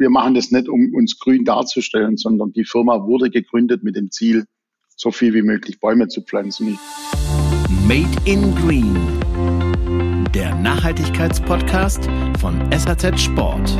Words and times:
wir 0.00 0.08
machen 0.08 0.34
das 0.34 0.50
nicht, 0.50 0.66
um 0.68 0.94
uns 0.94 1.18
grün 1.18 1.44
darzustellen, 1.44 2.16
sondern 2.16 2.52
die 2.52 2.64
Firma 2.64 3.06
wurde 3.06 3.28
gegründet 3.28 3.84
mit 3.84 3.96
dem 3.96 4.10
Ziel, 4.10 4.46
so 4.96 5.10
viel 5.10 5.34
wie 5.34 5.42
möglich 5.42 5.78
Bäume 5.78 6.08
zu 6.08 6.22
pflanzen. 6.22 6.78
Made 7.86 8.08
in 8.24 8.54
Green, 8.54 8.96
der 10.34 10.54
Nachhaltigkeitspodcast 10.54 12.08
von 12.40 12.58
SAZ 12.72 13.20
Sport. 13.20 13.76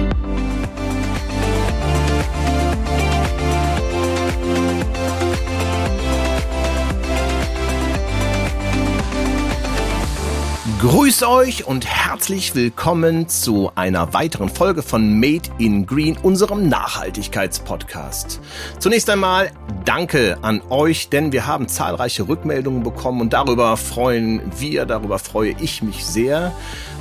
Grüß 10.81 11.24
euch 11.24 11.67
und 11.67 11.85
herzlich 11.85 12.54
willkommen 12.54 13.28
zu 13.28 13.71
einer 13.74 14.15
weiteren 14.15 14.49
Folge 14.49 14.83
von 14.83 15.21
Made 15.21 15.51
in 15.58 15.85
Green, 15.85 16.16
unserem 16.16 16.70
Nachhaltigkeitspodcast. 16.70 18.41
Zunächst 18.78 19.10
einmal 19.10 19.50
danke 19.84 20.38
an 20.41 20.62
euch, 20.70 21.10
denn 21.10 21.32
wir 21.32 21.46
haben 21.46 21.69
zahlreiche 21.69 22.27
Rückmeldungen 22.27 22.82
bekommen 22.82 23.20
und 23.20 23.34
darüber 23.34 23.77
freuen 23.77 24.41
wir, 24.58 24.86
darüber 24.86 25.19
freue 25.19 25.55
ich 25.60 25.82
mich 25.82 26.06
sehr. 26.06 26.50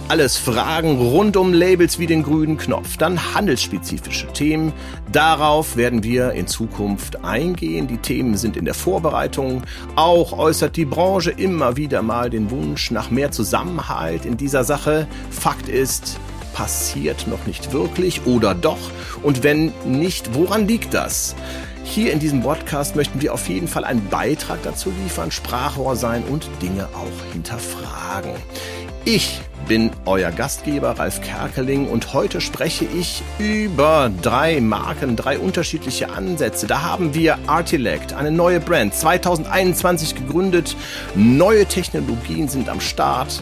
Alles 0.10 0.38
Fragen 0.38 0.98
rund 0.98 1.38
um 1.38 1.54
Labels 1.54 2.00
wie 2.00 2.08
den 2.08 2.24
grünen 2.24 2.58
Knopf, 2.58 2.98
dann 2.98 3.36
handelsspezifische 3.36 4.26
Themen. 4.34 4.74
Darauf 5.12 5.78
werden 5.78 6.04
wir 6.04 6.32
in 6.32 6.48
Zukunft 6.48 7.24
eingehen. 7.24 7.86
Die 7.86 8.00
Themen 8.00 8.36
sind 8.36 8.58
in 8.58 8.66
der 8.66 8.74
Vorbereitung. 8.74 9.62
Auch 9.96 10.34
äußert 10.34 10.78
die 10.78 10.86
Branche 10.86 11.30
immer 11.30 11.78
wieder 11.78 12.02
mal 12.02 12.32
den 12.32 12.50
Wunsch 12.50 12.90
nach 12.90 13.12
mehr 13.12 13.32
Zusammenhalt 13.32 14.26
in 14.26 14.36
dieser 14.36 14.64
Sache. 14.64 15.08
Fakt 15.30 15.70
ist, 15.70 16.20
passiert 16.56 17.28
noch 17.28 17.46
nicht 17.46 17.72
wirklich 17.72 18.26
oder 18.26 18.56
doch? 18.56 18.90
Und 19.22 19.44
wenn 19.44 19.72
nicht, 19.86 20.34
woran 20.34 20.68
liegt 20.68 20.96
das? 20.96 21.36
Hier 21.84 22.14
in 22.14 22.20
diesem 22.20 22.42
Podcast 22.42 22.96
möchten 22.96 23.22
wir 23.22 23.32
auf 23.32 23.48
jeden 23.48 23.68
Fall 23.68 23.84
einen 23.84 24.10
Beitrag 24.10 24.58
dazu 24.64 24.92
liefern, 25.04 25.30
Sprachrohr 25.30 25.96
sein 25.96 26.24
und 26.24 26.50
Dinge 26.64 26.88
auch 26.96 27.32
hinterfragen. 27.32 28.32
Ich 29.12 29.42
bin 29.68 29.90
euer 30.06 30.30
Gastgeber 30.30 30.92
Ralf 31.00 31.20
Kerkeling 31.22 31.88
und 31.88 32.14
heute 32.14 32.42
spreche 32.42 32.86
ich 32.86 33.24
über 33.40 34.12
drei 34.22 34.62
Marken, 34.62 35.16
drei 35.16 35.40
unterschiedliche 35.40 36.12
Ansätze. 36.12 36.68
Da 36.68 36.84
haben 36.84 37.16
wir 37.16 37.40
Artilect, 37.48 38.14
eine 38.14 38.30
neue 38.30 38.60
Brand, 38.60 38.94
2021 38.94 40.14
gegründet. 40.14 40.78
Neue 41.16 41.66
Technologien 41.66 42.50
sind 42.50 42.70
am 42.70 42.80
Start. 42.80 43.42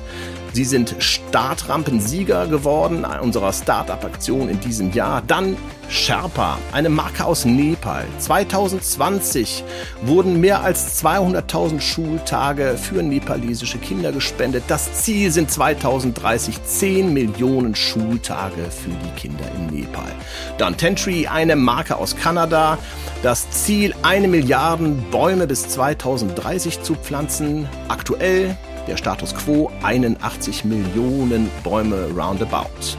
Sie 0.58 0.66
sind 0.66 0.96
Startrampensieger 0.98 2.48
geworden 2.48 3.06
unserer 3.06 3.54
Startup-Aktion 3.54 4.50
in 4.50 4.60
diesem 4.60 4.92
Jahr. 4.92 5.22
Dann 5.22 5.56
Sherpa, 5.88 6.58
eine 6.72 6.90
Marke 6.90 7.26
aus 7.26 7.46
Nepal. 7.46 8.06
2020 8.18 9.64
wurden 10.02 10.40
mehr 10.40 10.64
als 10.64 11.00
200.000 11.06 11.80
Schultage 11.80 12.76
für 12.76 13.04
nepalesische 13.04 13.78
Kinder 13.78 14.12
gespendet. 14.12 14.64
Das 14.68 15.04
Ziel 15.04 15.30
sind 15.30 15.52
2030 15.52 16.64
10 16.64 17.14
Millionen 17.14 17.76
Schultage 17.76 18.72
für 18.72 18.90
die 18.90 19.12
Kinder 19.16 19.46
in 19.56 19.68
Nepal. 19.68 20.12
Dann 20.58 20.76
Tentry, 20.76 21.28
eine 21.28 21.56
Marke 21.56 21.98
aus 21.98 22.16
Kanada. 22.16 22.80
Das 23.22 23.52
Ziel, 23.52 23.94
eine 24.02 24.28
Milliarden 24.28 25.06
Bäume 25.12 25.46
bis 25.46 25.70
2030 25.70 26.82
zu 26.82 26.96
pflanzen. 26.96 27.70
Aktuell 27.90 28.58
der 28.88 28.98
Status 28.98 29.36
quo 29.36 29.72
81 29.84 30.66
Millionen 30.66 31.50
Bäume 31.64 32.10
roundabout. 32.16 32.98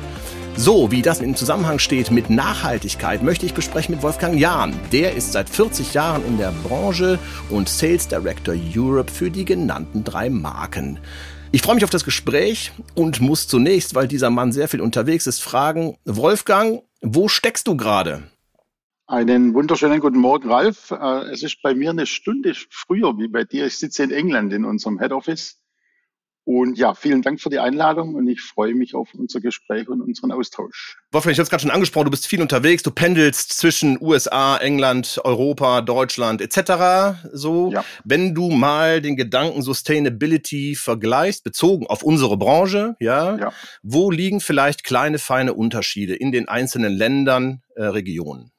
So, 0.56 0.90
wie 0.90 1.02
das 1.02 1.20
im 1.20 1.36
Zusammenhang 1.36 1.78
steht 1.78 2.10
mit 2.10 2.30
Nachhaltigkeit, 2.30 3.22
möchte 3.22 3.46
ich 3.46 3.54
besprechen 3.54 3.94
mit 3.94 4.02
Wolfgang 4.02 4.38
Jahn. 4.38 4.74
Der 4.92 5.14
ist 5.14 5.32
seit 5.32 5.48
40 5.48 5.94
Jahren 5.94 6.24
in 6.26 6.36
der 6.36 6.52
Branche 6.64 7.18
und 7.48 7.68
Sales 7.68 8.08
Director 8.08 8.54
Europe 8.74 9.10
für 9.10 9.30
die 9.30 9.44
genannten 9.44 10.02
drei 10.04 10.28
Marken. 10.30 10.98
Ich 11.52 11.62
freue 11.62 11.76
mich 11.76 11.84
auf 11.84 11.90
das 11.90 12.04
Gespräch 12.04 12.72
und 12.94 13.20
muss 13.20 13.46
zunächst, 13.46 13.94
weil 13.94 14.08
dieser 14.08 14.30
Mann 14.30 14.52
sehr 14.52 14.68
viel 14.68 14.80
unterwegs 14.80 15.26
ist, 15.26 15.40
fragen, 15.40 15.96
Wolfgang, 16.04 16.82
wo 17.00 17.28
steckst 17.28 17.68
du 17.68 17.76
gerade? 17.76 18.24
Einen 19.06 19.54
wunderschönen 19.54 20.00
guten 20.00 20.18
Morgen, 20.18 20.50
Ralf. 20.50 20.90
Äh, 20.90 21.30
es 21.30 21.42
ist 21.42 21.62
bei 21.62 21.72
mir 21.72 21.90
eine 21.90 22.04
Stunde 22.04 22.52
früher 22.68 23.16
wie 23.16 23.28
bei 23.28 23.44
dir. 23.44 23.64
Ich 23.64 23.78
sitze 23.78 24.02
in 24.02 24.10
England 24.10 24.52
in 24.52 24.66
unserem 24.66 24.98
Head 24.98 25.12
Office 25.12 25.57
und 26.48 26.78
ja, 26.78 26.94
vielen 26.94 27.20
Dank 27.20 27.42
für 27.42 27.50
die 27.50 27.58
Einladung 27.58 28.14
und 28.14 28.26
ich 28.26 28.40
freue 28.40 28.74
mich 28.74 28.94
auf 28.94 29.12
unser 29.12 29.38
Gespräch 29.38 29.86
und 29.86 30.00
unseren 30.00 30.32
Austausch. 30.32 30.96
Wolfgang, 31.12 31.34
ich 31.34 31.38
habe 31.38 31.42
es 31.42 31.50
gerade 31.50 31.60
schon 31.60 31.70
angesprochen, 31.70 32.06
du 32.06 32.10
bist 32.10 32.26
viel 32.26 32.40
unterwegs, 32.40 32.82
du 32.82 32.90
pendelst 32.90 33.52
zwischen 33.52 33.98
USA, 34.00 34.56
England, 34.56 35.20
Europa, 35.24 35.82
Deutschland 35.82 36.40
etc. 36.40 37.28
So, 37.34 37.70
ja. 37.70 37.84
wenn 38.02 38.34
du 38.34 38.48
mal 38.48 39.02
den 39.02 39.14
Gedanken 39.14 39.60
Sustainability 39.60 40.74
vergleichst, 40.74 41.44
bezogen 41.44 41.86
auf 41.86 42.02
unsere 42.02 42.38
Branche, 42.38 42.96
ja, 42.98 43.36
ja. 43.36 43.52
wo 43.82 44.10
liegen 44.10 44.40
vielleicht 44.40 44.84
kleine, 44.84 45.18
feine 45.18 45.52
Unterschiede 45.52 46.14
in 46.14 46.32
den 46.32 46.48
einzelnen 46.48 46.94
Ländern, 46.94 47.60
äh, 47.76 47.84
Regionen? 47.84 48.52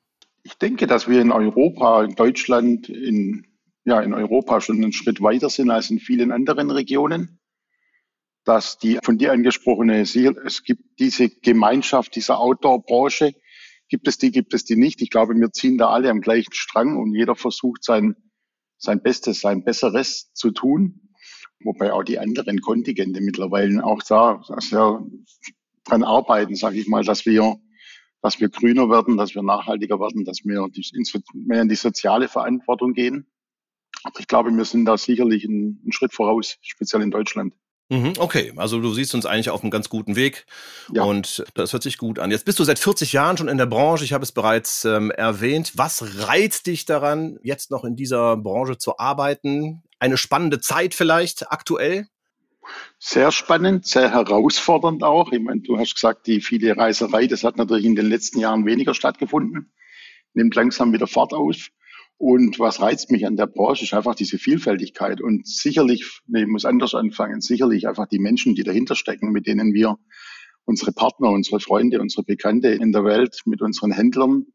Ich 0.43 0.59
denke, 0.59 0.85
dass 0.85 1.09
wir 1.09 1.21
in 1.21 1.31
Europa, 1.31 2.03
in 2.03 2.13
Deutschland, 2.13 2.87
in, 2.87 3.47
ja, 3.83 3.99
in 3.99 4.13
Europa 4.13 4.61
schon 4.61 4.75
einen 4.75 4.93
Schritt 4.93 5.23
weiter 5.23 5.49
sind 5.49 5.71
als 5.71 5.89
in 5.89 5.97
vielen 5.97 6.31
anderen 6.31 6.69
Regionen 6.69 7.38
dass 8.45 8.77
die 8.77 8.99
von 9.03 9.17
dir 9.17 9.31
angesprochene, 9.31 10.01
es 10.01 10.63
gibt 10.63 10.81
diese 10.99 11.29
Gemeinschaft 11.29 12.15
dieser 12.15 12.39
Outdoor-Branche, 12.39 13.33
gibt 13.89 14.07
es 14.07 14.17
die, 14.17 14.31
gibt 14.31 14.53
es 14.53 14.63
die 14.63 14.75
nicht. 14.75 15.01
Ich 15.01 15.09
glaube, 15.09 15.35
wir 15.35 15.51
ziehen 15.51 15.77
da 15.77 15.89
alle 15.89 16.09
am 16.09 16.21
gleichen 16.21 16.53
Strang 16.53 16.97
und 16.97 17.13
jeder 17.13 17.35
versucht 17.35 17.83
sein, 17.83 18.15
sein 18.77 19.01
Bestes, 19.01 19.41
sein 19.41 19.63
Besseres 19.63 20.31
zu 20.33 20.51
tun. 20.51 21.09
Wobei 21.61 21.91
auch 21.91 22.03
die 22.03 22.19
anderen 22.19 22.61
Kontingente 22.61 23.19
mittlerweile 23.19 23.83
auch 23.83 24.01
da 24.03 24.41
sehr 24.59 25.03
dran 25.83 26.03
arbeiten, 26.03 26.55
sage 26.55 26.79
ich 26.79 26.87
mal, 26.87 27.03
dass 27.03 27.25
wir, 27.25 27.59
dass 28.21 28.39
wir 28.39 28.49
grüner 28.49 28.89
werden, 28.89 29.17
dass 29.17 29.35
wir 29.35 29.43
nachhaltiger 29.43 29.99
werden, 29.99 30.23
dass 30.23 30.45
wir 30.45 30.69
mehr 31.33 31.61
in 31.61 31.69
die 31.69 31.75
soziale 31.75 32.29
Verantwortung 32.29 32.93
gehen. 32.93 33.27
Aber 34.03 34.19
ich 34.19 34.27
glaube, 34.27 34.51
wir 34.51 34.65
sind 34.65 34.85
da 34.85 34.97
sicherlich 34.97 35.45
einen, 35.45 35.81
einen 35.83 35.91
Schritt 35.91 36.13
voraus, 36.13 36.57
speziell 36.61 37.01
in 37.01 37.11
Deutschland. 37.11 37.53
Mhm, 37.91 38.13
okay, 38.19 38.53
also 38.55 38.79
du 38.79 38.93
siehst 38.93 39.15
uns 39.15 39.25
eigentlich 39.25 39.49
auf 39.49 39.63
einem 39.63 39.71
ganz 39.71 39.89
guten 39.89 40.15
Weg 40.15 40.45
ja. 40.93 41.03
und 41.03 41.43
das 41.55 41.73
hört 41.73 41.81
sich 41.81 41.97
gut 41.97 42.19
an. 42.19 42.29
Jetzt 42.29 42.45
bist 42.45 42.59
du 42.59 42.63
seit 42.63 42.77
40 42.77 43.13
Jahren 43.13 43.35
schon 43.35 43.47
in 43.47 43.57
der 43.57 43.65
Branche, 43.65 44.03
ich 44.03 44.13
habe 44.13 44.23
es 44.23 44.31
bereits 44.31 44.85
ähm, 44.85 45.09
erwähnt. 45.09 45.73
Was 45.75 46.27
reizt 46.27 46.67
dich 46.67 46.85
daran, 46.85 47.39
jetzt 47.41 47.71
noch 47.71 47.83
in 47.83 47.95
dieser 47.95 48.37
Branche 48.37 48.77
zu 48.77 48.99
arbeiten? 48.99 49.81
Eine 49.97 50.17
spannende 50.17 50.61
Zeit 50.61 50.93
vielleicht 50.93 51.51
aktuell? 51.51 52.07
Sehr 52.99 53.31
spannend, 53.31 53.87
sehr 53.87 54.11
herausfordernd 54.11 55.03
auch. 55.03 55.31
Ich 55.31 55.39
meine, 55.39 55.61
du 55.61 55.79
hast 55.79 55.95
gesagt, 55.95 56.27
die 56.27 56.41
viele 56.41 56.77
Reiserei, 56.77 57.25
das 57.25 57.43
hat 57.43 57.57
natürlich 57.57 57.85
in 57.85 57.95
den 57.95 58.07
letzten 58.07 58.39
Jahren 58.39 58.67
weniger 58.67 58.93
stattgefunden, 58.93 59.71
nimmt 60.35 60.53
langsam 60.53 60.93
wieder 60.93 61.07
Fahrt 61.07 61.33
auf. 61.33 61.69
Und 62.19 62.59
was 62.59 62.81
reizt 62.81 63.09
mich 63.11 63.25
an 63.25 63.37
der 63.37 63.47
Branche, 63.47 63.85
ist 63.85 63.93
einfach 63.93 64.13
diese 64.13 64.37
Vielfältigkeit. 64.37 65.21
Und 65.21 65.47
sicherlich, 65.47 66.21
nee, 66.27 66.41
ich 66.41 66.47
muss 66.47 66.65
anders 66.65 66.93
anfangen, 66.93 67.41
sicherlich 67.41 67.87
einfach 67.87 68.07
die 68.07 68.19
Menschen, 68.19 68.55
die 68.55 68.63
dahinter 68.63 68.95
stecken, 68.95 69.31
mit 69.31 69.47
denen 69.47 69.73
wir 69.73 69.97
unsere 70.65 70.91
Partner, 70.91 71.31
unsere 71.31 71.59
Freunde, 71.59 71.99
unsere 71.99 72.23
Bekannte 72.23 72.67
in 72.67 72.91
der 72.91 73.05
Welt, 73.05 73.41
mit 73.45 73.61
unseren 73.61 73.91
Händlern, 73.91 74.45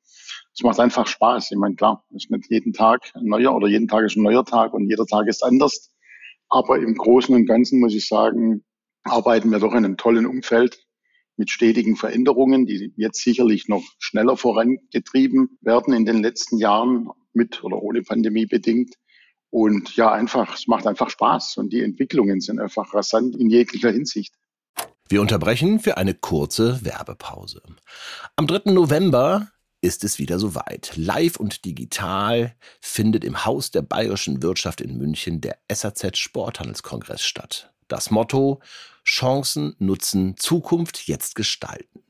es 0.55 0.63
macht 0.63 0.79
einfach 0.79 1.07
Spaß. 1.07 1.51
Ich 1.51 1.59
meine, 1.59 1.75
klar, 1.75 2.05
es 2.11 2.25
ist 2.25 2.31
nicht 2.31 2.51
jeden 2.51 2.73
Tag 2.73 3.11
ein 3.15 3.25
neuer 3.25 3.55
oder 3.55 3.67
jeden 3.67 3.89
Tag 3.89 4.05
ist 4.05 4.17
ein 4.17 4.23
neuer 4.23 4.45
Tag 4.45 4.73
und 4.73 4.89
jeder 4.89 5.07
Tag 5.07 5.27
ist 5.27 5.43
anders. 5.43 5.93
Aber 6.49 6.79
im 6.79 6.95
Großen 6.95 7.35
und 7.35 7.47
Ganzen 7.47 7.81
muss 7.81 7.95
ich 7.95 8.07
sagen, 8.07 8.63
arbeiten 9.03 9.51
wir 9.51 9.59
doch 9.59 9.73
in 9.73 9.85
einem 9.85 9.97
tollen 9.97 10.27
Umfeld 10.27 10.79
mit 11.37 11.51
stetigen 11.51 11.97
Veränderungen, 11.97 12.67
die 12.67 12.93
jetzt 12.97 13.23
sicherlich 13.23 13.67
noch 13.67 13.83
schneller 13.99 14.37
vorangetrieben 14.37 15.59
werden 15.61 15.93
in 15.93 16.05
den 16.05 16.23
letzten 16.23 16.59
Jahren 16.59 17.09
mit 17.35 17.63
oder 17.65 17.83
ohne 17.83 18.03
Pandemie 18.03 18.47
bedingt. 18.47 18.95
Und 19.51 19.95
ja, 19.97 20.13
einfach, 20.13 20.57
es 20.57 20.67
macht 20.67 20.87
einfach 20.87 21.11
Spaß 21.11 21.59
und 21.59 21.73
die 21.73 21.83
Entwicklungen 21.83 22.41
sind 22.41 22.61
einfach 22.61 22.93
rasant 22.93 23.37
in 23.37 23.51
jeglicher 23.51 23.91
Hinsicht. 23.91 24.35
Wir 25.09 25.21
unterbrechen 25.21 25.81
für 25.81 25.97
eine 25.97 26.15
kurze 26.15 26.85
Werbepause. 26.85 27.63
Am 28.37 28.47
3. 28.47 28.73
November 28.73 29.51
ist 29.81 30.03
es 30.03 30.19
wieder 30.19 30.39
soweit. 30.39 30.93
Live 30.97 31.37
und 31.37 31.65
digital 31.67 32.57
findet 32.81 33.23
im 33.23 33.45
Haus 33.45 33.71
der 33.71 33.83
bayerischen 33.83 34.43
Wirtschaft 34.43 34.81
in 34.81 34.97
München 34.97 35.43
der 35.43 35.59
SAZ 35.71 36.17
Sporthandelskongress 36.17 37.23
statt. 37.23 37.73
Das 37.87 38.11
Motto 38.11 38.61
Chancen, 39.05 39.77
Nutzen, 39.79 40.37
Zukunft 40.39 41.07
jetzt 41.07 41.35
gestalten. 41.35 42.03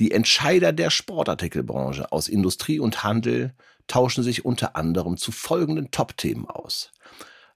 Die 0.00 0.10
Entscheider 0.10 0.72
der 0.72 0.90
Sportartikelbranche 0.90 2.10
aus 2.10 2.28
Industrie 2.28 2.80
und 2.80 3.04
Handel 3.04 3.54
tauschen 3.86 4.22
sich 4.22 4.44
unter 4.44 4.76
anderem 4.76 5.16
zu 5.16 5.32
folgenden 5.32 5.90
Top-Themen 5.90 6.46
aus. 6.46 6.92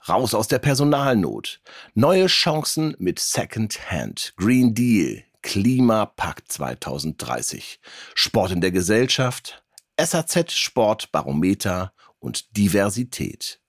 Raus 0.09 0.35
aus 0.35 0.49
der 0.49 0.59
Personalnot. 0.59 1.61
Neue 1.95 2.27
Chancen 2.27 2.95
mit 2.99 3.19
Second 3.19 3.91
Hand. 3.91 4.35
Green 4.37 4.75
Deal. 4.75 5.25
Klimapakt 5.43 6.51
2030. 6.51 7.81
Sport 8.15 8.51
in 8.51 8.61
der 8.61 8.73
Gesellschaft, 8.73 9.63
SAZ 10.01 10.53
Sportbarometer 10.53 11.93
und 12.19 12.57
Diversität. 12.57 13.61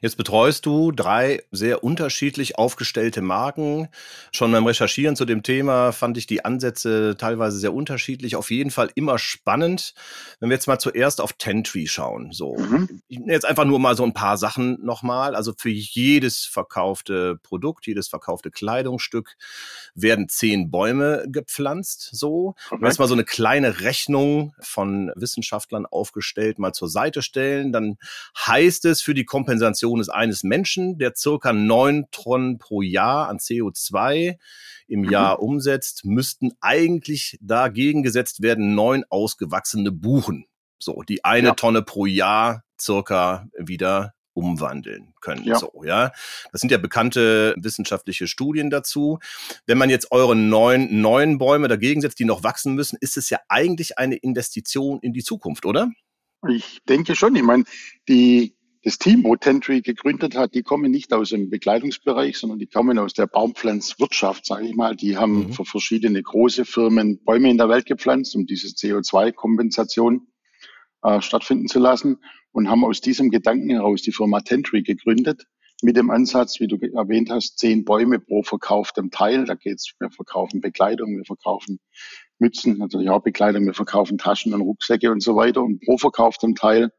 Jetzt 0.00 0.16
betreust 0.16 0.66
du 0.66 0.92
drei 0.92 1.42
sehr 1.50 1.84
unterschiedlich 1.84 2.58
aufgestellte 2.58 3.22
Marken. 3.22 3.88
Schon 4.32 4.52
beim 4.52 4.66
Recherchieren 4.66 5.16
zu 5.16 5.24
dem 5.24 5.42
Thema 5.42 5.92
fand 5.92 6.18
ich 6.18 6.26
die 6.26 6.44
Ansätze 6.44 7.16
teilweise 7.18 7.58
sehr 7.58 7.74
unterschiedlich. 7.74 8.36
Auf 8.36 8.50
jeden 8.50 8.70
Fall 8.70 8.90
immer 8.94 9.18
spannend. 9.18 9.94
Wenn 10.40 10.50
wir 10.50 10.54
jetzt 10.54 10.66
mal 10.66 10.78
zuerst 10.78 11.20
auf 11.20 11.32
Tentree 11.34 11.86
schauen. 11.86 12.32
So, 12.32 12.56
mhm. 12.56 13.02
jetzt 13.08 13.46
einfach 13.46 13.64
nur 13.64 13.78
mal 13.78 13.96
so 13.96 14.04
ein 14.04 14.14
paar 14.14 14.36
Sachen 14.36 14.84
nochmal. 14.84 15.34
Also 15.34 15.52
für 15.56 15.70
jedes 15.70 16.44
verkaufte 16.44 17.36
Produkt, 17.42 17.86
jedes 17.86 18.08
verkaufte 18.08 18.50
Kleidungsstück 18.50 19.36
werden 19.94 20.28
zehn 20.28 20.70
Bäume 20.70 21.24
gepflanzt. 21.28 22.10
So, 22.12 22.54
okay. 22.70 22.82
wenn 22.82 22.92
wir 22.92 22.98
mal 22.98 23.08
so 23.08 23.14
eine 23.14 23.24
kleine 23.24 23.80
Rechnung 23.80 24.54
von 24.60 25.12
Wissenschaftlern 25.16 25.86
aufgestellt 25.86 26.58
mal 26.58 26.72
zur 26.72 26.88
Seite 26.88 27.22
stellen, 27.22 27.72
dann 27.72 27.98
heißt 28.38 28.84
es 28.86 29.02
für 29.02 29.14
die 29.14 29.24
Kompensation 29.24 29.75
Emission 29.76 30.08
eines 30.10 30.42
Menschen, 30.42 30.98
der 30.98 31.14
circa 31.14 31.52
neun 31.52 32.06
Tonnen 32.10 32.58
pro 32.58 32.82
Jahr 32.82 33.28
an 33.28 33.38
CO2 33.38 34.36
im 34.88 35.00
mhm. 35.00 35.10
Jahr 35.10 35.40
umsetzt, 35.40 36.04
müssten 36.04 36.52
eigentlich 36.60 37.38
dagegen 37.40 38.02
gesetzt 38.02 38.42
werden 38.42 38.74
neun 38.74 39.04
ausgewachsene 39.08 39.92
Buchen. 39.92 40.46
So, 40.78 41.02
die 41.02 41.24
eine 41.24 41.48
ja. 41.48 41.54
Tonne 41.54 41.82
pro 41.82 42.06
Jahr 42.06 42.62
circa 42.78 43.48
wieder 43.58 44.14
umwandeln 44.34 45.14
können. 45.20 45.44
Ja. 45.44 45.58
So, 45.58 45.82
ja. 45.84 46.12
Das 46.52 46.60
sind 46.60 46.70
ja 46.70 46.76
bekannte 46.76 47.54
wissenschaftliche 47.56 48.28
Studien 48.28 48.68
dazu. 48.68 49.18
Wenn 49.64 49.78
man 49.78 49.88
jetzt 49.88 50.12
eure 50.12 50.36
neun 50.36 51.00
neuen 51.00 51.38
Bäume 51.38 51.68
dagegen 51.68 52.02
setzt, 52.02 52.18
die 52.18 52.26
noch 52.26 52.42
wachsen 52.42 52.74
müssen, 52.74 52.98
ist 53.00 53.16
es 53.16 53.30
ja 53.30 53.38
eigentlich 53.48 53.98
eine 53.98 54.16
Investition 54.16 55.00
in 55.00 55.14
die 55.14 55.24
Zukunft, 55.24 55.64
oder? 55.64 55.90
Ich 56.48 56.80
denke 56.88 57.16
schon. 57.16 57.34
Ich 57.36 57.42
meine, 57.42 57.64
die 58.08 58.55
das 58.86 58.98
Team, 58.98 59.24
wo 59.24 59.34
Tentry 59.34 59.80
gegründet 59.80 60.36
hat, 60.36 60.54
die 60.54 60.62
kommen 60.62 60.92
nicht 60.92 61.12
aus 61.12 61.30
dem 61.30 61.50
Bekleidungsbereich, 61.50 62.38
sondern 62.38 62.60
die 62.60 62.68
kommen 62.68 63.00
aus 63.00 63.14
der 63.14 63.26
Baumpflanzwirtschaft, 63.26 64.46
sage 64.46 64.68
ich 64.68 64.76
mal. 64.76 64.94
Die 64.94 65.16
haben 65.16 65.48
mhm. 65.48 65.52
für 65.52 65.64
verschiedene 65.64 66.22
große 66.22 66.64
Firmen 66.64 67.18
Bäume 67.24 67.50
in 67.50 67.58
der 67.58 67.68
Welt 67.68 67.86
gepflanzt, 67.86 68.36
um 68.36 68.46
diese 68.46 68.68
CO2-Kompensation 68.68 70.28
äh, 71.02 71.20
stattfinden 71.20 71.66
zu 71.66 71.80
lassen 71.80 72.18
und 72.52 72.70
haben 72.70 72.84
aus 72.84 73.00
diesem 73.00 73.30
Gedanken 73.30 73.70
heraus 73.70 74.02
die 74.02 74.12
Firma 74.12 74.38
Tentry 74.38 74.84
gegründet 74.84 75.48
mit 75.82 75.96
dem 75.96 76.08
Ansatz, 76.10 76.60
wie 76.60 76.68
du 76.68 76.76
erwähnt 76.76 77.28
hast, 77.28 77.58
zehn 77.58 77.84
Bäume 77.84 78.20
pro 78.20 78.44
verkauftem 78.44 79.10
Teil. 79.10 79.46
Da 79.46 79.54
geht's, 79.54 79.94
wir 79.98 80.10
verkaufen 80.10 80.60
Bekleidung, 80.60 81.16
wir 81.16 81.24
verkaufen 81.24 81.80
Mützen, 82.38 82.78
natürlich 82.78 83.10
auch 83.10 83.24
Bekleidung, 83.24 83.66
wir 83.66 83.74
verkaufen 83.74 84.16
Taschen 84.16 84.54
und 84.54 84.60
Rucksäcke 84.60 85.10
und 85.10 85.24
so 85.24 85.34
weiter. 85.34 85.64
Und 85.64 85.80
pro 85.84 85.98
verkauftem 85.98 86.54
Teil 86.54 86.92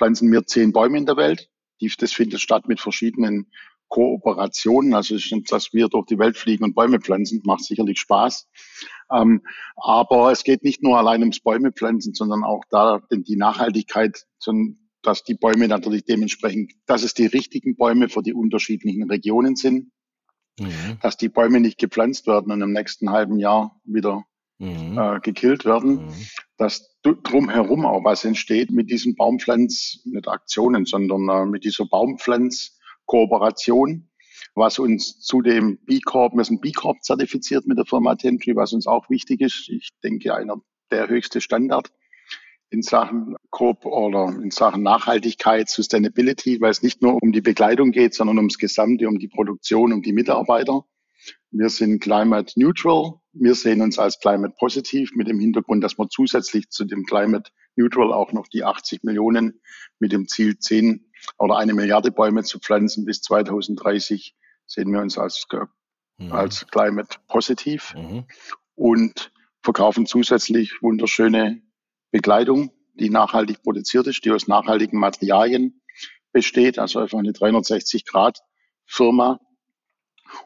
pflanzen 0.00 0.32
wir 0.32 0.46
zehn 0.46 0.72
Bäume 0.72 0.96
in 0.96 1.04
der 1.04 1.18
Welt. 1.18 1.50
Das 1.98 2.12
findet 2.12 2.40
statt 2.40 2.66
mit 2.68 2.80
verschiedenen 2.80 3.50
Kooperationen. 3.88 4.94
Also 4.94 5.16
dass 5.50 5.72
wir 5.74 5.88
durch 5.88 6.06
die 6.06 6.18
Welt 6.18 6.38
fliegen 6.38 6.64
und 6.64 6.74
Bäume 6.74 7.00
pflanzen, 7.00 7.42
macht 7.44 7.64
sicherlich 7.64 8.00
Spaß. 8.00 8.48
Ähm, 9.12 9.42
aber 9.76 10.32
es 10.32 10.42
geht 10.42 10.62
nicht 10.62 10.82
nur 10.82 10.96
allein 10.96 11.20
ums 11.20 11.40
Bäume 11.40 11.72
pflanzen, 11.72 12.14
sondern 12.14 12.44
auch 12.44 12.64
da 12.70 13.02
die 13.10 13.36
Nachhaltigkeit, 13.36 14.24
dass 15.02 15.22
die 15.22 15.34
Bäume 15.34 15.68
natürlich 15.68 16.04
dementsprechend, 16.04 16.72
dass 16.86 17.02
es 17.02 17.12
die 17.12 17.26
richtigen 17.26 17.76
Bäume 17.76 18.08
für 18.08 18.22
die 18.22 18.34
unterschiedlichen 18.34 19.10
Regionen 19.10 19.56
sind, 19.56 19.90
mhm. 20.58 20.98
dass 21.02 21.16
die 21.18 21.28
Bäume 21.28 21.60
nicht 21.60 21.78
gepflanzt 21.78 22.26
werden 22.26 22.52
und 22.52 22.62
im 22.62 22.72
nächsten 22.72 23.10
halben 23.10 23.38
Jahr 23.38 23.80
wieder 23.84 24.24
mhm. 24.60 24.96
äh, 24.98 25.18
gekillt 25.20 25.64
werden, 25.64 26.06
mhm. 26.06 26.26
dass 26.56 26.96
drumherum 27.02 27.84
auch 27.86 28.04
was 28.04 28.24
entsteht 28.24 28.70
mit 28.70 28.88
diesen 28.90 29.16
Baumpflanz, 29.16 30.02
nicht 30.04 30.28
Aktionen, 30.28 30.84
sondern 30.84 31.28
äh, 31.28 31.46
mit 31.46 31.64
dieser 31.64 31.86
Baumpflanz-Kooperation, 31.86 34.08
was 34.54 34.78
uns 34.78 35.18
zu 35.20 35.42
dem 35.42 35.78
B 35.84 35.98
Corp, 36.00 36.34
wir 36.34 36.44
sind 36.44 36.60
B 36.60 36.70
Corp 36.72 37.02
zertifiziert 37.02 37.66
mit 37.66 37.78
der 37.78 37.86
Firma 37.86 38.14
Tentry, 38.14 38.54
was 38.54 38.72
uns 38.72 38.86
auch 38.86 39.10
wichtig 39.10 39.40
ist. 39.40 39.68
Ich 39.68 39.88
denke, 40.04 40.32
einer 40.34 40.62
der 40.90 41.08
höchste 41.08 41.40
Standard 41.40 41.90
in 42.70 42.82
Sachen 42.82 43.36
Coop 43.50 43.84
oder 43.84 44.28
in 44.28 44.50
Sachen 44.50 44.82
Nachhaltigkeit, 44.82 45.68
Sustainability, 45.68 46.60
weil 46.60 46.70
es 46.70 46.82
nicht 46.82 47.02
nur 47.02 47.20
um 47.20 47.32
die 47.32 47.40
Bekleidung 47.40 47.90
geht, 47.90 48.14
sondern 48.14 48.38
ums 48.38 48.58
Gesamte, 48.58 49.08
um 49.08 49.18
die 49.18 49.28
Produktion, 49.28 49.92
um 49.92 50.02
die 50.02 50.12
Mitarbeiter. 50.12 50.84
Wir 51.50 51.68
sind 51.68 52.00
climate 52.00 52.58
neutral. 52.58 53.14
Wir 53.32 53.54
sehen 53.54 53.82
uns 53.82 53.98
als 53.98 54.18
climate 54.20 54.54
positiv 54.58 55.12
mit 55.14 55.28
dem 55.28 55.40
Hintergrund, 55.40 55.82
dass 55.82 55.98
wir 55.98 56.08
zusätzlich 56.08 56.70
zu 56.70 56.84
dem 56.84 57.04
climate 57.04 57.50
neutral 57.76 58.12
auch 58.12 58.32
noch 58.32 58.46
die 58.48 58.64
80 58.64 59.02
Millionen 59.02 59.60
mit 59.98 60.12
dem 60.12 60.28
Ziel 60.28 60.58
10 60.58 61.10
oder 61.38 61.56
eine 61.56 61.74
Milliarde 61.74 62.10
Bäume 62.10 62.44
zu 62.44 62.58
pflanzen 62.58 63.04
bis 63.04 63.22
2030 63.22 64.36
sehen 64.66 64.92
wir 64.92 65.00
uns 65.00 65.18
als, 65.18 65.46
mhm. 66.18 66.32
als 66.32 66.66
climate 66.68 67.18
positiv 67.28 67.94
mhm. 67.94 68.24
und 68.74 69.32
verkaufen 69.62 70.06
zusätzlich 70.06 70.80
wunderschöne 70.80 71.62
Bekleidung, 72.12 72.70
die 72.94 73.10
nachhaltig 73.10 73.62
produziert 73.62 74.06
ist, 74.06 74.24
die 74.24 74.30
aus 74.30 74.46
nachhaltigen 74.46 74.98
Materialien 74.98 75.82
besteht, 76.32 76.78
also 76.78 77.00
einfach 77.00 77.18
eine 77.18 77.32
360 77.32 78.06
Grad 78.06 78.38
Firma, 78.86 79.40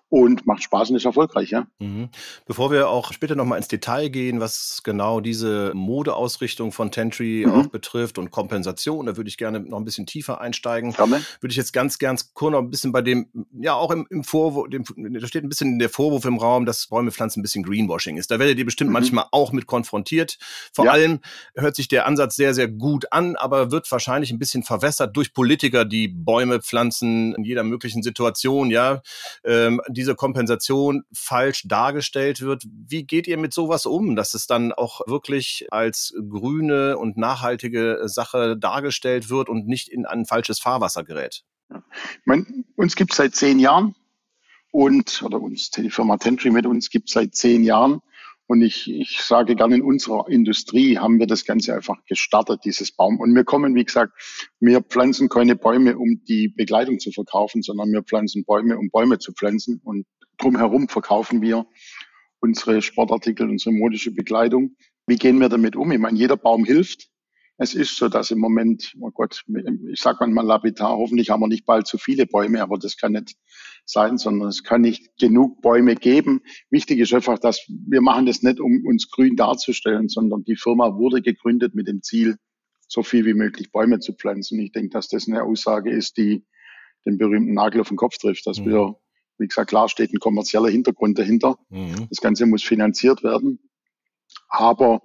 und 0.08 0.46
macht 0.46 0.62
Spaß 0.62 0.90
und 0.90 0.96
ist 0.96 1.04
erfolgreich, 1.04 1.50
ja. 1.50 1.66
Mhm. 1.78 2.08
Bevor 2.46 2.70
wir 2.70 2.88
auch 2.88 3.12
später 3.12 3.34
nochmal 3.34 3.58
ins 3.58 3.68
Detail 3.68 4.08
gehen, 4.08 4.40
was 4.40 4.82
genau 4.84 5.20
diese 5.20 5.72
Modeausrichtung 5.74 6.72
von 6.72 6.90
Tentry 6.90 7.44
mhm. 7.46 7.52
auch 7.52 7.66
betrifft 7.66 8.18
und 8.18 8.30
Kompensation, 8.30 9.06
da 9.06 9.16
würde 9.16 9.28
ich 9.28 9.36
gerne 9.36 9.60
noch 9.60 9.78
ein 9.78 9.84
bisschen 9.84 10.06
tiefer 10.06 10.40
einsteigen. 10.40 10.92
Gerne. 10.92 11.20
Würde 11.40 11.50
ich 11.50 11.56
jetzt 11.56 11.72
ganz, 11.72 11.98
ganz 11.98 12.32
kurz 12.32 12.52
noch 12.52 12.60
ein 12.60 12.70
bisschen 12.70 12.92
bei 12.92 13.02
dem, 13.02 13.28
ja 13.52 13.74
auch 13.74 13.90
im, 13.90 14.06
im 14.10 14.24
Vorwurf, 14.24 14.68
dem, 14.70 14.84
da 14.96 15.26
steht 15.26 15.42
ein 15.42 15.48
bisschen 15.48 15.78
der 15.78 15.88
Vorwurf 15.88 16.24
im 16.24 16.38
Raum, 16.38 16.66
dass 16.66 16.86
Bäumepflanzen 16.86 17.40
ein 17.40 17.42
bisschen 17.42 17.64
Greenwashing 17.64 18.16
ist. 18.16 18.30
Da 18.30 18.38
werdet 18.38 18.58
ihr 18.58 18.64
bestimmt 18.64 18.90
mhm. 18.90 18.94
manchmal 18.94 19.26
auch 19.32 19.52
mit 19.52 19.66
konfrontiert. 19.66 20.38
Vor 20.72 20.86
ja. 20.86 20.92
allem 20.92 21.20
hört 21.54 21.76
sich 21.76 21.88
der 21.88 22.06
Ansatz 22.06 22.36
sehr, 22.36 22.54
sehr 22.54 22.68
gut 22.68 23.12
an, 23.12 23.36
aber 23.36 23.70
wird 23.70 23.90
wahrscheinlich 23.90 24.30
ein 24.30 24.38
bisschen 24.38 24.62
verwässert 24.62 25.16
durch 25.16 25.32
Politiker, 25.32 25.84
die 25.84 26.08
Bäume 26.08 26.60
pflanzen 26.62 27.34
in 27.34 27.44
jeder 27.44 27.64
möglichen 27.64 28.02
Situation, 28.02 28.70
ja. 28.70 29.02
Ähm, 29.44 29.73
diese 29.88 30.14
Kompensation 30.14 31.04
falsch 31.12 31.62
dargestellt 31.66 32.40
wird. 32.40 32.64
Wie 32.64 33.04
geht 33.04 33.26
ihr 33.26 33.38
mit 33.38 33.52
sowas 33.52 33.86
um, 33.86 34.16
dass 34.16 34.34
es 34.34 34.46
dann 34.46 34.72
auch 34.72 35.00
wirklich 35.06 35.66
als 35.70 36.14
grüne 36.28 36.98
und 36.98 37.16
nachhaltige 37.16 38.02
Sache 38.06 38.56
dargestellt 38.56 39.30
wird 39.30 39.48
und 39.48 39.66
nicht 39.66 39.88
in 39.88 40.06
ein 40.06 40.24
falsches 40.24 40.58
Fahrwasser 40.58 41.04
gerät? 41.04 41.44
Ja. 41.70 41.82
Meine, 42.24 42.46
uns 42.76 42.96
gibt 42.96 43.12
es 43.12 43.16
seit 43.16 43.34
zehn 43.34 43.58
Jahren 43.58 43.94
und, 44.70 45.22
oder 45.22 45.40
uns, 45.40 45.70
die 45.70 45.90
Firma 45.90 46.16
Tentry 46.16 46.50
mit 46.50 46.66
uns 46.66 46.90
gibt 46.90 47.08
es 47.08 47.14
seit 47.14 47.34
zehn 47.34 47.62
Jahren. 47.62 48.00
Und 48.46 48.60
ich, 48.60 48.90
ich 48.90 49.22
sage 49.22 49.56
gerne, 49.56 49.76
in 49.76 49.82
unserer 49.82 50.28
Industrie 50.28 50.98
haben 50.98 51.18
wir 51.18 51.26
das 51.26 51.46
Ganze 51.46 51.74
einfach 51.74 52.04
gestartet, 52.06 52.60
dieses 52.64 52.92
Baum. 52.92 53.18
Und 53.18 53.34
wir 53.34 53.44
kommen, 53.44 53.74
wie 53.74 53.84
gesagt, 53.84 54.12
wir 54.60 54.82
pflanzen 54.82 55.28
keine 55.28 55.56
Bäume, 55.56 55.96
um 55.96 56.22
die 56.28 56.48
Bekleidung 56.48 56.98
zu 56.98 57.10
verkaufen, 57.10 57.62
sondern 57.62 57.90
wir 57.90 58.02
pflanzen 58.02 58.44
Bäume, 58.44 58.76
um 58.76 58.90
Bäume 58.90 59.18
zu 59.18 59.32
pflanzen. 59.32 59.80
Und 59.82 60.06
drumherum 60.36 60.88
verkaufen 60.88 61.40
wir 61.40 61.66
unsere 62.40 62.82
Sportartikel, 62.82 63.48
unsere 63.48 63.74
modische 63.74 64.10
Bekleidung. 64.10 64.76
Wie 65.06 65.16
gehen 65.16 65.38
wir 65.40 65.48
damit 65.48 65.76
um? 65.76 65.90
Ich 65.92 65.98
meine, 65.98 66.18
jeder 66.18 66.36
Baum 66.36 66.66
hilft. 66.66 67.08
Es 67.56 67.74
ist 67.74 67.96
so, 67.96 68.08
dass 68.08 68.32
im 68.32 68.40
Moment, 68.40 68.94
oh 69.00 69.10
Gott, 69.12 69.44
ich 69.88 70.00
sag 70.00 70.20
mal 70.26 70.44
lapidar, 70.44 70.96
hoffentlich 70.96 71.30
haben 71.30 71.40
wir 71.40 71.46
nicht 71.46 71.64
bald 71.64 71.86
zu 71.86 71.98
viele 71.98 72.26
Bäume, 72.26 72.60
aber 72.60 72.78
das 72.78 72.96
kann 72.96 73.12
nicht 73.12 73.36
sein, 73.84 74.18
sondern 74.18 74.48
es 74.48 74.64
kann 74.64 74.80
nicht 74.80 75.16
genug 75.18 75.62
Bäume 75.62 75.94
geben. 75.94 76.40
Wichtig 76.70 76.98
ist 76.98 77.14
einfach, 77.14 77.38
dass 77.38 77.64
wir 77.68 78.00
machen 78.00 78.26
das 78.26 78.42
nicht, 78.42 78.58
um 78.58 78.84
uns 78.84 79.08
grün 79.08 79.36
darzustellen, 79.36 80.08
sondern 80.08 80.42
die 80.42 80.56
Firma 80.56 80.96
wurde 80.96 81.22
gegründet 81.22 81.74
mit 81.74 81.86
dem 81.86 82.02
Ziel, 82.02 82.36
so 82.88 83.02
viel 83.02 83.24
wie 83.24 83.34
möglich 83.34 83.70
Bäume 83.70 84.00
zu 84.00 84.14
pflanzen. 84.14 84.58
Ich 84.58 84.72
denke, 84.72 84.90
dass 84.90 85.08
das 85.08 85.28
eine 85.28 85.44
Aussage 85.44 85.90
ist, 85.90 86.16
die 86.16 86.44
den 87.06 87.18
berühmten 87.18 87.54
Nagel 87.54 87.80
auf 87.82 87.88
den 87.88 87.96
Kopf 87.96 88.18
trifft, 88.18 88.46
dass 88.46 88.58
mhm. 88.58 88.66
wir, 88.66 88.96
wie 89.38 89.46
gesagt, 89.46 89.70
klar 89.70 89.88
steht 89.88 90.12
ein 90.12 90.18
kommerzieller 90.18 90.68
Hintergrund 90.68 91.18
dahinter. 91.18 91.56
Mhm. 91.68 92.08
Das 92.08 92.20
Ganze 92.20 92.46
muss 92.46 92.64
finanziert 92.64 93.22
werden. 93.22 93.60
Aber 94.48 95.02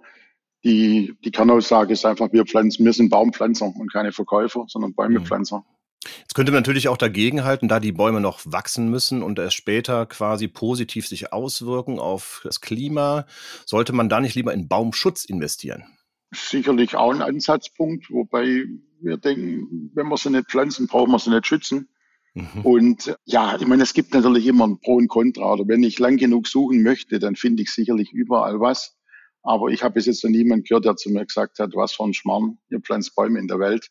die, 0.64 1.16
die 1.24 1.32
Kernaussage 1.32 1.94
ist 1.94 2.06
einfach, 2.06 2.32
wir 2.32 2.46
pflanzen, 2.46 2.86
wir 2.86 2.94
sind 2.94 3.10
Baumpflanzer 3.10 3.66
und 3.66 3.92
keine 3.92 4.12
Verkäufer, 4.12 4.66
sondern 4.68 4.94
Bäumepflanzer. 4.94 5.58
Mhm. 5.58 6.10
Jetzt 6.22 6.34
könnte 6.34 6.52
man 6.52 6.62
natürlich 6.62 6.88
auch 6.88 6.98
dagegenhalten, 6.98 7.68
da 7.68 7.80
die 7.80 7.92
Bäume 7.92 8.22
noch 8.22 8.40
wachsen 8.46 8.90
müssen 8.90 9.22
und 9.22 9.38
erst 9.38 9.56
später 9.56 10.06
quasi 10.06 10.48
positiv 10.48 11.08
sich 11.08 11.34
auswirken 11.34 12.00
auf 12.00 12.42
das 12.44 12.62
Klima, 12.62 13.26
sollte 13.66 13.92
man 13.92 14.08
da 14.08 14.22
nicht 14.22 14.36
lieber 14.36 14.54
in 14.54 14.68
Baumschutz 14.68 15.26
investieren? 15.26 15.84
sicherlich 16.32 16.96
auch 16.96 17.14
ein 17.14 17.22
Ansatzpunkt, 17.22 18.10
wobei 18.12 18.66
wir 19.02 19.18
denken, 19.18 19.92
wenn 19.94 20.08
wir 20.08 20.18
sie 20.18 20.30
nicht 20.30 20.50
pflanzen, 20.50 20.88
brauchen 20.88 21.12
wir 21.12 21.20
sie 21.20 21.32
nicht 21.32 21.48
schützen. 21.48 21.90
Mhm. 22.34 22.62
Und 22.64 23.18
ja, 23.26 23.56
ich 23.60 23.66
meine, 23.66 23.84
es 23.84 23.94
gibt 23.94 24.14
natürlich 24.14 24.46
immer 24.46 24.68
ein 24.68 24.80
Pro 24.80 24.96
und 24.96 25.08
Contra. 25.08 25.54
Oder 25.54 25.68
wenn 25.68 25.84
ich 25.84 26.00
lang 26.00 26.18
genug 26.18 26.48
suchen 26.48 26.84
möchte, 26.84 27.20
dann 27.20 27.36
finde 27.36 27.64
ich 27.64 27.72
sicherlich 27.72 28.12
überall 28.12 28.60
was. 28.60 28.96
Aber 29.44 29.70
ich 29.70 29.84
habe 29.84 29.96
bis 29.96 30.06
jetzt 30.06 30.24
noch 30.24 30.32
niemand 30.32 30.68
gehört, 30.68 30.86
der 30.86 30.96
zu 30.96 31.10
mir 31.10 31.26
gesagt 31.26 31.60
hat, 31.60 31.72
was 31.74 31.94
für 31.94 32.04
ein 32.04 32.14
Schmarrn, 32.14 32.58
ihr 32.70 32.82
pflanzt 32.82 33.16
Bäume 33.16 33.40
in 33.40 33.48
der 33.48 33.60
Welt. 33.60 33.90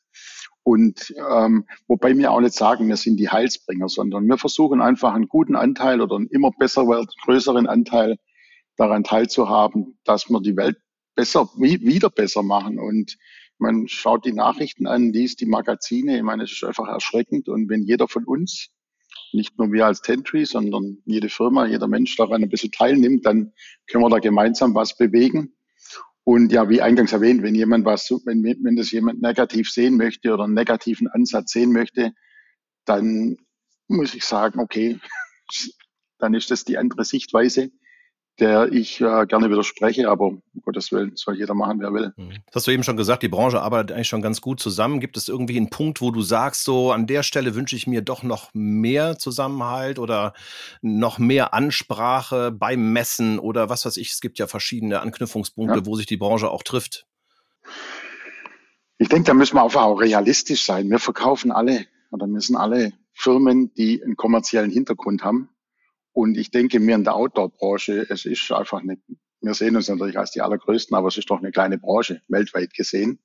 Und 0.62 1.14
ähm, 1.31 1.64
wobei 1.87 2.17
wir 2.17 2.31
auch 2.31 2.40
nicht 2.40 2.55
sagen, 2.55 2.88
wir 2.88 2.97
sind 2.97 3.17
die 3.17 3.31
Heilsbringer, 3.31 3.88
sondern 3.88 4.26
wir 4.26 4.37
versuchen 4.37 4.83
einfach 4.83 5.14
einen 5.14 5.28
guten 5.28 5.57
Anteil 5.57 6.02
oder 6.02 6.17
einen 6.17 6.26
immer 6.28 6.50
besser 6.50 6.85
größeren 7.25 7.67
Anteil 7.67 8.19
daran 8.76 9.05
teilzuhaben, 9.05 9.99
dass 10.05 10.28
wir 10.28 10.40
die 10.40 10.57
Welt 10.57 10.76
besser, 11.14 11.49
wieder 11.57 12.11
besser 12.11 12.43
machen. 12.43 12.78
Und 12.78 13.17
man 13.59 13.88
schaut 13.88 14.25
die 14.25 14.33
Nachrichten 14.33 14.87
an, 14.87 15.12
liest 15.12 15.40
die 15.40 15.47
Magazine. 15.47 16.17
Ich 16.17 16.23
meine, 16.23 16.45
es 16.45 16.52
ist 16.52 16.64
einfach 16.64 16.88
erschreckend. 16.88 17.49
Und 17.49 17.69
wenn 17.69 17.83
jeder 17.83 18.07
von 18.07 18.25
uns, 18.25 18.69
nicht 19.32 19.58
nur 19.58 19.73
wir 19.73 19.87
als 19.87 20.00
Tentry, 20.00 20.44
sondern 20.44 20.99
jede 21.04 21.28
Firma, 21.28 21.66
jeder 21.66 21.88
Mensch 21.88 22.16
daran 22.16 22.42
ein 22.42 22.49
bisschen 22.49 22.73
teilnimmt, 22.73 23.26
dann 23.26 23.52
können 23.87 24.04
wir 24.04 24.11
da 24.11 24.18
gemeinsam 24.18 24.75
was 24.75 24.97
bewegen. 24.97 25.54
Und 26.25 26.52
ja, 26.52 26.68
wie 26.68 26.82
eingangs 26.82 27.12
erwähnt, 27.12 27.42
wenn 27.42 27.54
jemand 27.54 27.85
was, 27.85 28.11
wenn, 28.25 28.42
wenn 28.44 28.76
das 28.76 28.90
jemand 28.90 29.23
negativ 29.23 29.70
sehen 29.70 29.97
möchte 29.97 30.32
oder 30.35 30.44
einen 30.44 30.54
negativen 30.54 31.08
Ansatz 31.08 31.52
sehen 31.52 31.73
möchte, 31.73 32.12
dann 32.85 33.37
muss 33.87 34.14
ich 34.14 34.25
sagen, 34.25 34.61
okay, 34.61 34.99
dann 36.18 36.35
ist 36.35 36.50
das 36.50 36.64
die 36.64 36.76
andere 36.76 37.04
Sichtweise 37.04 37.70
der 38.40 38.73
ich 38.73 39.00
äh, 39.00 39.26
gerne 39.26 39.50
widerspreche, 39.50 40.09
aber 40.09 40.26
um 40.26 40.42
Gottes 40.62 40.92
Willen 40.92 41.12
soll 41.16 41.37
jeder 41.37 41.54
machen, 41.54 41.80
wer 41.80 41.92
will. 41.92 42.12
Mhm. 42.16 42.30
Das 42.47 42.57
hast 42.57 42.66
du 42.66 42.71
eben 42.71 42.85
schon 42.85 42.97
gesagt, 42.97 43.23
die 43.23 43.28
Branche 43.28 43.61
arbeitet 43.61 43.92
eigentlich 43.92 44.09
schon 44.09 44.23
ganz 44.23 44.40
gut 44.40 44.61
zusammen. 44.61 45.00
Gibt 45.00 45.16
es 45.16 45.28
irgendwie 45.28 45.57
einen 45.57 45.71
Punkt, 45.71 46.00
wo 46.00 46.11
du 46.11 46.23
sagst, 46.23 46.64
so 46.64 46.92
an 46.92 47.07
der 47.07 47.23
Stelle 47.23 47.54
wünsche 47.54 47.75
ich 47.75 47.87
mir 47.87 48.02
doch 48.02 48.23
noch 48.23 48.50
mehr 48.54 49.18
Zusammenhalt 49.18 49.99
oder 49.99 50.35
noch 50.83 51.18
mehr 51.18 51.52
Ansprache 51.52 52.52
beim 52.52 52.92
Messen 52.92 53.38
oder 53.38 53.68
was 53.68 53.85
weiß 53.85 53.97
ich? 53.97 54.12
Es 54.12 54.21
gibt 54.21 54.38
ja 54.38 54.47
verschiedene 54.47 55.00
Anknüpfungspunkte, 55.00 55.78
ja. 55.78 55.87
wo 55.87 55.97
sich 55.97 56.07
die 56.07 56.16
Branche 56.16 56.50
auch 56.50 56.62
trifft. 56.62 57.07
Ich 58.99 59.09
denke, 59.09 59.26
da 59.26 59.35
müssen 59.35 59.57
wir 59.57 59.62
einfach 59.62 59.83
auch 59.83 60.00
realistisch 60.00 60.64
sein. 60.64 60.90
Wir 60.90 60.99
verkaufen 60.99 61.52
alle 61.52 61.87
oder 62.11 62.26
müssen 62.26 62.57
alle 62.57 62.92
Firmen, 63.12 63.73
die 63.75 64.02
einen 64.02 64.16
kommerziellen 64.16 64.71
Hintergrund 64.71 65.25
haben. 65.25 65.49
Und 66.18 66.37
ich 66.37 66.50
denke 66.50 66.80
mir 66.80 66.96
in 66.96 67.04
der 67.04 67.14
Outdoor-Branche, 67.14 68.04
es 68.10 68.25
ist 68.25 68.50
einfach 68.50 68.82
nicht, 68.82 69.00
wir 69.40 69.54
sehen 69.54 69.76
uns 69.76 69.88
natürlich 69.88 70.18
als 70.18 70.32
die 70.32 70.40
allergrößten, 70.40 70.96
aber 70.96 71.06
es 71.06 71.16
ist 71.16 71.30
doch 71.30 71.38
eine 71.38 71.52
kleine 71.52 71.78
Branche, 71.78 72.22
weltweit 72.26 72.75
gesehen, 72.75 73.20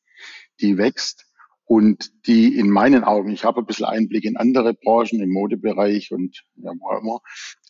die 0.61 0.77
wächst 0.77 1.25
und 1.65 2.11
die 2.27 2.55
in 2.55 2.69
meinen 2.69 3.03
Augen, 3.03 3.31
ich 3.31 3.45
habe 3.45 3.61
ein 3.61 3.65
bisschen 3.65 3.87
Einblick 3.87 4.25
in 4.25 4.37
andere 4.37 4.75
Branchen, 4.75 5.19
im 5.21 5.31
Modebereich 5.31 6.11
und 6.11 6.43
ja, 6.57 6.71
wo 6.79 6.95
immer. 6.95 7.19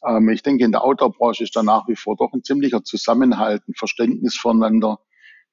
Ähm, 0.05 0.27
ich 0.27 0.43
denke, 0.43 0.65
in 0.65 0.73
der 0.73 0.83
Outdoor-Branche 0.83 1.45
ist 1.45 1.55
da 1.55 1.63
nach 1.63 1.87
wie 1.87 1.95
vor 1.95 2.17
doch 2.17 2.33
ein 2.33 2.43
ziemlicher 2.43 2.83
Zusammenhalt, 2.83 3.65
ein 3.69 3.75
Verständnis 3.75 4.35
voneinander, 4.35 4.99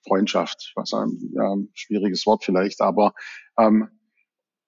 Freundschaft, 0.05 0.73
was 0.75 0.93
ein 0.95 1.31
ja, 1.33 1.55
schwieriges 1.75 2.27
Wort 2.27 2.43
vielleicht, 2.45 2.81
aber 2.81 3.15
ähm, 3.57 3.89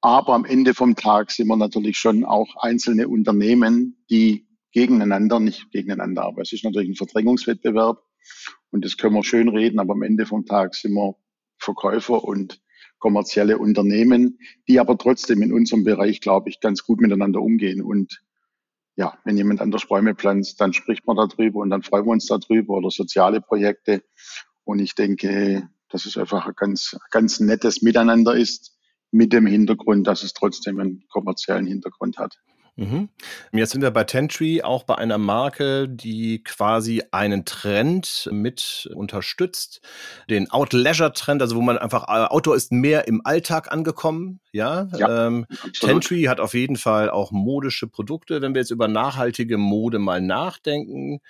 aber 0.01 0.35
am 0.35 0.45
Ende 0.45 0.75
vom 0.75 0.95
Tag 0.95 1.33
sind 1.33 1.49
wir 1.49 1.57
natürlich 1.57 1.99
schon 1.99 2.25
auch 2.25 2.55
einzelne 2.61 3.09
Unternehmen, 3.09 4.05
die 4.09 4.47
gegeneinander, 4.73 5.41
nicht 5.41 5.71
gegeneinander, 5.71 6.25
aber 6.25 6.43
es 6.43 6.53
ist 6.53 6.65
natürlich 6.65 6.89
ein 6.89 6.97
Verdrängungswettbewerb 6.97 8.03
und 8.71 8.85
das 8.85 8.97
können 8.97 9.15
wir 9.15 9.25
schön 9.25 9.49
reden, 9.49 9.79
aber 9.79 9.93
am 9.93 10.03
Ende 10.03 10.27
vom 10.27 10.47
Tag 10.47 10.75
sind 10.75 10.95
wir 10.95 11.17
Verkäufer 11.59 12.25
und 12.25 12.61
kommerzielle 12.99 13.59
Unternehmen, 13.59 14.39
die 14.69 14.81
aber 14.81 14.97
trotzdem 14.97 15.43
in 15.43 15.53
unserem 15.53 15.85
Bereich, 15.85 16.21
glaube 16.21 16.49
ich, 16.49 16.61
ganz 16.61 16.85
gut 16.85 17.01
miteinander 17.01 17.41
umgehen. 17.41 17.83
Und 17.83 18.23
ja, 18.95 19.19
wenn 19.25 19.37
jemand 19.37 19.61
anders 19.61 19.87
Bäume 19.87 20.15
pflanzt, 20.15 20.61
dann 20.61 20.73
spricht 20.73 21.07
man 21.07 21.17
darüber 21.17 21.61
und 21.61 21.71
dann 21.71 21.83
freuen 21.83 22.07
wir 22.07 22.13
uns 22.13 22.27
darüber 22.27 22.75
oder 22.75 22.91
soziale 22.91 23.41
Projekte. 23.41 24.05
Und 24.65 24.79
ich 24.79 24.95
denke, 24.95 25.69
dass 25.89 26.07
es 26.07 26.17
einfach 26.17 26.47
ein 26.47 26.55
ganz, 26.57 26.97
ganz 27.11 27.41
nettes 27.41 27.83
Miteinander 27.83 28.37
ist 28.37 28.79
mit 29.11 29.33
dem 29.33 29.47
Hintergrund, 29.47 30.07
dass 30.07 30.23
es 30.23 30.33
trotzdem 30.33 30.79
einen 30.79 31.05
kommerziellen 31.09 31.67
Hintergrund 31.67 32.19
hat. 32.19 32.39
Mhm. 32.77 33.11
Jetzt 33.53 33.73
sind 33.73 33.83
wir 33.83 33.91
bei 33.91 34.05
Tentry, 34.05 34.63
auch 34.63 34.85
bei 34.85 34.95
einer 34.97 35.19
Marke, 35.19 35.89
die 35.89 36.43
quasi 36.43 37.03
einen 37.11 37.45
Trend 37.45 38.29
mit 38.33 38.89
unterstützt, 38.95 39.83
den 40.31 40.51
Out-Leisure-Trend, 40.51 41.43
also 41.43 41.57
wo 41.57 41.61
man 41.61 41.77
einfach, 41.77 42.05
äh, 42.05 42.29
Outdoor 42.29 42.57
ist 42.57 42.73
mehr 42.73 43.07
im 43.09 43.21
Alltag 43.25 43.71
angekommen, 43.71 44.41
ja. 44.53 44.89
ja 44.97 45.27
ähm, 45.27 45.47
Tentry 45.79 46.23
hat 46.25 46.41
auf 46.41 46.55
jeden 46.55 46.77
Fall 46.77 47.11
auch 47.11 47.31
modische 47.31 47.89
Produkte. 47.89 48.41
Wenn 48.41 48.55
wir 48.55 48.63
jetzt 48.63 48.71
über 48.71 48.89
nachhaltige 48.89 49.59
Mode 49.59 49.99
mal 49.99 50.23
nachdenken, 50.23 51.21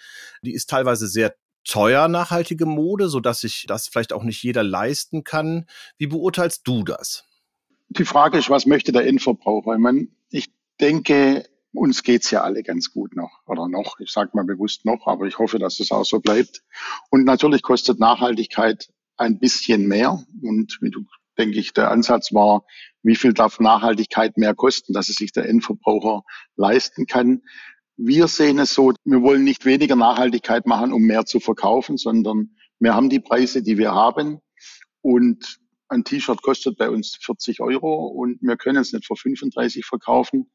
die 0.43 0.55
ist 0.55 0.71
teilweise 0.71 1.09
sehr 1.09 1.35
teuer 1.65 2.09
nachhaltige 2.09 2.67
Mode, 2.67 3.09
so 3.09 3.21
dass 3.21 3.41
sich 3.41 3.65
das 3.67 3.89
vielleicht 3.89 4.13
auch 4.13 4.23
nicht 4.23 4.43
jeder 4.43 4.63
leisten 4.63 5.25
kann. 5.25 5.67
Wie 5.99 6.07
beurteilst 6.07 6.67
du 6.67 6.85
das? 6.85 7.25
Die 7.89 8.05
Frage 8.05 8.39
ist, 8.39 8.49
was 8.49 8.67
möchte 8.67 8.93
der 8.93 9.07
Endverbraucher? 9.07 9.75
Ich, 9.75 9.79
meine, 9.79 10.09
ich 10.31 10.51
denke, 10.83 11.45
uns 11.73 12.03
geht's 12.03 12.31
ja 12.31 12.43
alle 12.43 12.63
ganz 12.63 12.93
gut 12.93 13.17
noch 13.17 13.31
oder 13.47 13.69
noch. 13.69 13.99
Ich 14.01 14.11
sage 14.11 14.33
mal 14.35 14.45
bewusst 14.45 14.85
noch, 14.85 15.07
aber 15.07 15.27
ich 15.27 15.39
hoffe, 15.39 15.59
dass 15.59 15.81
es 15.81 15.91
auch 15.91 16.05
so 16.05 16.21
bleibt. 16.21 16.63
Und 17.11 17.25
natürlich 17.25 17.63
kostet 17.63 17.99
Nachhaltigkeit 17.99 18.89
ein 19.17 19.39
bisschen 19.39 19.87
mehr. 19.89 20.23
Und 20.43 20.79
wie 20.83 20.91
du, 20.91 21.05
denke 21.39 21.59
ich, 21.59 21.73
der 21.73 21.91
Ansatz 21.91 22.35
war, 22.35 22.65
wie 23.03 23.17
viel 23.17 23.33
darf 23.33 23.59
Nachhaltigkeit 23.59 24.37
mehr 24.37 24.55
kosten, 24.55 24.93
dass 24.93 25.09
es 25.09 25.17
sich 25.17 25.33
der 25.33 25.49
Endverbraucher 25.49 26.25
leisten 26.57 27.07
kann. 27.07 27.43
Wir 27.97 28.29
sehen 28.29 28.59
es 28.59 28.75
so, 28.75 28.93
wir 29.05 29.23
wollen 29.23 29.45
nicht 29.45 29.65
weniger 29.65 29.97
Nachhaltigkeit 29.97 30.67
machen, 30.67 30.93
um 30.93 31.03
mehr 31.03 31.25
zu 31.25 31.41
verkaufen, 31.41 31.97
sondern 31.97 32.57
wir 32.81 32.95
haben 32.95 33.09
die 33.09 33.21
Preise, 33.21 33.63
die 33.63 33.79
wir 33.79 33.93
haben. 33.93 34.41
Und 35.01 35.59
ein 35.93 36.05
T-Shirt 36.05 36.43
kostet 36.43 36.79
bei 36.79 36.91
uns 36.91 37.19
40 37.21 37.61
Euro 37.61 38.07
und 38.07 38.39
wir 38.41 38.57
können 38.57 38.79
es 38.79 38.93
nicht 38.93 39.07
für 39.07 39.17
35 39.17 39.85
verkaufen. 39.85 40.51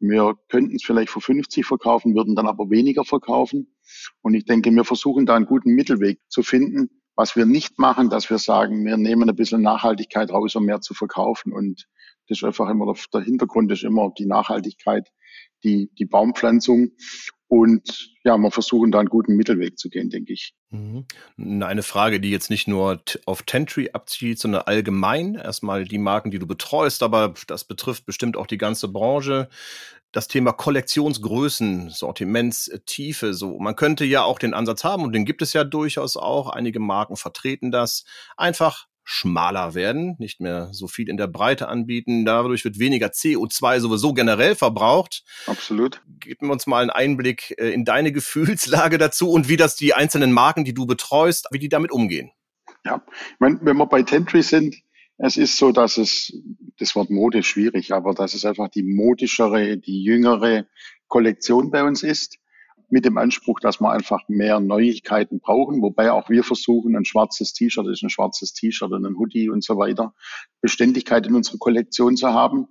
Wir 0.00 0.34
könnten 0.48 0.76
es 0.76 0.84
vielleicht 0.84 1.10
für 1.10 1.20
50 1.20 1.66
verkaufen, 1.66 2.14
würden 2.14 2.34
dann 2.34 2.46
aber 2.46 2.70
weniger 2.70 3.04
verkaufen. 3.04 3.74
Und 4.22 4.34
ich 4.34 4.44
denke, 4.44 4.70
wir 4.70 4.84
versuchen 4.84 5.26
da 5.26 5.34
einen 5.34 5.46
guten 5.46 5.74
Mittelweg 5.74 6.20
zu 6.28 6.42
finden. 6.42 6.90
Was 7.16 7.34
wir 7.34 7.46
nicht 7.46 7.78
machen, 7.78 8.10
dass 8.10 8.30
wir 8.30 8.38
sagen, 8.38 8.84
wir 8.84 8.96
nehmen 8.96 9.28
ein 9.28 9.34
bisschen 9.34 9.60
Nachhaltigkeit 9.62 10.30
raus, 10.30 10.54
um 10.54 10.64
mehr 10.64 10.80
zu 10.80 10.94
verkaufen. 10.94 11.52
Und 11.52 11.88
das 12.28 12.38
ist 12.38 12.44
einfach 12.44 12.68
immer, 12.68 12.94
der 13.12 13.20
Hintergrund 13.22 13.72
ist 13.72 13.82
immer 13.82 14.12
die 14.16 14.26
Nachhaltigkeit, 14.26 15.08
die, 15.64 15.90
die 15.98 16.06
Baumpflanzung. 16.06 16.92
Und 17.48 18.10
ja, 18.24 18.36
wir 18.36 18.50
versuchen 18.50 18.92
da 18.92 18.98
einen 18.98 19.08
guten 19.08 19.34
Mittelweg 19.34 19.78
zu 19.78 19.88
gehen, 19.88 20.10
denke 20.10 20.34
ich. 20.34 20.52
Mhm. 20.70 21.06
Eine 21.62 21.82
Frage, 21.82 22.20
die 22.20 22.30
jetzt 22.30 22.50
nicht 22.50 22.68
nur 22.68 23.00
auf 23.24 23.42
Tentry 23.42 23.90
abzielt, 23.94 24.38
sondern 24.38 24.62
allgemein. 24.62 25.34
Erstmal 25.34 25.84
die 25.84 25.98
Marken, 25.98 26.30
die 26.30 26.38
du 26.38 26.46
betreust, 26.46 27.02
aber 27.02 27.32
das 27.46 27.64
betrifft 27.64 28.04
bestimmt 28.04 28.36
auch 28.36 28.46
die 28.46 28.58
ganze 28.58 28.88
Branche. 28.88 29.48
Das 30.12 30.28
Thema 30.28 30.52
Kollektionsgrößen, 30.52 31.88
Sortimentstiefe, 31.88 33.32
so. 33.32 33.58
Man 33.58 33.76
könnte 33.76 34.04
ja 34.04 34.24
auch 34.24 34.38
den 34.38 34.52
Ansatz 34.52 34.84
haben 34.84 35.04
und 35.04 35.12
den 35.12 35.24
gibt 35.24 35.40
es 35.40 35.54
ja 35.54 35.64
durchaus 35.64 36.18
auch. 36.18 36.50
Einige 36.50 36.80
Marken 36.80 37.16
vertreten 37.16 37.70
das. 37.70 38.04
Einfach 38.36 38.87
schmaler 39.10 39.74
werden, 39.74 40.16
nicht 40.18 40.38
mehr 40.38 40.68
so 40.72 40.86
viel 40.86 41.08
in 41.08 41.16
der 41.16 41.28
Breite 41.28 41.68
anbieten. 41.68 42.26
Dadurch 42.26 42.62
wird 42.64 42.78
weniger 42.78 43.06
CO2 43.06 43.80
sowieso 43.80 44.12
generell 44.12 44.54
verbraucht. 44.54 45.24
Absolut. 45.46 46.02
Gib 46.20 46.42
uns 46.42 46.66
mal 46.66 46.82
einen 46.82 46.90
Einblick 46.90 47.54
äh, 47.58 47.70
in 47.70 47.86
deine 47.86 48.12
Gefühlslage 48.18 48.98
dazu 48.98 49.30
und 49.30 49.48
wie 49.48 49.56
das 49.56 49.76
die 49.76 49.94
einzelnen 49.94 50.30
Marken, 50.30 50.66
die 50.66 50.74
du 50.74 50.84
betreust, 50.84 51.46
wie 51.50 51.58
die 51.58 51.70
damit 51.70 51.90
umgehen. 51.90 52.32
Ja, 52.84 53.02
ich 53.32 53.40
meine, 53.40 53.58
wenn 53.62 53.78
wir 53.78 53.86
bei 53.86 54.02
Tentry 54.02 54.42
sind, 54.42 54.76
es 55.16 55.38
ist 55.38 55.56
so, 55.56 55.72
dass 55.72 55.96
es, 55.96 56.36
das 56.78 56.94
Wort 56.94 57.08
Mode 57.08 57.38
ist 57.38 57.46
schwierig, 57.46 57.94
aber 57.94 58.12
dass 58.12 58.34
es 58.34 58.44
einfach 58.44 58.68
die 58.68 58.82
modischere, 58.82 59.78
die 59.78 60.02
jüngere 60.02 60.66
Kollektion 61.06 61.70
bei 61.70 61.82
uns 61.82 62.02
ist 62.02 62.38
mit 62.90 63.04
dem 63.04 63.18
Anspruch, 63.18 63.60
dass 63.60 63.80
wir 63.80 63.90
einfach 63.90 64.28
mehr 64.28 64.60
Neuigkeiten 64.60 65.40
brauchen, 65.40 65.82
wobei 65.82 66.10
auch 66.12 66.28
wir 66.28 66.42
versuchen, 66.42 66.96
ein 66.96 67.04
schwarzes 67.04 67.52
T-Shirt 67.52 67.86
ist 67.88 68.02
ein 68.02 68.10
schwarzes 68.10 68.54
T-Shirt 68.54 68.90
und 68.90 69.04
ein 69.04 69.16
Hoodie 69.16 69.50
und 69.50 69.62
so 69.62 69.76
weiter, 69.76 70.14
Beständigkeit 70.60 71.26
in 71.26 71.34
unserer 71.34 71.58
Kollektion 71.58 72.16
zu 72.16 72.28
haben, 72.28 72.68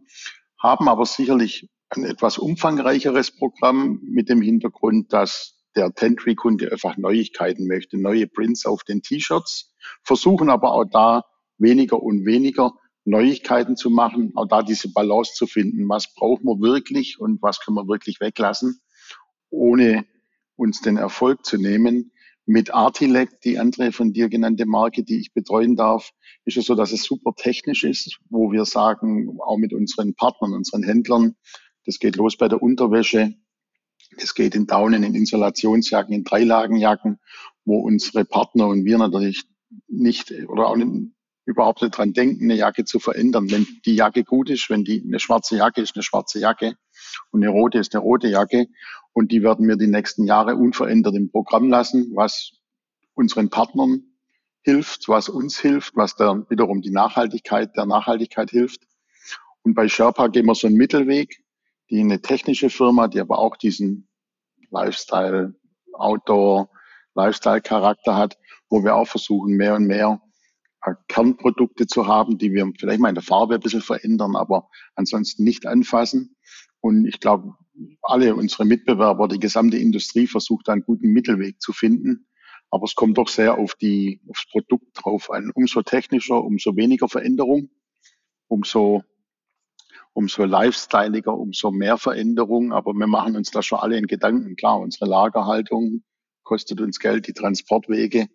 haben 0.60 0.90
aber 0.90 1.06
sicherlich 1.06 1.70
ein 1.90 2.04
etwas 2.04 2.38
umfangreicheres 2.38 3.32
Programm 3.32 4.02
mit 4.04 4.30
dem 4.30 4.42
Hintergrund, 4.42 5.14
dass 5.14 5.56
der 5.76 5.94
Tentry-Kunde 5.94 6.72
einfach 6.72 6.98
Neuigkeiten 6.98 7.68
möchte, 7.68 7.98
neue 7.98 8.28
Prints 8.28 8.66
auf 8.66 8.84
den 8.84 9.04
T-Shirts, 9.04 9.76
versuchen 10.04 10.50
aber 10.50 10.74
auch 10.74 10.86
da 10.86 11.24
weniger 11.60 12.02
und 12.02 12.26
weniger 12.26 12.74
Neuigkeiten 13.06 13.78
zu 13.78 13.90
machen, 13.90 14.34
auch 14.36 14.48
da 14.48 14.64
diese 14.64 14.92
Balance 14.92 15.34
zu 15.34 15.48
finden. 15.48 15.88
Was 15.88 16.14
brauchen 16.14 16.46
wir 16.46 16.60
wirklich 16.60 17.20
und 17.20 17.42
was 17.42 17.60
können 17.60 17.76
wir 17.76 17.88
wirklich 17.88 18.20
weglassen? 18.20 18.82
Ohne 19.50 20.06
uns 20.56 20.82
den 20.82 20.98
Erfolg 20.98 21.46
zu 21.46 21.58
nehmen, 21.58 22.12
Mit 22.50 22.74
Artilect, 22.74 23.44
die 23.44 23.60
andere 23.60 23.92
von 23.92 24.14
dir 24.14 24.30
genannte 24.30 24.66
Marke, 24.66 25.04
die 25.04 25.20
ich 25.20 25.34
betreuen 25.34 25.76
darf, 25.76 26.12
ist 26.46 26.56
es 26.56 26.66
so, 26.66 26.76
dass 26.76 26.94
es 26.94 27.04
super 27.04 27.34
technisch 27.36 27.84
ist, 27.84 28.20
wo 28.30 28.54
wir 28.54 28.64
sagen, 28.64 29.38
auch 29.42 29.58
mit 29.58 29.74
unseren 29.74 30.16
Partnern, 30.16 30.54
unseren 30.54 30.84
Händlern, 30.84 31.36
das 31.86 32.00
geht 32.00 32.16
los 32.16 32.38
bei 32.38 32.48
der 32.48 32.64
Unterwäsche, 32.64 33.34
es 34.16 34.34
geht 34.34 34.56
in 34.56 34.66
Daunen, 34.66 35.04
in 35.04 35.14
Isolationsjacken, 35.14 36.14
in 36.16 36.24
Dreilagenjacken, 36.24 37.20
wo 37.66 37.80
unsere 37.80 38.24
Partner 38.24 38.68
und 38.68 38.86
wir 38.86 38.98
natürlich 38.98 39.44
nicht 39.90 40.32
oder 40.48 40.68
auch 40.68 40.78
nicht, 40.78 41.12
überhaupt 41.44 41.82
nicht 41.82 41.98
dran 41.98 42.14
denken, 42.14 42.46
eine 42.46 42.56
Jacke 42.56 42.86
zu 42.86 43.00
verändern. 43.00 43.52
Wenn 43.52 43.68
die 43.86 43.96
Jacke 43.96 44.24
gut 44.24 44.50
ist, 44.50 44.70
wenn 44.70 44.86
die 44.86 45.04
eine 45.06 45.20
schwarze 45.20 45.58
Jacke 45.58 45.82
ist, 45.82 45.98
eine 45.98 46.04
schwarze 46.04 46.40
Jacke 46.40 46.78
und 47.32 47.44
eine 47.44 47.52
rote 47.52 47.80
ist 47.80 47.96
eine 47.96 48.04
rote 48.04 48.28
Jacke 48.28 48.68
und 49.14 49.32
die 49.32 49.44
werden 49.44 49.68
wir 49.68 49.76
die 49.76 49.88
nächsten 49.88 50.26
Jahre 50.26 50.56
unverändert 50.56 51.16
im 51.16 51.32
Programm 51.32 51.70
lassen, 51.70 52.12
was 52.16 52.52
unseren 53.14 53.50
Partnern 53.50 54.04
hilft, 54.62 55.08
was 55.08 55.30
uns 55.30 55.60
hilft, 55.60 55.96
was 55.96 56.16
dann 56.16 56.46
wiederum 56.50 56.82
die 56.82 56.92
Nachhaltigkeit 56.92 57.76
der 57.76 57.86
Nachhaltigkeit 57.86 58.52
hilft. 58.52 58.82
Und 59.64 59.74
bei 59.74 59.88
Sherpa 59.88 60.28
gehen 60.28 60.46
wir 60.46 60.56
so 60.56 60.68
einen 60.68 60.78
Mittelweg, 60.78 61.44
die 61.90 62.00
eine 62.00 62.22
technische 62.22 62.70
Firma, 62.70 63.08
die 63.08 63.20
aber 63.20 63.40
auch 63.40 63.58
diesen 63.58 64.08
Lifestyle, 64.70 65.56
Outdoor, 65.94 66.70
Lifestyle-Charakter 67.16 68.16
hat, 68.16 68.38
wo 68.70 68.84
wir 68.84 68.96
auch 68.96 69.08
versuchen, 69.08 69.58
mehr 69.58 69.76
und 69.76 69.88
mehr 69.88 70.22
äh, 70.84 70.94
Kernprodukte 71.08 71.88
zu 71.88 72.08
haben, 72.08 72.38
die 72.38 72.54
wir 72.54 72.72
vielleicht 72.80 73.00
mal 73.00 73.10
in 73.10 73.16
der 73.16 73.24
Farbe 73.24 73.56
ein 73.56 73.60
bisschen 73.60 73.82
verändern, 73.82 74.36
aber 74.36 74.70
ansonsten 74.96 75.44
nicht 75.44 75.66
anfassen. 75.66 76.37
Und 76.82 77.06
ich 77.06 77.20
glaube, 77.20 77.56
alle 78.02 78.36
unsere 78.36 78.66
Mitbewerber, 78.66 79.28
die 79.28 79.40
gesamte 79.40 79.78
Industrie 79.78 80.28
versucht, 80.28 80.70
einen 80.70 80.84
guten 80.84 81.10
Mittelweg 81.10 81.62
zu 81.62 81.74
finden. 81.74 82.28
Aber 82.70 82.86
es 82.86 82.96
kommt 82.96 83.18
doch 83.18 83.30
sehr 83.30 83.58
auf 83.58 83.76
die, 83.76 84.22
aufs 84.30 84.48
Produkt 84.50 84.88
drauf 84.94 85.32
an. 85.32 85.52
Umso 85.54 85.82
technischer, 85.82 86.44
umso 86.44 86.76
weniger 86.76 87.08
Veränderung, 87.08 87.70
umso, 88.48 89.04
umso 90.14 90.44
lifestyleiger, 90.44 91.38
umso 91.38 91.72
mehr 91.72 91.98
Veränderung. 91.98 92.74
Aber 92.74 92.94
wir 92.94 93.08
machen 93.08 93.38
uns 93.38 93.52
da 93.52 93.62
schon 93.62 93.80
alle 93.80 93.98
in 93.98 94.08
Gedanken. 94.08 94.56
Klar, 94.56 94.80
unsere 94.80 95.06
Lagerhaltung 95.06 96.04
kostet 96.44 96.82
uns 96.82 97.00
Geld, 97.00 97.28
die 97.28 97.34
Transportwege 97.34 98.28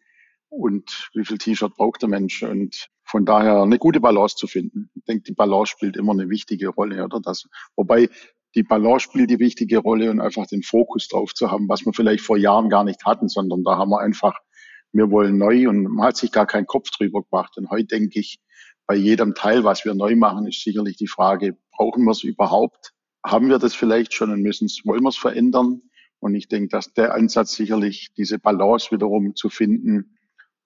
und 0.48 1.10
wie 1.14 1.24
viel 1.24 1.38
T-Shirt 1.38 1.74
braucht 1.74 2.02
der 2.02 2.08
Mensch. 2.08 2.42
Und 2.42 2.88
von 3.04 3.24
daher 3.24 3.62
eine 3.62 3.78
gute 3.78 4.00
Balance 4.00 4.36
zu 4.36 4.46
finden. 4.46 4.90
Ich 4.94 5.04
denke, 5.04 5.24
die 5.24 5.34
Balance 5.34 5.72
spielt 5.72 5.96
immer 5.96 6.12
eine 6.12 6.28
wichtige 6.28 6.68
Rolle, 6.68 7.04
oder? 7.04 7.20
Das, 7.20 7.48
wobei 7.76 8.08
die 8.54 8.62
Balance 8.62 9.04
spielt 9.04 9.30
die 9.30 9.38
wichtige 9.38 9.78
Rolle 9.78 10.10
und 10.10 10.20
einfach 10.20 10.46
den 10.46 10.62
Fokus 10.62 11.08
drauf 11.08 11.32
zu 11.34 11.50
haben, 11.50 11.68
was 11.68 11.84
wir 11.86 11.92
vielleicht 11.92 12.24
vor 12.24 12.36
Jahren 12.36 12.68
gar 12.68 12.84
nicht 12.84 13.04
hatten, 13.04 13.28
sondern 13.28 13.64
da 13.64 13.78
haben 13.78 13.90
wir 13.90 14.00
einfach, 14.00 14.34
wir 14.92 15.10
wollen 15.10 15.38
neu 15.38 15.68
und 15.68 15.84
man 15.84 16.08
hat 16.08 16.16
sich 16.16 16.32
gar 16.32 16.46
keinen 16.46 16.66
Kopf 16.66 16.90
drüber 16.90 17.22
gemacht. 17.22 17.56
Und 17.56 17.70
heute 17.70 17.86
denke 17.86 18.20
ich, 18.20 18.40
bei 18.86 18.94
jedem 18.94 19.34
Teil, 19.34 19.64
was 19.64 19.84
wir 19.84 19.94
neu 19.94 20.16
machen, 20.16 20.46
ist 20.46 20.62
sicherlich 20.62 20.96
die 20.96 21.06
Frage, 21.06 21.56
brauchen 21.70 22.04
wir 22.04 22.10
es 22.10 22.24
überhaupt? 22.24 22.92
Haben 23.24 23.48
wir 23.48 23.58
das 23.58 23.74
vielleicht 23.74 24.12
schon 24.12 24.30
und 24.30 24.42
müssen 24.42 24.66
es, 24.66 24.82
wollen 24.84 25.02
wir 25.02 25.08
es 25.08 25.16
verändern? 25.16 25.82
Und 26.18 26.34
ich 26.34 26.48
denke, 26.48 26.68
dass 26.68 26.92
der 26.92 27.14
Ansatz 27.14 27.54
sicherlich 27.54 28.12
diese 28.16 28.38
Balance 28.38 28.90
wiederum 28.90 29.34
zu 29.34 29.48
finden, 29.48 30.18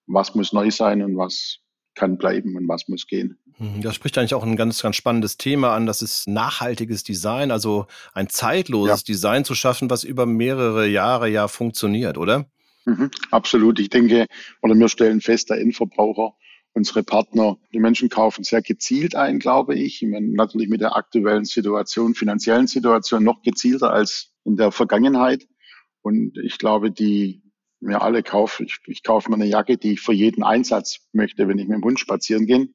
was 0.07 0.35
muss 0.35 0.53
neu 0.53 0.71
sein 0.71 1.03
und 1.03 1.17
was 1.17 1.61
kann 1.97 2.19
bleiben 2.19 2.57
und 2.57 2.69
was 2.69 2.87
muss 2.87 3.07
gehen. 3.07 3.39
Hm, 3.57 3.83
das 3.83 3.95
spricht 3.95 4.17
eigentlich 4.17 4.35
auch 4.35 4.45
ein 4.45 4.57
ganz, 4.57 4.83
ganz 4.83 4.95
spannendes 4.97 5.37
Thema 5.37 5.75
an. 5.75 5.87
Das 5.87 6.03
ist 6.03 6.29
nachhaltiges 6.29 7.03
Design, 7.03 7.51
also 7.51 7.87
ein 8.13 8.29
zeitloses 8.29 9.01
ja. 9.01 9.15
Design 9.15 9.45
zu 9.45 9.55
schaffen, 9.55 9.91
was 9.91 10.05
über 10.05 10.27
mehrere 10.27 10.87
Jahre 10.87 11.29
ja 11.29 11.49
funktioniert, 11.49 12.19
oder? 12.19 12.47
Mhm, 12.85 13.11
absolut. 13.31 13.81
Ich 13.81 13.91
denke, 13.91 14.27
oder 14.63 14.75
wir 14.75 14.89
stellen 14.89 15.21
fest, 15.21 15.51
der 15.51 15.59
Endverbraucher, 15.59 16.35
unsere 16.75 17.03
Partner, 17.03 17.57
die 17.73 17.81
Menschen 17.81 18.11
kaufen 18.11 18.45
sehr 18.45 18.63
gezielt 18.63 19.17
ein, 19.17 19.39
glaube 19.39 19.75
ich. 19.75 20.03
ich 20.03 20.09
meine, 20.09 20.29
natürlich 20.29 20.69
mit 20.69 20.83
der 20.83 20.95
aktuellen 20.95 21.47
Situation, 21.47 22.15
finanziellen 22.15 22.67
Situation 22.67 23.25
noch 23.25 23.43
gezielter 23.43 23.91
als 23.91 24.33
in 24.45 24.57
der 24.57 24.71
Vergangenheit. 24.71 25.49
Und 26.03 26.39
ich 26.39 26.59
glaube, 26.59 26.93
die 26.93 27.43
mir 27.81 28.03
alle 28.03 28.23
kaufe. 28.23 28.65
Ich, 28.65 28.79
ich 28.87 29.03
kaufe 29.03 29.31
mir 29.31 29.37
eine 29.37 29.47
Jacke, 29.47 29.77
die 29.77 29.93
ich 29.93 30.01
für 30.01 30.13
jeden 30.13 30.43
Einsatz 30.43 30.99
möchte, 31.13 31.49
wenn 31.49 31.59
ich 31.59 31.69
mit 31.69 31.77
dem 31.77 31.85
Hund 31.85 32.01
spazieren 32.01 32.47
gehe. 32.47 32.69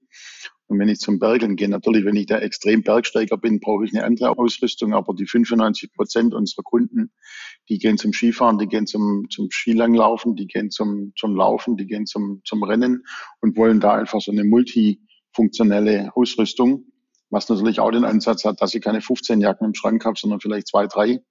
Und 0.67 0.79
wenn 0.79 0.87
ich 0.87 0.99
zum 0.99 1.19
Bergeln 1.19 1.57
gehe, 1.57 1.67
natürlich, 1.67 2.05
wenn 2.05 2.15
ich 2.15 2.27
der 2.27 2.41
extrem 2.43 2.81
Bergsteiger 2.81 3.35
bin, 3.37 3.59
brauche 3.59 3.83
ich 3.83 3.93
eine 3.93 4.05
andere 4.05 4.37
Ausrüstung. 4.37 4.93
Aber 4.93 5.13
die 5.13 5.27
95 5.27 5.91
Prozent 5.91 6.33
unserer 6.33 6.63
Kunden, 6.63 7.11
die 7.67 7.77
gehen 7.77 7.97
zum 7.97 8.13
Skifahren, 8.13 8.57
die 8.57 8.67
gehen 8.67 8.87
zum, 8.87 9.27
zum 9.29 9.49
Skilanglaufen, 9.51 10.37
die 10.37 10.47
gehen 10.47 10.71
zum, 10.71 11.11
zum 11.17 11.35
Laufen, 11.35 11.75
die 11.75 11.87
gehen 11.87 12.05
zum, 12.05 12.41
zum 12.45 12.63
Rennen 12.63 13.03
und 13.41 13.57
wollen 13.57 13.81
da 13.81 13.95
einfach 13.95 14.21
so 14.21 14.31
eine 14.31 14.45
multifunktionelle 14.45 16.15
Ausrüstung, 16.15 16.85
was 17.29 17.49
natürlich 17.49 17.81
auch 17.81 17.91
den 17.91 18.05
Ansatz 18.05 18.45
hat, 18.45 18.61
dass 18.61 18.73
ich 18.73 18.81
keine 18.81 19.01
15 19.01 19.41
Jacken 19.41 19.65
im 19.65 19.73
Schrank 19.73 20.05
habe, 20.05 20.17
sondern 20.17 20.39
vielleicht 20.39 20.69
zwei, 20.69 20.87
drei 20.87 21.21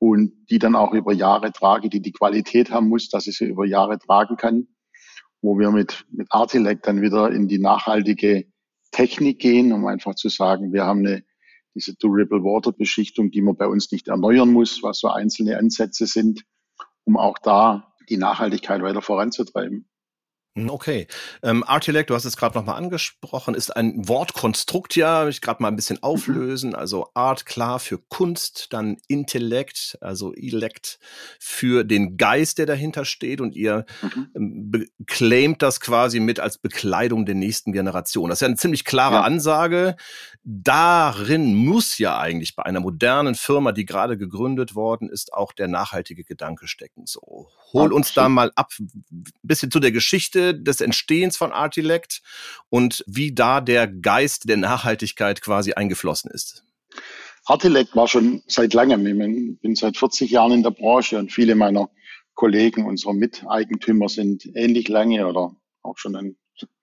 und 0.00 0.32
die 0.48 0.58
dann 0.58 0.74
auch 0.74 0.94
über 0.94 1.12
Jahre 1.12 1.52
trage, 1.52 1.90
die 1.90 2.00
die 2.00 2.12
Qualität 2.12 2.70
haben 2.70 2.88
muss, 2.88 3.10
dass 3.10 3.26
ich 3.26 3.36
sie 3.36 3.44
über 3.44 3.66
Jahre 3.66 3.98
tragen 3.98 4.36
kann, 4.36 4.66
wo 5.42 5.58
wir 5.58 5.70
mit, 5.70 6.06
mit 6.10 6.26
Artilect 6.30 6.86
dann 6.86 7.02
wieder 7.02 7.30
in 7.30 7.48
die 7.48 7.58
nachhaltige 7.58 8.46
Technik 8.92 9.38
gehen, 9.40 9.72
um 9.72 9.86
einfach 9.86 10.14
zu 10.14 10.30
sagen, 10.30 10.72
wir 10.72 10.84
haben 10.84 11.00
eine, 11.00 11.22
diese 11.74 11.94
Durable 11.94 12.42
Water 12.42 12.72
Beschichtung, 12.72 13.30
die 13.30 13.42
man 13.42 13.56
bei 13.56 13.66
uns 13.66 13.92
nicht 13.92 14.08
erneuern 14.08 14.50
muss, 14.50 14.82
was 14.82 15.00
so 15.00 15.08
einzelne 15.08 15.58
Ansätze 15.58 16.06
sind, 16.06 16.44
um 17.04 17.18
auch 17.18 17.38
da 17.38 17.92
die 18.08 18.16
Nachhaltigkeit 18.16 18.82
weiter 18.82 19.02
voranzutreiben. 19.02 19.86
Hm, 20.56 20.68
okay. 20.68 21.06
Ähm, 21.44 21.62
Artilect, 21.62 22.10
du 22.10 22.14
hast 22.14 22.24
es 22.24 22.36
gerade 22.36 22.58
nochmal 22.58 22.74
angesprochen, 22.76 23.54
ist 23.54 23.76
ein 23.76 24.08
Wortkonstrukt, 24.08 24.96
ja, 24.96 25.28
ich 25.28 25.40
gerade 25.40 25.62
mal 25.62 25.68
ein 25.68 25.76
bisschen 25.76 25.98
mhm. 25.98 26.02
auflösen. 26.02 26.74
Also 26.74 27.08
Art 27.14 27.46
klar 27.46 27.78
für 27.78 27.98
Kunst, 28.08 28.66
dann 28.70 28.96
Intellekt, 29.06 29.96
also 30.00 30.34
Elect 30.34 30.98
für 31.38 31.84
den 31.84 32.16
Geist, 32.16 32.58
der 32.58 32.66
dahinter 32.66 33.04
steht 33.04 33.40
und 33.40 33.54
ihr 33.54 33.86
mhm. 34.02 34.30
ähm, 34.34 34.88
claimt 35.06 35.62
das 35.62 35.80
quasi 35.80 36.18
mit 36.18 36.40
als 36.40 36.58
Bekleidung 36.58 37.26
der 37.26 37.36
nächsten 37.36 37.72
Generation. 37.72 38.28
Das 38.28 38.38
ist 38.38 38.42
ja 38.42 38.48
eine 38.48 38.56
ziemlich 38.56 38.84
klare 38.84 39.16
ja. 39.16 39.22
Ansage. 39.22 39.94
Darin 40.42 41.54
muss 41.54 41.98
ja 41.98 42.18
eigentlich 42.18 42.56
bei 42.56 42.64
einer 42.64 42.80
modernen 42.80 43.36
Firma, 43.36 43.70
die 43.70 43.84
gerade 43.84 44.18
gegründet 44.18 44.74
worden 44.74 45.08
ist, 45.08 45.32
auch 45.32 45.52
der 45.52 45.68
nachhaltige 45.68 46.24
Gedanke 46.24 46.66
stecken. 46.66 47.06
So, 47.06 47.48
hol 47.72 47.92
uns 47.92 48.14
da 48.14 48.28
mal 48.28 48.50
ab, 48.56 48.72
ein 48.80 49.24
bisschen 49.44 49.70
zu 49.70 49.78
der 49.78 49.92
Geschichte 49.92 50.39
Geschichte 50.40 50.62
des 50.62 50.80
Entstehens 50.80 51.36
von 51.36 51.52
Artilect 51.52 52.22
und 52.68 53.04
wie 53.06 53.32
da 53.32 53.60
der 53.60 53.86
Geist 53.86 54.48
der 54.48 54.56
Nachhaltigkeit 54.56 55.40
quasi 55.40 55.72
eingeflossen 55.72 56.30
ist. 56.30 56.64
Artilect 57.46 57.96
war 57.96 58.08
schon 58.08 58.42
seit 58.46 58.74
langem. 58.74 59.06
Ich 59.06 59.60
bin 59.60 59.74
seit 59.74 59.96
40 59.96 60.30
Jahren 60.30 60.52
in 60.52 60.62
der 60.62 60.70
Branche 60.70 61.18
und 61.18 61.32
viele 61.32 61.54
meiner 61.54 61.90
Kollegen, 62.34 62.86
unsere 62.86 63.14
Miteigentümer 63.14 64.08
sind 64.08 64.46
ähnlich 64.54 64.88
lange 64.88 65.26
oder 65.26 65.54
auch 65.82 65.98
schon 65.98 66.16
ein, 66.16 66.36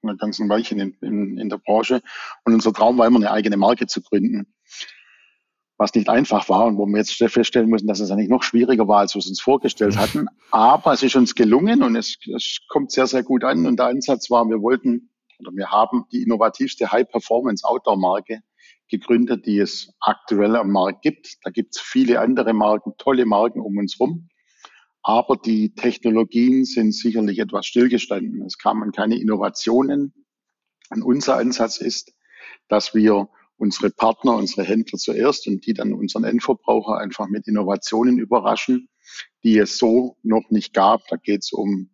eine 0.03 0.17
ganze 0.17 0.47
Weilchen 0.49 0.79
in, 0.79 0.97
in, 1.01 1.37
in 1.37 1.49
der 1.49 1.57
Branche. 1.57 2.01
Und 2.43 2.53
unser 2.53 2.73
Traum 2.73 2.97
war 2.97 3.07
immer, 3.07 3.17
eine 3.17 3.31
eigene 3.31 3.57
Marke 3.57 3.87
zu 3.87 4.01
gründen 4.01 4.53
was 5.77 5.93
nicht 5.93 6.09
einfach 6.09 6.49
war 6.49 6.65
und 6.65 6.77
wo 6.77 6.85
wir 6.87 6.97
jetzt 6.97 7.13
feststellen 7.13 7.69
müssen, 7.69 7.87
dass 7.87 7.99
es 7.99 8.09
eigentlich 8.09 8.29
noch 8.29 8.43
schwieriger 8.43 8.87
war, 8.87 8.99
als 8.99 9.13
wir 9.13 9.19
es 9.19 9.27
uns 9.27 9.39
vorgestellt 9.39 9.97
hatten. 9.97 10.27
Aber 10.51 10.93
es 10.93 11.03
ist 11.03 11.15
uns 11.15 11.35
gelungen 11.35 11.83
und 11.83 11.95
es, 11.95 12.17
es 12.35 12.59
kommt 12.67 12.91
sehr, 12.91 13.07
sehr 13.07 13.23
gut 13.23 13.43
an. 13.43 13.65
Und 13.65 13.77
der 13.77 13.87
Ansatz 13.87 14.29
war, 14.29 14.47
wir 14.49 14.61
wollten 14.61 15.11
oder 15.39 15.51
wir 15.53 15.69
haben 15.69 16.05
die 16.11 16.23
innovativste 16.23 16.91
High-Performance-Outdoor-Marke 16.91 18.41
gegründet, 18.89 19.45
die 19.45 19.59
es 19.59 19.93
aktuell 19.99 20.55
am 20.55 20.71
Markt 20.71 21.03
gibt. 21.03 21.37
Da 21.43 21.51
gibt 21.51 21.75
es 21.75 21.81
viele 21.81 22.19
andere 22.21 22.53
Marken, 22.53 22.93
tolle 22.97 23.25
Marken 23.25 23.59
um 23.59 23.77
uns 23.77 23.99
rum. 23.99 24.29
Aber 25.03 25.37
die 25.37 25.73
Technologien 25.75 26.65
sind 26.65 26.93
sicherlich 26.93 27.39
etwas 27.39 27.65
stillgestanden. 27.65 28.41
Es 28.41 28.57
kamen 28.57 28.91
keine 28.91 29.19
Innovationen. 29.19 30.13
Und 30.89 31.03
unser 31.03 31.37
Ansatz 31.37 31.77
ist, 31.77 32.13
dass 32.67 32.95
wir 32.95 33.29
unsere 33.57 33.89
Partner, 33.89 34.35
unsere 34.35 34.63
Händler 34.63 34.97
zuerst 34.97 35.47
und 35.47 35.65
die 35.65 35.73
dann 35.73 35.93
unseren 35.93 36.23
Endverbraucher 36.23 36.97
einfach 36.97 37.27
mit 37.27 37.47
Innovationen 37.47 38.19
überraschen, 38.19 38.89
die 39.43 39.57
es 39.57 39.77
so 39.77 40.17
noch 40.23 40.49
nicht 40.49 40.73
gab. 40.73 41.07
Da 41.07 41.17
geht 41.17 41.43
es 41.43 41.51
um 41.51 41.89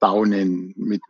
Daunen 0.00 0.74
mit 0.76 1.02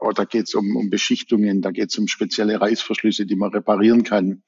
oder 0.00 0.26
geht 0.26 0.44
es 0.44 0.54
um, 0.54 0.76
um 0.76 0.90
Beschichtungen, 0.90 1.60
da 1.60 1.70
geht 1.70 1.90
es 1.90 1.98
um 1.98 2.06
spezielle 2.06 2.60
Reißverschlüsse, 2.60 3.26
die 3.26 3.36
man 3.36 3.50
reparieren 3.50 4.04
kann. 4.04 4.42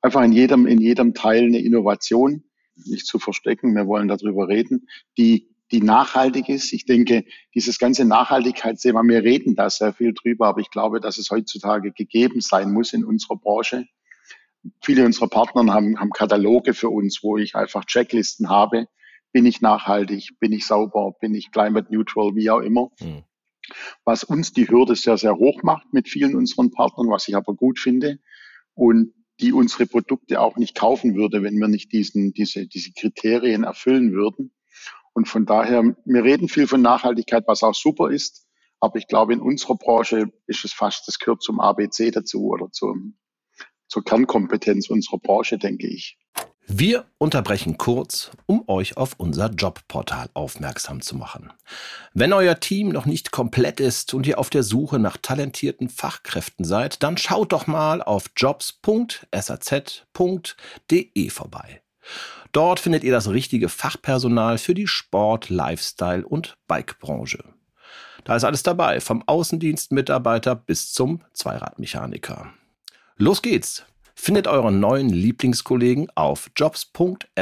Einfach 0.00 0.22
in 0.22 0.32
jedem, 0.32 0.66
in 0.66 0.80
jedem 0.80 1.14
Teil 1.14 1.44
eine 1.44 1.60
Innovation, 1.60 2.42
nicht 2.74 3.06
zu 3.06 3.18
verstecken, 3.18 3.74
wir 3.76 3.86
wollen 3.86 4.08
darüber 4.08 4.48
reden, 4.48 4.88
die 5.16 5.52
die 5.70 5.80
nachhaltig 5.80 6.50
ist. 6.50 6.72
Ich 6.72 6.84
denke, 6.84 7.24
dieses 7.54 7.78
ganze 7.78 8.04
Nachhaltigkeitsthema, 8.04 9.02
wir 9.04 9.22
reden 9.22 9.54
da 9.54 9.70
sehr 9.70 9.94
viel 9.94 10.12
drüber, 10.12 10.48
aber 10.48 10.60
ich 10.60 10.70
glaube, 10.70 11.00
dass 11.00 11.16
es 11.16 11.30
heutzutage 11.30 11.92
gegeben 11.92 12.40
sein 12.40 12.72
muss 12.72 12.92
in 12.92 13.04
unserer 13.04 13.36
Branche, 13.36 13.86
viele 14.82 15.04
unserer 15.04 15.28
Partner 15.28 15.72
haben, 15.72 15.98
haben 15.98 16.10
Kataloge 16.10 16.74
für 16.74 16.90
uns, 16.90 17.22
wo 17.22 17.36
ich 17.36 17.54
einfach 17.54 17.84
Checklisten 17.84 18.48
habe, 18.48 18.86
bin 19.32 19.46
ich 19.46 19.60
nachhaltig, 19.60 20.38
bin 20.38 20.52
ich 20.52 20.66
sauber, 20.66 21.14
bin 21.20 21.34
ich 21.34 21.50
climate 21.50 21.92
neutral, 21.92 22.34
wie 22.34 22.50
auch 22.50 22.60
immer. 22.60 22.90
Mhm. 23.00 23.24
Was 24.04 24.24
uns 24.24 24.52
die 24.52 24.68
Hürde 24.68 24.96
sehr, 24.96 25.16
sehr 25.16 25.36
hoch 25.36 25.62
macht 25.62 25.92
mit 25.92 26.08
vielen 26.08 26.34
unseren 26.34 26.70
Partnern, 26.70 27.08
was 27.08 27.28
ich 27.28 27.36
aber 27.36 27.54
gut 27.54 27.78
finde. 27.78 28.18
Und 28.74 29.14
die 29.40 29.52
unsere 29.52 29.86
Produkte 29.86 30.40
auch 30.40 30.56
nicht 30.56 30.76
kaufen 30.76 31.14
würde, 31.14 31.42
wenn 31.42 31.58
wir 31.58 31.68
nicht 31.68 31.92
diesen, 31.92 32.32
diese, 32.32 32.66
diese 32.66 32.92
Kriterien 32.92 33.64
erfüllen 33.64 34.12
würden. 34.12 34.52
Und 35.14 35.28
von 35.28 35.46
daher, 35.46 35.96
wir 36.04 36.24
reden 36.24 36.48
viel 36.48 36.66
von 36.66 36.80
Nachhaltigkeit, 36.80 37.44
was 37.46 37.62
auch 37.62 37.74
super 37.74 38.10
ist. 38.10 38.46
Aber 38.80 38.96
ich 38.96 39.06
glaube, 39.06 39.32
in 39.32 39.40
unserer 39.40 39.76
Branche 39.76 40.32
ist 40.46 40.64
es 40.64 40.72
fast, 40.72 41.06
das 41.06 41.18
gehört 41.18 41.42
zum 41.42 41.60
ABC 41.60 42.10
dazu 42.10 42.46
oder 42.46 42.70
zum, 42.70 43.16
zur 43.92 44.02
Kernkompetenz 44.04 44.88
unserer 44.88 45.18
Branche, 45.18 45.58
denke 45.58 45.86
ich. 45.86 46.16
Wir 46.66 47.04
unterbrechen 47.18 47.76
kurz, 47.76 48.30
um 48.46 48.66
euch 48.66 48.96
auf 48.96 49.16
unser 49.18 49.50
Jobportal 49.50 50.30
aufmerksam 50.32 51.02
zu 51.02 51.16
machen. 51.16 51.52
Wenn 52.14 52.32
euer 52.32 52.58
Team 52.58 52.88
noch 52.88 53.04
nicht 53.04 53.32
komplett 53.32 53.80
ist 53.80 54.14
und 54.14 54.26
ihr 54.26 54.38
auf 54.38 54.48
der 54.48 54.62
Suche 54.62 54.98
nach 54.98 55.18
talentierten 55.18 55.90
Fachkräften 55.90 56.64
seid, 56.64 57.02
dann 57.02 57.18
schaut 57.18 57.52
doch 57.52 57.66
mal 57.66 58.00
auf 58.00 58.30
jobs.saz.de 58.34 59.30
vorbei. 61.30 61.82
Dort 62.52 62.80
findet 62.80 63.04
ihr 63.04 63.12
das 63.12 63.28
richtige 63.28 63.68
Fachpersonal 63.68 64.56
für 64.56 64.72
die 64.72 64.86
Sport-, 64.86 65.50
Lifestyle- 65.50 66.26
und 66.26 66.56
Bikebranche. 66.66 67.44
Da 68.24 68.36
ist 68.36 68.44
alles 68.44 68.62
dabei, 68.62 69.00
vom 69.00 69.22
Außendienstmitarbeiter 69.26 70.54
bis 70.54 70.92
zum 70.92 71.22
Zweiradmechaniker. 71.34 72.54
Los 73.22 73.40
geht's! 73.40 73.86
Findet 74.16 74.48
euren 74.48 74.80
neuen 74.80 75.08
Lieblingskollegen 75.08 76.08
auf 76.16 76.50
jobs.saz.de. 76.56 77.36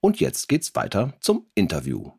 Und 0.00 0.20
jetzt 0.20 0.48
geht's 0.48 0.76
weiter 0.76 1.14
zum 1.18 1.44
Interview. 1.56 2.12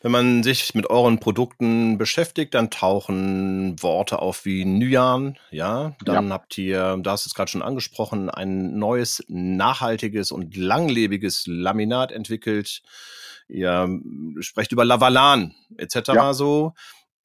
Wenn 0.00 0.12
man 0.12 0.44
sich 0.44 0.72
mit 0.76 0.88
euren 0.88 1.18
Produkten 1.18 1.98
beschäftigt, 1.98 2.54
dann 2.54 2.70
tauchen 2.70 3.82
Worte 3.82 4.20
auf 4.20 4.44
wie 4.44 4.64
Nyan, 4.64 5.36
ja. 5.50 5.96
Dann 6.04 6.28
ja. 6.28 6.32
habt 6.32 6.56
ihr, 6.58 6.96
da 7.02 7.10
hast 7.10 7.26
du 7.26 7.30
es 7.30 7.34
gerade 7.34 7.50
schon 7.50 7.62
angesprochen, 7.62 8.30
ein 8.30 8.78
neues, 8.78 9.24
nachhaltiges 9.26 10.30
und 10.30 10.56
langlebiges 10.56 11.42
Laminat 11.48 12.12
entwickelt. 12.12 12.82
Ihr 13.48 14.00
sprecht 14.38 14.70
über 14.70 14.84
Lavalan 14.84 15.56
etc. 15.76 15.96
Ja. 16.14 16.34
so 16.34 16.74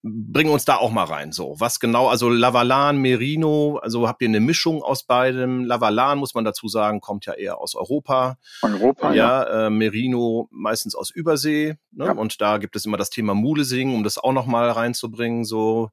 bring 0.04 0.50
uns 0.50 0.66
da 0.66 0.76
auch 0.76 0.92
mal 0.92 1.06
rein. 1.06 1.32
So, 1.32 1.56
was 1.60 1.80
genau, 1.80 2.10
also 2.10 2.30
Lavalan, 2.30 2.98
Merino, 2.98 3.80
also 3.82 4.08
habt 4.08 4.22
ihr 4.22 4.28
eine 4.28 4.42
Mischung 4.42 4.84
aus 4.84 5.04
beidem? 5.04 5.64
Lavalan, 5.64 6.20
muss 6.20 6.36
man 6.36 6.44
dazu 6.44 6.68
sagen, 6.68 7.00
kommt 7.00 7.26
ja 7.26 7.34
eher 7.34 7.60
aus 7.60 7.74
Europa. 7.74 8.38
Europa, 8.62 9.14
ja. 9.14 9.44
ja. 9.44 9.68
Äh, 9.68 9.70
Merino 9.70 10.50
meistens 10.52 10.94
aus 10.94 11.10
Übersee. 11.10 11.76
Ne? 11.92 12.06
Ja. 12.06 12.12
Und 12.12 12.42
da 12.42 12.58
gibt 12.58 12.76
es 12.76 12.86
immer 12.86 12.98
das 12.98 13.10
Thema 13.10 13.34
Mulesing, 13.34 13.96
um 13.96 14.04
das 14.04 14.18
auch 14.18 14.34
noch 14.34 14.46
mal 14.46 14.70
reinzubringen. 14.70 15.46
So, 15.46 15.90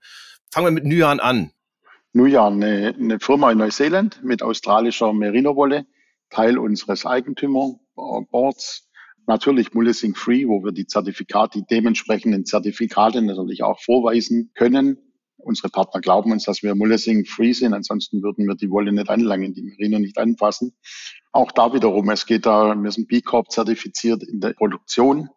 fangen 0.50 0.66
wir 0.66 0.72
mit 0.72 0.84
Nyan 0.84 1.20
an. 1.20 1.52
Nujan, 2.12 2.54
eine, 2.54 2.94
eine 2.98 3.20
Firma 3.20 3.52
in 3.52 3.58
Neuseeland 3.58 4.24
mit 4.24 4.42
australischer 4.42 5.12
Merino-Wolle, 5.12 5.86
Teil 6.28 6.58
unseres 6.58 7.06
Eigentümerboards 7.06 8.89
Natürlich 9.26 9.74
Mullising 9.74 10.14
Free, 10.14 10.46
wo 10.46 10.64
wir 10.64 10.72
die 10.72 10.86
Zertifikate, 10.86 11.60
die 11.60 11.66
dementsprechenden 11.66 12.44
Zertifikate 12.44 13.22
natürlich 13.22 13.62
auch 13.62 13.80
vorweisen 13.80 14.50
können. 14.54 14.98
Unsere 15.36 15.68
Partner 15.68 16.00
glauben 16.00 16.32
uns, 16.32 16.44
dass 16.44 16.62
wir 16.62 16.74
Mullising 16.74 17.24
Free 17.24 17.52
sind, 17.52 17.72
ansonsten 17.72 18.22
würden 18.22 18.46
wir 18.46 18.56
die 18.56 18.70
Wolle 18.70 18.92
nicht 18.92 19.08
anlangen, 19.08 19.54
die 19.54 19.62
Merino 19.62 19.98
nicht 19.98 20.18
anfassen. 20.18 20.72
Auch 21.32 21.52
da 21.52 21.72
wiederum, 21.72 22.10
es 22.10 22.26
geht 22.26 22.46
da, 22.46 22.74
wir 22.74 22.90
sind 22.90 23.08
B 23.08 23.20
Corp 23.20 23.50
zertifiziert 23.50 24.22
in 24.22 24.40
der 24.40 24.52
Produktion. 24.52 25.30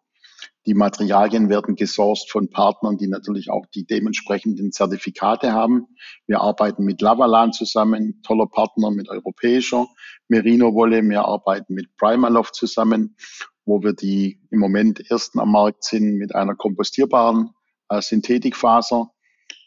Die 0.66 0.74
Materialien 0.74 1.50
werden 1.50 1.74
gesourced 1.74 2.30
von 2.30 2.48
Partnern, 2.48 2.96
die 2.96 3.06
natürlich 3.06 3.50
auch 3.50 3.66
die 3.74 3.84
dementsprechenden 3.84 4.72
Zertifikate 4.72 5.52
haben. 5.52 5.86
Wir 6.26 6.40
arbeiten 6.40 6.84
mit 6.84 7.02
Lavalan 7.02 7.52
zusammen, 7.52 8.22
toller 8.22 8.46
Partner 8.46 8.90
mit 8.90 9.08
europäischer 9.08 9.86
Merino-Wolle. 10.28 11.02
Wir 11.02 11.24
arbeiten 11.26 11.74
mit 11.74 11.94
Primaloft 11.96 12.54
zusammen 12.54 13.16
wo 13.64 13.82
wir 13.82 13.92
die 13.92 14.40
im 14.50 14.58
Moment 14.58 15.10
ersten 15.10 15.40
am 15.40 15.52
Markt 15.52 15.84
sind 15.84 16.16
mit 16.16 16.34
einer 16.34 16.54
kompostierbaren 16.54 17.50
äh, 17.88 18.00
Synthetikfaser. 18.00 19.10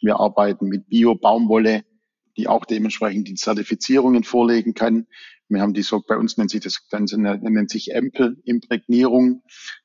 Wir 0.01 0.19
arbeiten 0.19 0.67
mit 0.67 0.88
Bio-Baumwolle, 0.89 1.83
die 2.38 2.47
auch 2.47 2.65
dementsprechend 2.65 3.27
die 3.27 3.36
Zertifizierungen 3.36 4.23
vorlegen 4.23 4.73
kann. 4.73 5.07
Wir 5.49 5.62
haben 5.62 5.73
die 5.73 5.81
so, 5.81 6.01
bei 6.05 6.17
uns 6.17 6.38
nennt 6.38 6.51
sich 6.51 6.62
das 6.62 6.88
Ganze, 6.89 7.19
nennt 7.19 7.69
sich 7.69 7.95
Ampel-Imprägnierung. 7.95 9.43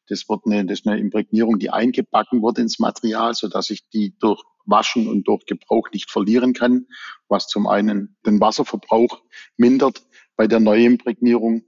Das 0.09 0.29
wird 0.29 0.41
eine, 0.45 0.67
das 0.67 0.81
ist 0.81 0.87
eine 0.87 0.99
Imprägnierung, 0.99 1.59
die 1.59 1.71
eingebacken 1.71 2.43
wird 2.43 2.59
ins 2.59 2.79
Material, 2.79 3.33
so 3.35 3.49
dass 3.49 3.71
ich 3.71 3.89
die 3.91 4.15
durch 4.19 4.43
Waschen 4.67 5.09
und 5.09 5.27
durch 5.29 5.47
Gebrauch 5.47 5.89
nicht 5.93 6.11
verlieren 6.11 6.53
kann, 6.53 6.87
was 7.29 7.47
zum 7.47 7.67
einen 7.67 8.17
den 8.27 8.41
Wasserverbrauch 8.41 9.23
mindert 9.57 10.05
bei 10.37 10.47
der 10.47 10.61
Neuimprägnierung 10.61 11.65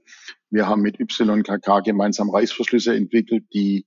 wir 0.54 0.68
haben 0.68 0.82
mit 0.82 1.00
YKK 1.00 1.80
gemeinsam 1.80 2.30
Reißverschlüsse 2.30 2.94
entwickelt, 2.94 3.44
die 3.52 3.86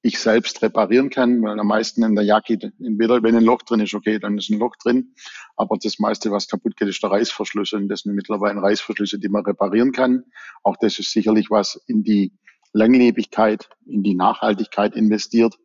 ich 0.00 0.18
selbst 0.18 0.62
reparieren 0.62 1.10
kann, 1.10 1.42
weil 1.42 1.58
am 1.58 1.66
meisten 1.66 2.02
in 2.04 2.14
der 2.14 2.24
Jacke, 2.24 2.58
entweder 2.80 3.22
wenn 3.22 3.36
ein 3.36 3.44
Loch 3.44 3.62
drin 3.62 3.80
ist, 3.80 3.92
okay, 3.92 4.18
dann 4.18 4.38
ist 4.38 4.48
ein 4.48 4.58
Loch 4.58 4.76
drin, 4.76 5.14
aber 5.56 5.76
das 5.76 5.98
meiste, 5.98 6.30
was 6.30 6.48
kaputt 6.48 6.76
geht, 6.76 6.88
ist 6.88 7.02
der 7.02 7.10
Reißverschluss 7.10 7.72
und 7.74 7.88
das 7.88 8.00
sind 8.00 8.14
mittlerweile 8.14 8.62
Reißverschlüsse, 8.62 9.18
die 9.18 9.28
man 9.28 9.44
reparieren 9.44 9.92
kann. 9.92 10.24
Auch 10.62 10.76
das 10.80 10.98
ist 10.98 11.10
sicherlich 11.10 11.50
was 11.50 11.82
in 11.86 12.02
die 12.02 12.32
Langlebigkeit, 12.72 13.68
in 13.84 14.02
die 14.02 14.14
Nachhaltigkeit 14.14 14.94
investiert. 14.94 15.58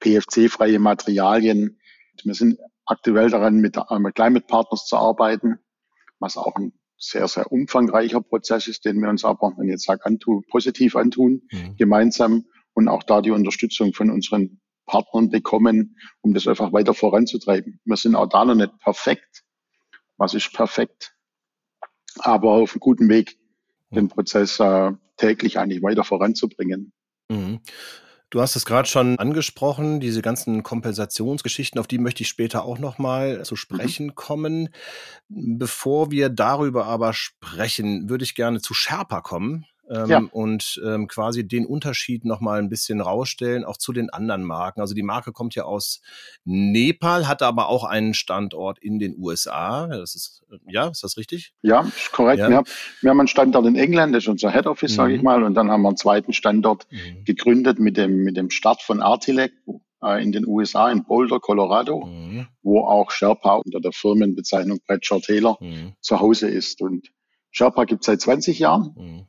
PFC-freie 0.00 0.78
Materialien. 0.78 1.80
Wir 2.22 2.34
sind 2.34 2.58
aktuell 2.84 3.30
daran, 3.30 3.56
mit, 3.56 3.76
mit 3.76 4.14
Climate 4.14 4.46
Partners 4.46 4.86
zu 4.86 4.96
arbeiten, 4.96 5.58
was 6.18 6.36
auch 6.36 6.54
ein 6.56 6.72
sehr, 7.02 7.26
sehr 7.26 7.50
umfangreicher 7.50 8.20
Prozess 8.20 8.68
ist, 8.68 8.84
den 8.84 9.00
wir 9.00 9.08
uns 9.08 9.24
aber, 9.24 9.52
wenn 9.56 9.66
ich 9.66 9.72
jetzt 9.72 9.84
sage, 9.84 10.06
antun, 10.06 10.44
positiv 10.48 10.94
antun, 10.94 11.42
mhm. 11.50 11.76
gemeinsam 11.76 12.44
und 12.74 12.88
auch 12.88 13.02
da 13.02 13.20
die 13.20 13.32
Unterstützung 13.32 13.92
von 13.92 14.10
unseren 14.10 14.60
Partnern 14.86 15.30
bekommen, 15.30 15.96
um 16.20 16.32
das 16.32 16.46
einfach 16.46 16.72
weiter 16.72 16.94
voranzutreiben. 16.94 17.80
Wir 17.84 17.96
sind 17.96 18.14
auch 18.14 18.28
da 18.28 18.44
noch 18.44 18.54
nicht 18.54 18.78
perfekt. 18.78 19.42
Was 20.16 20.34
ist 20.34 20.52
perfekt? 20.52 21.14
Aber 22.18 22.52
auf 22.52 22.72
einem 22.72 22.80
guten 22.80 23.08
Weg, 23.08 23.38
den 23.90 24.08
Prozess 24.08 24.60
äh, 24.60 24.92
täglich 25.16 25.58
eigentlich 25.58 25.82
weiter 25.82 26.04
voranzubringen. 26.04 26.92
Mhm. 27.28 27.60
Du 28.32 28.40
hast 28.40 28.56
es 28.56 28.64
gerade 28.64 28.88
schon 28.88 29.18
angesprochen, 29.18 30.00
diese 30.00 30.22
ganzen 30.22 30.62
Kompensationsgeschichten, 30.62 31.78
auf 31.78 31.86
die 31.86 31.98
möchte 31.98 32.22
ich 32.22 32.30
später 32.30 32.64
auch 32.64 32.78
nochmal 32.78 33.44
zu 33.44 33.52
mhm. 33.52 33.58
sprechen 33.58 34.06
mhm. 34.06 34.14
kommen. 34.14 34.68
Bevor 35.28 36.10
wir 36.10 36.30
darüber 36.30 36.86
aber 36.86 37.12
sprechen, 37.12 38.08
würde 38.08 38.24
ich 38.24 38.34
gerne 38.34 38.62
zu 38.62 38.72
Sherpa 38.72 39.20
kommen 39.20 39.66
ähm, 39.90 40.08
ja. 40.08 40.22
und 40.30 40.80
ähm, 40.84 41.08
quasi 41.08 41.46
den 41.46 41.66
Unterschied 41.66 42.24
nochmal 42.24 42.58
ein 42.58 42.68
bisschen 42.68 43.00
rausstellen, 43.00 43.64
auch 43.64 43.76
zu 43.76 43.92
den 43.92 44.10
anderen 44.10 44.44
Marken. 44.44 44.80
Also 44.80 44.94
die 44.94 45.02
Marke 45.02 45.32
kommt 45.32 45.54
ja 45.54 45.64
aus 45.64 46.00
Nepal, 46.44 47.28
hat 47.28 47.42
aber 47.42 47.68
auch 47.68 47.84
einen 47.84 48.14
Standort 48.14 48.78
in 48.78 48.98
den 48.98 49.16
USA. 49.18 49.88
Das 49.88 50.14
ist, 50.14 50.44
ja, 50.66 50.88
ist 50.88 51.02
das 51.02 51.16
richtig? 51.16 51.52
Ja, 51.62 51.86
korrekt. 52.12 52.38
Ja. 52.38 52.48
Wir, 52.48 52.56
haben, 52.58 52.66
wir 53.00 53.10
haben 53.10 53.20
einen 53.20 53.28
Standort 53.28 53.66
in 53.66 53.76
England, 53.76 54.14
das 54.14 54.24
ist 54.24 54.28
unser 54.28 54.52
Head 54.52 54.66
Office, 54.66 54.92
mhm. 54.92 54.96
sage 54.96 55.14
ich 55.14 55.22
mal, 55.22 55.42
und 55.42 55.54
dann 55.54 55.70
haben 55.70 55.82
wir 55.82 55.88
einen 55.88 55.96
zweiten 55.96 56.32
Standort 56.32 56.86
mhm. 56.90 57.24
gegründet 57.24 57.78
mit 57.78 57.96
dem, 57.96 58.22
mit 58.22 58.36
dem 58.36 58.50
Start 58.50 58.82
von 58.82 59.02
Artilec, 59.02 59.52
äh, 60.02 60.22
in 60.22 60.32
den 60.32 60.46
USA, 60.46 60.90
in 60.90 61.04
Boulder, 61.04 61.40
Colorado, 61.40 62.06
mhm. 62.06 62.46
wo 62.62 62.80
auch 62.80 63.10
Sherpa 63.10 63.56
unter 63.56 63.80
der 63.80 63.92
Firmenbezeichnung 63.92 64.78
Bradshaw 64.86 65.20
Taylor 65.20 65.58
mhm. 65.60 65.94
zu 66.00 66.20
Hause 66.20 66.48
ist. 66.48 66.80
Und 66.80 67.08
Sherpa 67.50 67.84
gibt 67.84 68.02
es 68.02 68.06
seit 68.06 68.20
20 68.20 68.58
Jahren. 68.58 68.94
Mhm 68.96 69.26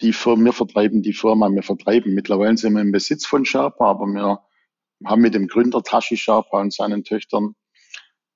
die 0.00 0.12
Firma, 0.12 0.46
wir 0.46 0.52
vertreiben 0.52 1.02
die 1.02 1.12
Firma, 1.12 1.48
wir 1.50 1.62
vertreiben. 1.62 2.14
Mittlerweile 2.14 2.56
sind 2.56 2.74
wir 2.74 2.82
im 2.82 2.92
Besitz 2.92 3.26
von 3.26 3.44
Sherpa, 3.44 3.90
aber 3.90 4.06
wir 4.06 4.40
haben 5.04 5.22
mit 5.22 5.34
dem 5.34 5.48
Gründer 5.48 5.82
Tashi 5.82 6.16
Sherpa 6.16 6.60
und 6.60 6.72
seinen 6.72 7.04
Töchtern 7.04 7.54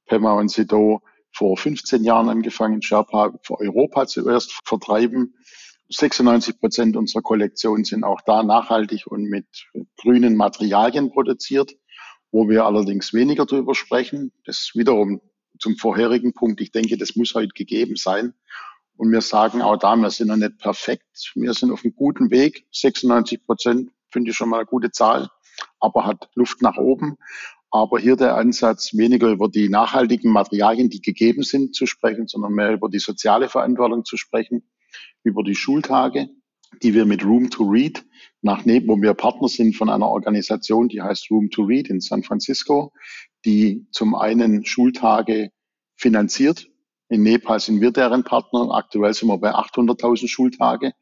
Pema 0.07 0.33
und 0.33 0.51
Sido 0.51 1.03
vor 1.33 1.57
15 1.57 2.05
Jahren 2.05 2.29
angefangen, 2.29 2.83
Sherpa 2.83 3.33
für 3.43 3.59
Europa 3.59 4.07
zuerst 4.07 4.61
vertreiben. 4.65 5.35
96 5.89 6.59
Prozent 6.59 6.97
unserer 6.97 7.23
Kollektion 7.23 7.85
sind 7.85 8.05
auch 8.05 8.21
da 8.23 8.43
nachhaltig 8.43 9.07
und 9.07 9.25
mit 9.25 9.47
grünen 9.97 10.37
Materialien 10.37 11.11
produziert, 11.11 11.75
wo 12.31 12.49
wir 12.49 12.65
allerdings 12.65 13.13
weniger 13.13 13.47
darüber 13.47 13.75
sprechen. 13.75 14.33
Das 14.45 14.73
wiederum 14.75 15.21
zum 15.59 15.77
vorherigen 15.77 16.33
Punkt. 16.33 16.61
Ich 16.61 16.73
denke, 16.73 16.97
das 16.97 17.17
muss 17.17 17.35
heute 17.35 17.53
gegeben 17.55 17.97
sein. 17.97 18.35
Und 18.97 19.11
wir 19.11 19.21
sagen 19.21 19.63
auch 19.63 19.77
da, 19.77 19.97
wir 19.97 20.11
sind 20.11 20.29
noch 20.29 20.37
nicht 20.37 20.59
perfekt. 20.59 21.33
Wir 21.35 21.55
sind 21.55 21.73
auf 21.73 21.85
einem 21.85 21.95
guten 21.95 22.31
Weg. 22.31 22.67
96 22.73 23.45
Prozent 23.45 23.91
finde 24.11 24.31
ich 24.31 24.37
schon 24.37 24.49
mal 24.49 24.59
eine 24.59 24.67
gute 24.67 24.91
Zahl, 24.91 25.29
aber 25.81 26.07
hat 26.07 26.29
Luft 26.35 26.63
nach 26.63 26.77
oben. 26.77 27.17
Aber 27.71 27.99
hier 27.99 28.17
der 28.17 28.37
Ansatz, 28.37 28.95
weniger 28.95 29.31
über 29.31 29.49
die 29.49 29.71
nachhaltigen 29.71 30.31
Materialien, 30.31 30.91
die 30.91 31.01
gegeben 31.01 31.43
sind, 31.43 31.75
zu 31.75 31.87
sprechen, 31.87 32.27
sondern 32.27 32.53
mehr 32.53 32.73
über 32.73 32.91
die 32.91 32.99
soziale 32.99 33.49
Verantwortung 33.49 34.05
zu 34.05 34.19
sprechen, 34.19 34.63
über 35.25 35.43
die 35.43 35.55
Schultage, 35.55 36.29
die 36.83 36.93
wir 36.93 37.07
mit 37.07 37.25
Room 37.25 37.49
to 37.49 37.65
Read 37.65 38.05
nach 38.43 38.67
Neben, 38.67 38.89
wo 38.89 39.01
wir 39.01 39.15
Partner 39.15 39.49
sind 39.49 39.75
von 39.75 39.89
einer 39.89 40.09
Organisation, 40.09 40.89
die 40.89 41.01
heißt 41.01 41.31
Room 41.31 41.51
to 41.51 41.63
Read 41.63 41.89
in 41.89 42.01
San 42.01 42.23
Francisco, 42.23 42.93
die 43.45 43.87
zum 43.91 44.15
einen 44.15 44.67
Schultage 44.67 45.51
finanziert. 45.97 46.69
In 47.13 47.25
Nepal 47.25 47.61
sind 47.61 47.83
wir 47.83 47.91
deren 47.91 48.25
Partner. 48.25 48.71
Aktuell 48.71 49.13
sind 49.13 49.29
wir 49.29 49.37
bei 49.37 49.55
800.000 49.55 50.29
Schultage. 50.29 50.95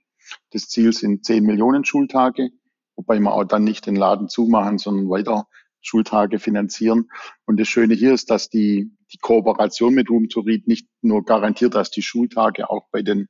Das 0.51 0.68
Ziel 0.68 0.92
sind 0.92 1.25
10 1.25 1.44
Millionen 1.44 1.85
Schultage, 1.85 2.51
wobei 2.96 3.20
wir 3.20 3.33
auch 3.33 3.44
dann 3.44 3.62
nicht 3.62 3.87
den 3.87 3.94
Laden 3.94 4.29
zumachen, 4.29 4.79
sondern 4.79 5.09
weiter 5.09 5.46
Schultage 5.81 6.40
finanzieren. 6.40 7.09
Und 7.46 7.61
das 7.61 7.68
Schöne 7.68 7.94
hier 7.94 8.12
ist, 8.12 8.29
dass 8.29 8.49
die, 8.49 8.90
die 9.12 9.18
Kooperation 9.18 9.94
mit 9.94 10.11
Room 10.11 10.29
to 10.29 10.40
Read 10.40 10.66
nicht 10.66 10.88
nur 11.01 11.25
garantiert, 11.25 11.77
dass 11.77 11.92
die 11.92 12.03
Schultage 12.03 12.70
auch 12.70 12.88
bei 12.90 13.03
den 13.03 13.29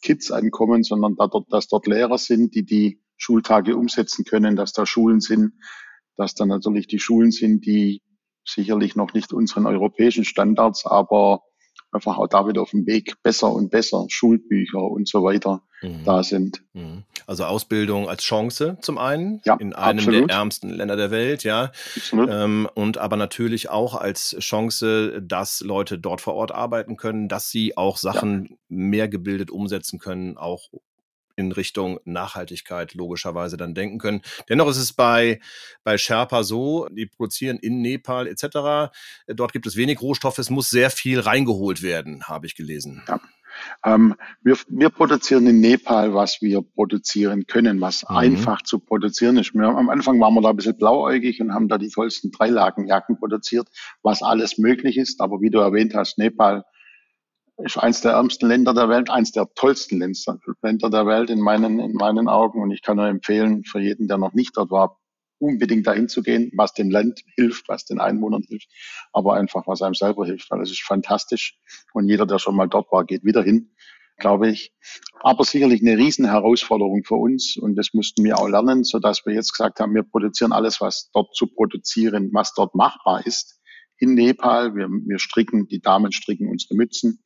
Kids 0.00 0.30
ankommen, 0.30 0.82
sondern 0.82 1.16
dass 1.50 1.68
dort 1.68 1.86
Lehrer 1.86 2.16
sind, 2.16 2.54
die 2.54 2.64
die 2.64 3.02
Schultage 3.18 3.76
umsetzen 3.76 4.24
können, 4.24 4.56
dass 4.56 4.72
da 4.72 4.86
Schulen 4.86 5.20
sind, 5.20 5.52
dass 6.16 6.34
da 6.34 6.46
natürlich 6.46 6.86
die 6.86 7.00
Schulen 7.00 7.32
sind, 7.32 7.66
die 7.66 8.00
sicherlich 8.46 8.96
noch 8.96 9.12
nicht 9.12 9.34
unseren 9.34 9.66
europäischen 9.66 10.24
Standards, 10.24 10.86
aber 10.86 11.42
einfach 11.94 12.18
auch 12.18 12.28
da 12.28 12.46
wieder 12.46 12.62
auf 12.62 12.70
dem 12.70 12.86
Weg 12.86 13.22
besser 13.22 13.52
und 13.52 13.70
besser, 13.70 14.06
Schulbücher 14.08 14.82
und 14.82 15.08
so 15.08 15.22
weiter 15.22 15.62
mhm. 15.82 16.04
da 16.04 16.22
sind. 16.22 16.62
Mhm. 16.72 17.04
Also 17.26 17.44
Ausbildung 17.44 18.08
als 18.08 18.22
Chance 18.22 18.76
zum 18.80 18.98
einen 18.98 19.40
ja, 19.44 19.54
in 19.54 19.72
einem 19.72 19.98
absolut. 19.98 20.30
der 20.30 20.36
ärmsten 20.36 20.70
Länder 20.70 20.96
der 20.96 21.10
Welt, 21.10 21.44
ja. 21.44 21.72
Ähm, 22.12 22.68
und 22.74 22.98
aber 22.98 23.16
natürlich 23.16 23.70
auch 23.70 23.94
als 23.94 24.36
Chance, 24.40 25.22
dass 25.22 25.60
Leute 25.60 25.98
dort 25.98 26.20
vor 26.20 26.34
Ort 26.34 26.52
arbeiten 26.52 26.96
können, 26.96 27.28
dass 27.28 27.50
sie 27.50 27.76
auch 27.76 27.96
Sachen 27.96 28.48
ja. 28.50 28.56
mehr 28.68 29.08
gebildet 29.08 29.50
umsetzen 29.50 29.98
können, 29.98 30.36
auch 30.36 30.68
in 31.36 31.52
Richtung 31.52 32.00
Nachhaltigkeit 32.04 32.94
logischerweise 32.94 33.56
dann 33.56 33.74
denken 33.74 33.98
können. 33.98 34.22
Dennoch 34.48 34.68
ist 34.68 34.78
es 34.78 34.92
bei, 34.92 35.40
bei 35.82 35.98
Sherpa 35.98 36.42
so, 36.42 36.88
die 36.90 37.06
produzieren 37.06 37.58
in 37.58 37.80
Nepal 37.80 38.26
etc. 38.26 38.92
Dort 39.28 39.52
gibt 39.52 39.66
es 39.66 39.76
wenig 39.76 40.00
Rohstoffe, 40.00 40.38
es 40.38 40.50
muss 40.50 40.70
sehr 40.70 40.90
viel 40.90 41.20
reingeholt 41.20 41.82
werden, 41.82 42.24
habe 42.24 42.46
ich 42.46 42.54
gelesen. 42.54 43.02
Ja. 43.08 43.20
Ähm, 43.84 44.14
wir, 44.42 44.56
wir 44.68 44.90
produzieren 44.90 45.46
in 45.46 45.60
Nepal, 45.60 46.14
was 46.14 46.40
wir 46.40 46.62
produzieren 46.62 47.46
können, 47.46 47.80
was 47.80 48.04
mhm. 48.08 48.16
einfach 48.16 48.62
zu 48.62 48.78
produzieren 48.78 49.36
ist. 49.36 49.54
Wir, 49.54 49.64
am 49.64 49.90
Anfang 49.90 50.20
waren 50.20 50.34
wir 50.34 50.42
da 50.42 50.50
ein 50.50 50.56
bisschen 50.56 50.76
blauäugig 50.76 51.40
und 51.40 51.52
haben 51.52 51.68
da 51.68 51.78
die 51.78 51.88
tollsten 51.88 52.30
Dreilagenjacken 52.30 53.18
produziert, 53.18 53.68
was 54.02 54.22
alles 54.22 54.58
möglich 54.58 54.96
ist. 54.96 55.20
Aber 55.20 55.40
wie 55.40 55.50
du 55.50 55.58
erwähnt 55.58 55.94
hast, 55.94 56.18
Nepal 56.18 56.64
ist 57.58 57.78
eins 57.78 58.00
der 58.00 58.12
ärmsten 58.12 58.48
Länder 58.48 58.74
der 58.74 58.88
Welt, 58.88 59.10
eins 59.10 59.32
der 59.32 59.52
tollsten 59.54 59.98
Länder 60.00 60.90
der 60.90 61.06
Welt 61.06 61.30
in 61.30 61.40
meinen, 61.40 61.78
in 61.78 61.92
meinen 61.92 62.28
Augen. 62.28 62.62
Und 62.62 62.70
ich 62.70 62.82
kann 62.82 62.96
nur 62.96 63.06
empfehlen, 63.06 63.64
für 63.64 63.80
jeden, 63.80 64.08
der 64.08 64.18
noch 64.18 64.34
nicht 64.34 64.56
dort 64.56 64.70
war, 64.70 64.98
unbedingt 65.38 65.86
dahin 65.86 66.08
zu 66.08 66.22
gehen, 66.22 66.50
was 66.54 66.72
dem 66.72 66.90
Land 66.90 67.22
hilft, 67.36 67.68
was 67.68 67.84
den 67.84 68.00
Einwohnern 68.00 68.42
hilft, 68.48 68.68
aber 69.12 69.34
einfach, 69.34 69.66
was 69.66 69.82
einem 69.82 69.94
selber 69.94 70.24
hilft, 70.24 70.50
weil 70.50 70.62
es 70.62 70.70
ist 70.70 70.82
fantastisch. 70.82 71.58
Und 71.92 72.08
jeder, 72.08 72.26
der 72.26 72.38
schon 72.38 72.56
mal 72.56 72.68
dort 72.68 72.90
war, 72.92 73.04
geht 73.04 73.24
wieder 73.24 73.42
hin, 73.42 73.74
glaube 74.16 74.48
ich. 74.48 74.72
Aber 75.20 75.44
sicherlich 75.44 75.82
eine 75.82 75.98
riesen 75.98 76.24
Herausforderung 76.24 77.04
für 77.04 77.16
uns 77.16 77.56
und 77.56 77.74
das 77.76 77.92
mussten 77.92 78.24
wir 78.24 78.38
auch 78.38 78.48
lernen, 78.48 78.84
so 78.84 78.98
dass 78.98 79.26
wir 79.26 79.34
jetzt 79.34 79.52
gesagt 79.52 79.80
haben, 79.80 79.94
wir 79.94 80.04
produzieren 80.04 80.52
alles, 80.52 80.80
was 80.80 81.10
dort 81.12 81.34
zu 81.34 81.46
produzieren, 81.46 82.30
was 82.32 82.54
dort 82.54 82.74
machbar 82.74 83.26
ist 83.26 83.60
in 83.98 84.14
Nepal. 84.14 84.74
Wir, 84.74 84.88
wir 84.88 85.18
stricken, 85.18 85.66
die 85.68 85.80
Damen 85.80 86.12
stricken 86.12 86.48
unsere 86.48 86.74
Mützen 86.74 87.22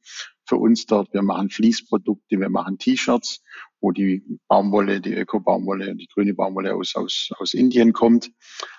für 0.46 0.56
uns 0.56 0.86
dort. 0.86 1.12
Wir 1.12 1.22
machen 1.22 1.50
Fließprodukte, 1.50 2.40
wir 2.40 2.48
machen 2.48 2.78
T-Shirts, 2.78 3.42
wo 3.80 3.92
die 3.92 4.24
Baumwolle, 4.48 5.00
die 5.00 5.14
Öko-Baumwolle, 5.14 5.94
die 5.94 6.08
grüne 6.08 6.34
Baumwolle 6.34 6.74
aus, 6.74 6.94
aus, 6.96 7.30
aus 7.38 7.54
Indien 7.54 7.92
kommt. 7.92 8.30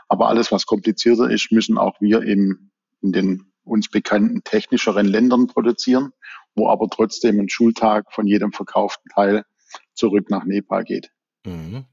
Aber 0.08 0.28
alles, 0.28 0.52
was 0.52 0.66
komplizierter 0.66 1.30
ist, 1.30 1.52
müssen 1.52 1.78
auch 1.78 2.00
wir 2.02 2.22
im, 2.24 2.72
in 3.02 3.12
den 3.12 3.52
uns 3.64 3.90
bekannten 3.90 4.44
technischeren 4.44 5.06
Ländern 5.06 5.48
produzieren, 5.48 6.12
wo 6.56 6.70
aber 6.70 6.90
trotzdem 6.90 7.40
ein 7.40 7.50
Schultag 7.50 8.12
von 8.12 8.26
jedem 8.26 8.52
verkauften 8.52 9.10
Teil 9.14 9.44
zurück 9.94 10.30
nach 10.30 10.46
Nepal 10.46 10.84
geht. 10.84 11.12
Mhm. 11.46 11.86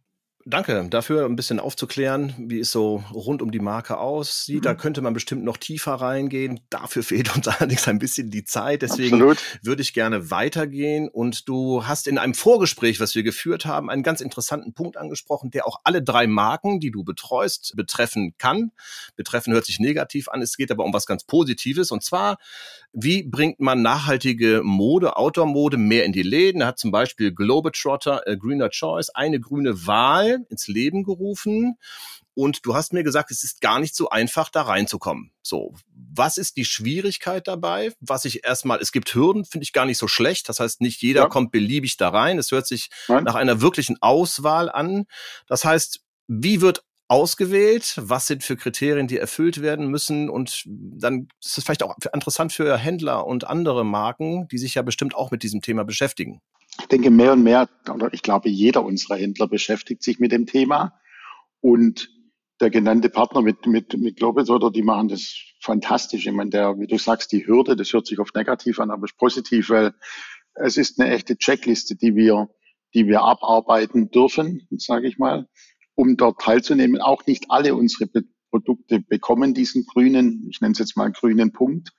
Danke 0.48 0.86
dafür, 0.88 1.24
ein 1.24 1.34
bisschen 1.34 1.58
aufzuklären, 1.58 2.32
wie 2.38 2.60
es 2.60 2.70
so 2.70 3.02
rund 3.12 3.42
um 3.42 3.50
die 3.50 3.58
Marke 3.58 3.98
aussieht. 3.98 4.60
Mhm. 4.60 4.62
Da 4.62 4.74
könnte 4.74 5.02
man 5.02 5.12
bestimmt 5.12 5.42
noch 5.42 5.56
tiefer 5.56 5.94
reingehen. 5.94 6.60
Dafür 6.70 7.02
fehlt 7.02 7.34
uns 7.34 7.48
allerdings 7.48 7.88
ein 7.88 7.98
bisschen 7.98 8.30
die 8.30 8.44
Zeit. 8.44 8.82
Deswegen 8.82 9.16
Absolut. 9.16 9.38
würde 9.62 9.82
ich 9.82 9.92
gerne 9.92 10.30
weitergehen. 10.30 11.08
Und 11.08 11.48
du 11.48 11.84
hast 11.84 12.06
in 12.06 12.16
einem 12.16 12.34
Vorgespräch, 12.34 13.00
was 13.00 13.16
wir 13.16 13.24
geführt 13.24 13.66
haben, 13.66 13.90
einen 13.90 14.04
ganz 14.04 14.20
interessanten 14.20 14.72
Punkt 14.72 14.96
angesprochen, 14.96 15.50
der 15.50 15.66
auch 15.66 15.80
alle 15.82 16.00
drei 16.00 16.28
Marken, 16.28 16.78
die 16.78 16.92
du 16.92 17.02
betreust, 17.02 17.72
betreffen 17.74 18.36
kann. 18.38 18.70
Betreffen 19.16 19.52
hört 19.52 19.66
sich 19.66 19.80
negativ 19.80 20.28
an. 20.28 20.42
Es 20.42 20.56
geht 20.56 20.70
aber 20.70 20.84
um 20.84 20.92
was 20.92 21.06
ganz 21.06 21.24
Positives. 21.24 21.90
Und 21.90 22.04
zwar, 22.04 22.38
wie 22.92 23.24
bringt 23.24 23.58
man 23.58 23.82
nachhaltige 23.82 24.60
Mode, 24.62 25.16
Outdoor-Mode 25.16 25.76
mehr 25.76 26.04
in 26.04 26.12
die 26.12 26.22
Läden? 26.22 26.60
Da 26.60 26.68
hat 26.68 26.78
zum 26.78 26.92
Beispiel 26.92 27.34
Globetrotter, 27.34 28.28
äh, 28.28 28.36
Greener 28.36 28.70
Choice, 28.70 29.10
eine 29.10 29.40
grüne 29.40 29.88
Wahl 29.88 30.35
ins 30.44 30.68
Leben 30.68 31.02
gerufen. 31.02 31.76
Und 32.34 32.66
du 32.66 32.74
hast 32.74 32.92
mir 32.92 33.02
gesagt, 33.02 33.30
es 33.30 33.44
ist 33.44 33.60
gar 33.60 33.80
nicht 33.80 33.94
so 33.96 34.10
einfach, 34.10 34.50
da 34.50 34.62
reinzukommen. 34.62 35.32
So, 35.42 35.74
was 35.94 36.36
ist 36.36 36.56
die 36.56 36.64
Schwierigkeit 36.64 37.48
dabei? 37.48 37.92
Was 38.00 38.24
ich 38.26 38.44
erstmal, 38.44 38.78
es 38.80 38.92
gibt 38.92 39.14
Hürden, 39.14 39.44
finde 39.44 39.64
ich 39.64 39.72
gar 39.72 39.86
nicht 39.86 39.98
so 39.98 40.06
schlecht. 40.06 40.48
Das 40.48 40.60
heißt, 40.60 40.80
nicht 40.80 41.00
jeder 41.00 41.22
ja. 41.22 41.28
kommt 41.28 41.50
beliebig 41.50 41.96
da 41.96 42.10
rein. 42.10 42.38
Es 42.38 42.50
hört 42.50 42.66
sich 42.66 42.90
Nein. 43.08 43.24
nach 43.24 43.34
einer 43.34 43.60
wirklichen 43.60 43.96
Auswahl 44.02 44.70
an. 44.70 45.06
Das 45.46 45.64
heißt, 45.64 46.00
wie 46.28 46.60
wird 46.60 46.84
ausgewählt? 47.08 47.94
Was 47.96 48.26
sind 48.26 48.42
für 48.42 48.56
Kriterien, 48.56 49.06
die 49.06 49.18
erfüllt 49.18 49.62
werden 49.62 49.88
müssen? 49.88 50.28
Und 50.28 50.64
dann 50.66 51.28
ist 51.42 51.58
es 51.58 51.64
vielleicht 51.64 51.82
auch 51.82 51.96
interessant 52.12 52.52
für 52.52 52.76
Händler 52.76 53.26
und 53.26 53.46
andere 53.46 53.84
Marken, 53.84 54.48
die 54.48 54.58
sich 54.58 54.74
ja 54.74 54.82
bestimmt 54.82 55.14
auch 55.14 55.30
mit 55.30 55.42
diesem 55.42 55.62
Thema 55.62 55.84
beschäftigen. 55.84 56.40
Ich 56.80 56.86
denke, 56.86 57.10
mehr 57.10 57.32
und 57.32 57.42
mehr, 57.42 57.68
oder 57.92 58.12
ich 58.12 58.22
glaube, 58.22 58.48
jeder 58.48 58.84
unserer 58.84 59.16
Händler 59.16 59.48
beschäftigt 59.48 60.02
sich 60.02 60.18
mit 60.18 60.32
dem 60.32 60.46
Thema. 60.46 60.92
Und 61.60 62.10
der 62.60 62.70
genannte 62.70 63.08
Partner 63.08 63.42
mit, 63.42 63.66
mit, 63.66 63.96
mit 63.98 64.16
Globus 64.16 64.50
oder 64.50 64.70
die 64.70 64.82
machen 64.82 65.08
das 65.08 65.34
fantastisch. 65.60 66.26
Ich 66.26 66.32
meine, 66.32 66.50
der, 66.50 66.78
wie 66.78 66.86
du 66.86 66.98
sagst, 66.98 67.32
die 67.32 67.46
Hürde, 67.46 67.76
das 67.76 67.92
hört 67.92 68.06
sich 68.06 68.18
oft 68.18 68.34
negativ 68.34 68.78
an, 68.80 68.90
aber 68.90 69.04
ist 69.04 69.18
positiv, 69.18 69.70
weil 69.70 69.92
es 70.54 70.76
ist 70.76 70.98
eine 70.98 71.10
echte 71.10 71.36
Checkliste, 71.36 71.96
die 71.96 72.14
wir, 72.14 72.48
die 72.94 73.06
wir 73.06 73.22
abarbeiten 73.22 74.10
dürfen, 74.10 74.66
sage 74.78 75.06
ich 75.06 75.18
mal, 75.18 75.48
um 75.96 76.16
dort 76.16 76.40
teilzunehmen. 76.40 77.00
Auch 77.00 77.26
nicht 77.26 77.46
alle 77.48 77.74
unsere 77.74 78.08
Produkte 78.50 79.00
bekommen 79.00 79.54
diesen 79.54 79.84
grünen, 79.86 80.46
ich 80.50 80.60
nenne 80.60 80.72
es 80.72 80.78
jetzt 80.78 80.96
mal 80.96 81.10
grünen 81.10 81.52
Punkt. 81.52 81.90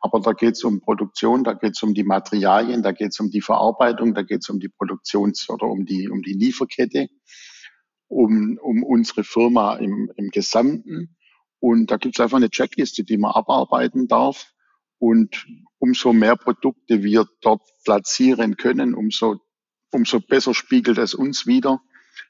Aber 0.00 0.20
da 0.20 0.32
geht 0.32 0.54
es 0.54 0.64
um 0.64 0.80
Produktion, 0.80 1.42
da 1.42 1.54
geht 1.54 1.72
es 1.74 1.82
um 1.82 1.94
die 1.94 2.04
Materialien, 2.04 2.82
da 2.82 2.92
geht 2.92 3.08
es 3.08 3.20
um 3.20 3.30
die 3.30 3.40
Verarbeitung, 3.40 4.14
da 4.14 4.22
geht 4.22 4.42
es 4.42 4.48
um 4.48 4.60
die 4.60 4.68
Produktions- 4.68 5.48
oder 5.50 5.66
um 5.66 5.84
die, 5.84 6.08
um 6.08 6.22
die 6.22 6.34
Lieferkette, 6.34 7.08
um, 8.08 8.58
um 8.62 8.82
unsere 8.84 9.24
Firma 9.24 9.76
im, 9.76 10.12
im 10.16 10.28
Gesamten. 10.30 11.16
Und 11.58 11.90
da 11.90 11.96
gibt 11.96 12.16
es 12.16 12.20
einfach 12.20 12.36
eine 12.36 12.50
Checkliste, 12.50 13.02
die 13.04 13.16
man 13.16 13.32
abarbeiten 13.32 14.06
darf. 14.06 14.52
Und 14.98 15.46
umso 15.78 16.12
mehr 16.12 16.36
Produkte 16.36 17.02
wir 17.02 17.26
dort 17.40 17.62
platzieren 17.84 18.56
können, 18.56 18.94
umso, 18.94 19.40
umso 19.92 20.20
besser 20.20 20.54
spiegelt 20.54 20.98
es 20.98 21.14
uns 21.14 21.46
wieder, 21.46 21.80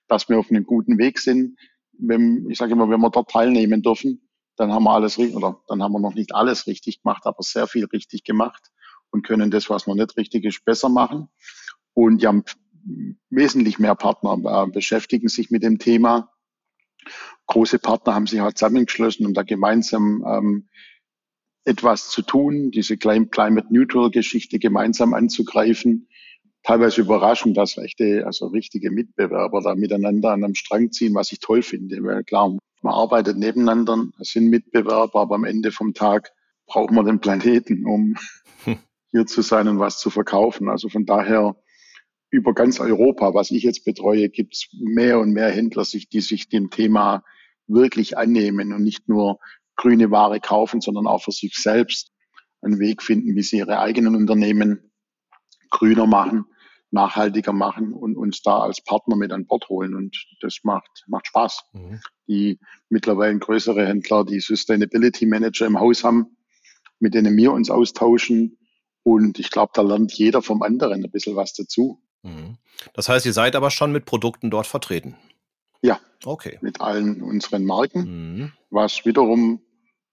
dass 0.09 0.29
wir 0.29 0.39
auf 0.39 0.51
einem 0.51 0.65
guten 0.65 0.99
Weg 0.99 1.19
sind, 1.19 1.59
wenn, 1.99 2.49
ich 2.51 2.59
sage 2.59 2.73
immer, 2.73 2.89
wenn 2.91 3.01
wir 3.01 3.11
dort 3.11 3.31
teilnehmen 3.31 3.83
dürfen, 3.83 4.29
dann 4.57 4.73
haben 4.73 4.85
wir 4.85 4.93
alles 4.93 5.19
oder 5.19 5.63
dann 5.69 5.83
haben 5.83 5.93
wir 5.93 6.01
noch 6.01 6.15
nicht 6.15 6.35
alles 6.35 6.67
richtig 6.67 7.03
gemacht, 7.03 7.27
aber 7.27 7.43
sehr 7.43 7.67
viel 7.67 7.85
richtig 7.87 8.25
gemacht 8.25 8.71
und 9.11 9.27
können 9.27 9.51
das, 9.51 9.69
was 9.71 9.87
noch 9.87 9.95
nicht 9.95 10.17
richtig 10.17 10.45
ist, 10.45 10.65
besser 10.65 10.89
machen. 10.89 11.29
Und 11.95 12.23
ja, 12.23 12.41
wesentlich 13.31 13.79
mehr 13.79 13.95
Partner 13.95 14.39
äh, 14.65 14.71
beschäftigen 14.71 15.29
sich 15.29 15.51
mit 15.51 15.63
dem 15.63 15.79
Thema. 15.79 16.33
Große 17.47 17.79
Partner 17.79 18.15
haben 18.15 18.27
sich 18.27 18.41
halt 18.41 18.59
zusammengeschlossen, 18.59 19.27
um 19.27 19.35
da 19.35 19.43
gemeinsam 19.43 20.25
ähm, 20.27 20.69
etwas 21.65 22.11
zu 22.11 22.23
tun, 22.23 22.71
diese 22.71 22.97
Climate 22.97 23.67
Neutral 23.71 24.11
Geschichte 24.11 24.59
gemeinsam 24.59 25.15
anzugreifen 25.15 26.09
teilweise 26.67 27.01
überraschend, 27.01 27.57
dass 27.57 27.79
echte, 27.79 28.27
also 28.27 28.49
richtige 28.49 28.91
Mitbewerber 28.91 29.61
da 29.61 29.75
miteinander 29.77 30.33
an 30.33 30.43
einem 30.43 30.57
Strang 30.57 30.91
ziehen, 30.91 31.15
was 31.15 31.31
ich 31.31 31.39
toll 31.39 31.63
finde. 31.63 32.03
Weil 32.03 32.25
klar, 32.25 32.57
man 32.83 32.95
arbeitet 32.95 33.39
nebeneinander, 33.39 34.07
es 34.21 34.31
sind 34.31 34.49
Mitbewerber, 34.49 35.21
aber 35.21 35.37
am 35.37 35.45
Ende 35.45 35.71
vom 35.71 35.95
Tag 35.95 36.33
braucht 36.67 36.91
man 36.91 37.07
den 37.07 37.21
Planeten, 37.21 37.87
um 37.87 38.17
hm. 38.65 38.79
hier 39.11 39.27
zu 39.27 39.43
sein 39.43 39.69
und 39.69 39.79
was 39.79 40.01
zu 40.01 40.11
verkaufen. 40.11 40.69
Also 40.69 40.89
von 40.89 41.07
daher 41.07 41.55
über 42.31 42.53
ganz 42.53 42.81
Europa, 42.81 43.33
was 43.33 43.53
ich 43.53 43.63
jetzt 43.63 43.85
betreue, 43.85 44.29
gibt 44.29 44.55
es 44.55 44.69
mehr 44.73 45.21
und 45.21 45.33
mehr 45.33 45.51
Händler, 45.51 45.85
die 45.85 46.21
sich 46.21 46.49
dem 46.49 46.71
Thema 46.71 47.23
wirklich 47.69 48.19
annehmen 48.19 48.73
und 48.73 48.83
nicht 48.83 49.09
nur 49.09 49.39
grüne 49.77 50.11
Ware 50.11 50.41
kaufen, 50.41 50.81
sondern 50.81 51.07
auch 51.07 51.23
für 51.23 51.33
sich 51.33 51.55
selbst 51.55 52.11
einen 52.61 52.81
Weg 52.81 53.05
finden, 53.05 53.37
wie 53.37 53.43
sie 53.43 53.59
ihre 53.59 53.79
eigenen 53.79 54.17
Unternehmen 54.17 54.91
grüner 55.71 56.09
machen 56.09 56.47
nachhaltiger 56.91 57.53
machen 57.53 57.93
und 57.93 58.17
uns 58.17 58.43
da 58.43 58.59
als 58.61 58.81
Partner 58.83 59.17
mit 59.17 59.33
an 59.33 59.47
Bord 59.47 59.69
holen. 59.69 59.95
Und 59.95 60.27
das 60.41 60.59
macht, 60.63 61.05
macht 61.07 61.27
Spaß. 61.27 61.63
Mhm. 61.73 62.01
Die 62.29 62.59
mittlerweile 62.89 63.39
größere 63.39 63.87
Händler, 63.87 64.25
die 64.25 64.41
Sustainability 64.41 65.27
Manager 65.27 65.67
im 65.67 65.79
Haus 65.79 66.05
haben, 66.05 66.37
mit 66.99 67.15
denen 67.15 67.37
wir 67.37 67.53
uns 67.53 67.71
austauschen. 67.71 68.59
Und 69.03 69.39
ich 69.39 69.51
glaube, 69.51 69.73
da 69.75 69.83
lernt 69.83 70.13
jeder 70.13 70.43
vom 70.43 70.63
anderen 70.63 71.05
ein 71.05 71.11
bisschen 71.11 71.37
was 71.37 71.53
dazu. 71.53 72.03
Mhm. 72.23 72.59
Das 72.93 73.09
heißt, 73.09 73.27
ihr 73.27 73.33
seid 73.33 73.57
aber 73.57 73.71
schon 73.71 73.93
mit 73.93 74.05
Produkten 74.05 74.51
dort 74.51 74.67
vertreten? 74.67 75.17
Ja. 75.83 76.01
Okay. 76.25 76.59
Mit 76.63 76.81
allen 76.81 77.23
unseren 77.23 77.65
Marken, 77.65 78.01
mhm. 78.37 78.53
was 78.71 79.05
wiederum 79.05 79.61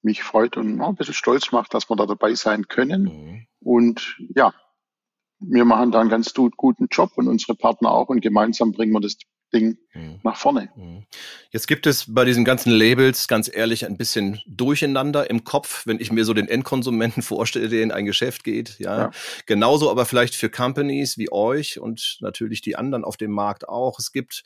mich 0.01 0.21
freut 0.21 0.57
und 0.57 0.81
ein 0.81 0.95
bisschen 0.95 1.13
stolz 1.13 1.51
macht, 1.51 1.73
dass 1.73 1.89
wir 1.89 1.95
da 1.95 2.05
dabei 2.05 2.35
sein 2.35 2.67
können. 2.67 3.03
Mhm. 3.03 3.47
Und 3.61 4.17
ja, 4.35 4.53
wir 5.47 5.65
machen 5.65 5.91
da 5.91 6.01
einen 6.01 6.09
ganz 6.09 6.33
guten 6.33 6.87
Job 6.89 7.11
und 7.15 7.27
unsere 7.27 7.55
Partner 7.55 7.91
auch 7.91 8.09
und 8.09 8.21
gemeinsam 8.21 8.71
bringen 8.71 8.93
wir 8.93 9.01
das 9.01 9.17
Ding 9.53 9.77
mhm. 9.93 10.19
nach 10.23 10.35
vorne. 10.35 10.69
Mhm. 10.75 11.05
Jetzt 11.51 11.67
gibt 11.67 11.85
es 11.85 12.13
bei 12.13 12.25
diesen 12.25 12.43
ganzen 12.43 12.71
Labels 12.71 13.27
ganz 13.27 13.49
ehrlich 13.53 13.85
ein 13.85 13.97
bisschen 13.97 14.41
Durcheinander 14.47 15.29
im 15.29 15.43
Kopf, 15.43 15.85
wenn 15.85 15.99
ich 15.99 16.11
mir 16.11 16.25
so 16.25 16.33
den 16.33 16.47
Endkonsumenten 16.47 17.21
vorstelle, 17.23 17.69
der 17.69 17.83
in 17.83 17.91
ein 17.91 18.05
Geschäft 18.05 18.43
geht. 18.43 18.79
Ja. 18.79 18.97
ja. 18.97 19.11
Genauso 19.45 19.89
aber 19.89 20.05
vielleicht 20.05 20.35
für 20.35 20.49
Companies 20.49 21.17
wie 21.17 21.31
euch 21.31 21.79
und 21.79 22.17
natürlich 22.19 22.61
die 22.61 22.75
anderen 22.75 23.05
auf 23.05 23.17
dem 23.17 23.31
Markt 23.31 23.69
auch. 23.69 23.99
Es 23.99 24.11
gibt 24.11 24.43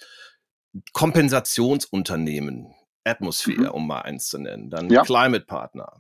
Kompensationsunternehmen, 0.93 2.73
Atmosphere, 3.03 3.69
mhm. 3.69 3.69
um 3.69 3.88
mal 3.88 4.01
eins 4.01 4.27
zu 4.27 4.38
nennen, 4.38 4.69
dann 4.69 4.89
ja. 4.89 5.03
Climate 5.03 5.45
Partner, 5.45 5.93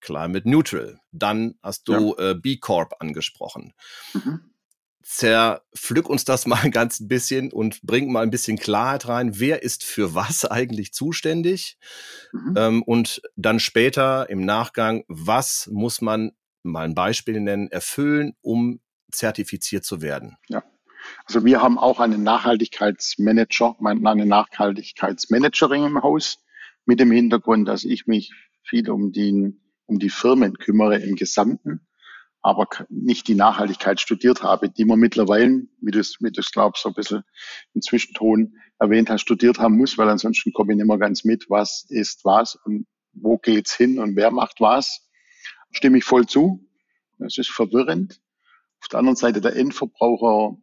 Climate 0.00 0.48
Neutral. 0.48 1.00
Dann 1.12 1.54
hast 1.62 1.88
du 1.88 2.14
ja. 2.18 2.30
äh, 2.30 2.34
B 2.34 2.56
Corp 2.58 2.94
angesprochen. 3.00 3.74
Mhm. 4.14 4.40
Zerpflück 5.02 6.08
uns 6.08 6.24
das 6.24 6.46
mal 6.46 6.58
ein 6.62 6.72
ganz 6.72 7.06
bisschen 7.06 7.52
und 7.52 7.80
bring 7.82 8.10
mal 8.10 8.22
ein 8.22 8.30
bisschen 8.30 8.58
Klarheit 8.58 9.08
rein. 9.08 9.38
Wer 9.38 9.62
ist 9.62 9.84
für 9.84 10.14
was 10.14 10.44
eigentlich 10.50 10.92
zuständig? 10.92 11.78
Mhm. 12.32 12.54
Ähm, 12.56 12.82
und 12.82 13.22
dann 13.36 13.60
später 13.60 14.28
im 14.28 14.44
Nachgang, 14.44 15.04
was 15.08 15.68
muss 15.72 16.00
man, 16.00 16.32
mal 16.62 16.84
ein 16.84 16.96
Beispiel 16.96 17.40
nennen, 17.40 17.70
erfüllen, 17.70 18.34
um 18.42 18.80
zertifiziert 19.12 19.84
zu 19.84 20.02
werden? 20.02 20.36
Ja. 20.48 20.64
Also 21.24 21.44
wir 21.44 21.62
haben 21.62 21.78
auch 21.78 22.00
einen 22.00 22.24
Nachhaltigkeitsmanager, 22.24 23.76
eine 23.80 24.26
Nachhaltigkeitsmanagerin 24.26 25.84
im 25.84 26.02
Haus 26.02 26.38
mit 26.84 26.98
dem 26.98 27.12
Hintergrund, 27.12 27.68
dass 27.68 27.84
ich 27.84 28.08
mich 28.08 28.32
viel 28.64 28.90
um 28.90 29.12
die 29.12 29.56
um 29.86 29.98
die 29.98 30.10
Firmen 30.10 30.54
kümmere 30.58 30.98
im 30.98 31.16
Gesamten, 31.16 31.86
aber 32.42 32.68
nicht 32.88 33.26
die 33.28 33.34
Nachhaltigkeit 33.34 34.00
studiert 34.00 34.42
habe, 34.42 34.68
die 34.68 34.84
man 34.84 35.00
mittlerweile, 35.00 35.62
wie 35.80 35.90
du 35.90 35.98
es, 35.98 36.18
du 36.20 36.40
es 36.40 36.52
glaubst, 36.52 36.82
so 36.82 36.90
ein 36.90 36.94
bisschen 36.94 37.24
im 37.74 37.82
Zwischenton 37.82 38.54
erwähnt 38.78 39.10
hast, 39.10 39.22
studiert 39.22 39.58
haben 39.58 39.76
muss, 39.76 39.98
weil 39.98 40.08
ansonsten 40.08 40.52
komme 40.52 40.72
ich 40.72 40.76
nicht 40.76 40.86
mehr 40.86 40.98
ganz 40.98 41.24
mit, 41.24 41.46
was 41.48 41.86
ist 41.88 42.24
was 42.24 42.56
und 42.64 42.86
wo 43.12 43.38
geht's 43.38 43.74
hin 43.74 43.98
und 43.98 44.14
wer 44.16 44.30
macht 44.30 44.60
was. 44.60 45.08
Stimme 45.72 45.98
ich 45.98 46.04
voll 46.04 46.26
zu. 46.26 46.64
Es 47.18 47.38
ist 47.38 47.50
verwirrend. 47.50 48.20
Auf 48.80 48.88
der 48.88 48.98
anderen 48.98 49.16
Seite 49.16 49.40
der 49.40 49.56
Endverbraucher 49.56 50.56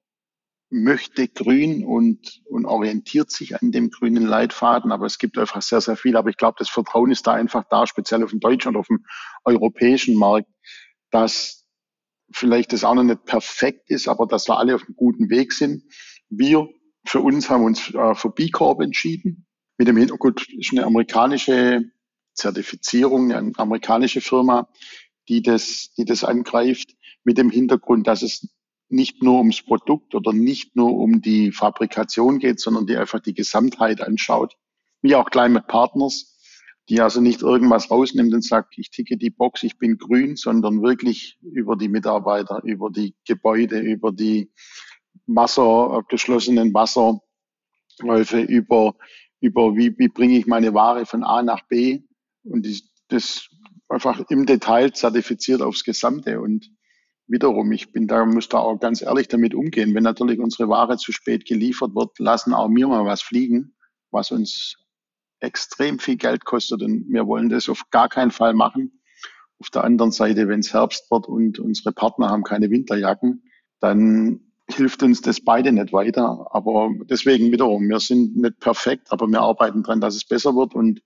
möchte 0.74 1.28
grün 1.28 1.86
und, 1.86 2.42
und 2.46 2.66
orientiert 2.66 3.30
sich 3.30 3.62
an 3.62 3.72
dem 3.72 3.92
grünen 3.92 4.26
Leitfaden, 4.26 4.92
aber 4.92 5.06
es 5.06 5.20
gibt 5.20 5.38
einfach 5.38 5.62
sehr, 5.62 5.82
sehr 5.82 5.96
viel. 5.96 6.18
Aber 6.18 6.30
ich 6.32 6.38
glaube, 6.38 6.56
das 6.58 6.70
Vertrauen 6.70 7.12
ist 7.12 7.28
da 7.28 7.34
einfach 7.34 7.64
da, 7.70 7.86
speziell 7.86 8.24
auf 8.24 8.32
dem 8.32 8.40
deutschen 8.40 8.70
und 8.70 8.78
auf 8.78 8.88
dem 8.88 9.06
europäischen 9.44 10.16
Markt, 10.18 10.50
dass 11.12 11.68
vielleicht 12.32 12.74
das 12.74 12.84
auch 12.84 12.96
noch 12.96 13.04
nicht 13.04 13.24
perfekt 13.26 13.92
ist, 13.92 14.08
aber 14.08 14.26
dass 14.26 14.48
wir 14.48 14.58
alle 14.58 14.74
auf 14.74 14.84
einem 14.84 14.96
guten 14.96 15.30
Weg 15.30 15.54
sind. 15.54 15.84
Wir 16.30 16.68
für 17.06 17.22
uns 17.22 17.50
haben 17.50 17.64
uns 17.64 17.94
äh, 17.94 18.16
für 18.16 18.32
B 18.32 18.50
Corp 18.50 18.82
entschieden. 18.82 19.46
Mit 19.78 19.88
dem 19.88 19.98
Hintergrund 19.98 20.48
ist 20.58 20.72
eine 20.72 20.86
amerikanische 20.86 21.84
Zertifizierung, 22.34 23.32
eine 23.32 23.52
amerikanische 23.58 24.22
Firma, 24.22 24.68
die 25.30 25.44
das, 25.44 25.94
die 25.98 26.06
das 26.06 26.24
angreift, 26.24 26.96
mit 27.24 27.38
dem 27.38 27.52
Hintergrund, 27.52 28.08
dass 28.08 28.24
es 28.24 28.48
nicht 28.94 29.24
nur 29.24 29.40
ums 29.40 29.62
Produkt 29.62 30.14
oder 30.14 30.32
nicht 30.32 30.76
nur 30.76 30.96
um 30.96 31.22
die 31.22 31.52
Fabrikation 31.52 32.38
geht, 32.38 32.60
sondern 32.60 32.86
die 32.86 32.96
einfach 32.96 33.20
die 33.20 33.34
Gesamtheit 33.34 34.02
anschaut. 34.02 34.56
Wie 35.02 35.16
auch 35.16 35.30
Climate 35.32 35.66
Partners, 35.68 36.38
die 36.90 37.02
also 37.02 37.20
nicht 37.20 37.42
irgendwas 37.42 37.90
rausnimmt 37.90 38.34
und 38.34 38.44
sagt, 38.44 38.78
ich 38.78 38.92
ticke 38.92 39.18
die 39.18 39.32
Box, 39.32 39.64
ich 39.64 39.80
bin 39.80 39.98
grün, 39.98 40.36
sondern 40.36 40.84
wirklich 40.84 41.40
über 41.42 41.76
die 41.76 41.90
Mitarbeiter, 41.90 42.62
über 42.64 42.92
die 42.92 43.16
Gebäude, 43.26 43.80
über 43.80 44.12
die 44.12 44.52
Wasser, 45.26 46.04
geschlossenen 46.08 46.74
Wasserläufe, 46.74 48.42
über, 48.42 48.96
über 49.40 49.76
wie, 49.76 49.98
wie 49.98 50.10
bringe 50.10 50.38
ich 50.38 50.46
meine 50.46 50.74
Ware 50.74 51.06
von 51.08 51.24
A 51.24 51.42
nach 51.42 51.68
B 51.68 52.04
und 52.44 52.68
das 53.08 53.50
einfach 53.90 54.24
im 54.30 54.46
Detail 54.46 54.94
zertifiziert 54.94 55.62
aufs 55.62 55.84
Gesamte 55.84 56.40
und 56.40 56.70
wiederum, 57.28 57.72
ich 57.72 57.92
bin 57.92 58.08
da, 58.08 58.26
muss 58.26 58.50
da 58.50 58.60
auch 58.60 58.80
ganz 58.80 59.02
ehrlich 59.02 59.28
damit 59.28 59.54
umgehen. 59.54 59.94
Wenn 59.94 60.04
natürlich 60.04 60.40
unsere 60.40 60.70
Ware 60.70 60.98
zu 60.98 61.12
spät 61.12 61.46
geliefert 61.46 61.96
wird, 61.96 62.18
lassen 62.20 62.54
auch 62.54 62.70
wir 62.70 62.88
mal 62.88 63.06
was 63.06 63.22
fliegen, 63.22 63.76
was 64.12 64.32
uns 64.32 64.78
extrem 65.40 66.00
viel 66.00 66.16
Geld 66.16 66.46
kostet 66.46 66.82
und 66.82 67.06
wir 67.10 67.28
wollen 67.28 67.50
das 67.50 67.68
auf 67.70 67.90
gar 67.92 68.08
keinen 68.10 68.32
Fall 68.32 68.54
machen. 68.54 69.02
Auf 69.60 69.70
der 69.70 69.84
anderen 69.84 70.12
Seite, 70.12 70.48
wenn 70.48 70.62
es 70.62 70.74
Herbst 70.74 71.10
wird 71.12 71.28
und 71.28 71.60
unsere 71.60 71.92
Partner 71.92 72.30
haben 72.30 72.44
keine 72.44 72.70
Winterjacken, 72.70 73.44
dann 73.80 74.40
hilft 74.70 75.04
uns 75.04 75.22
das 75.22 75.42
beide 75.42 75.72
nicht 75.72 75.92
weiter. 75.92 76.48
Aber 76.52 76.90
deswegen 77.10 77.52
wiederum, 77.52 77.88
wir 77.90 78.00
sind 78.00 78.38
nicht 78.38 78.60
perfekt, 78.60 79.12
aber 79.12 79.28
wir 79.28 79.42
arbeiten 79.42 79.84
dran, 79.84 80.02
dass 80.02 80.16
es 80.16 80.26
besser 80.26 80.56
wird 80.56 80.74
und 80.74 81.02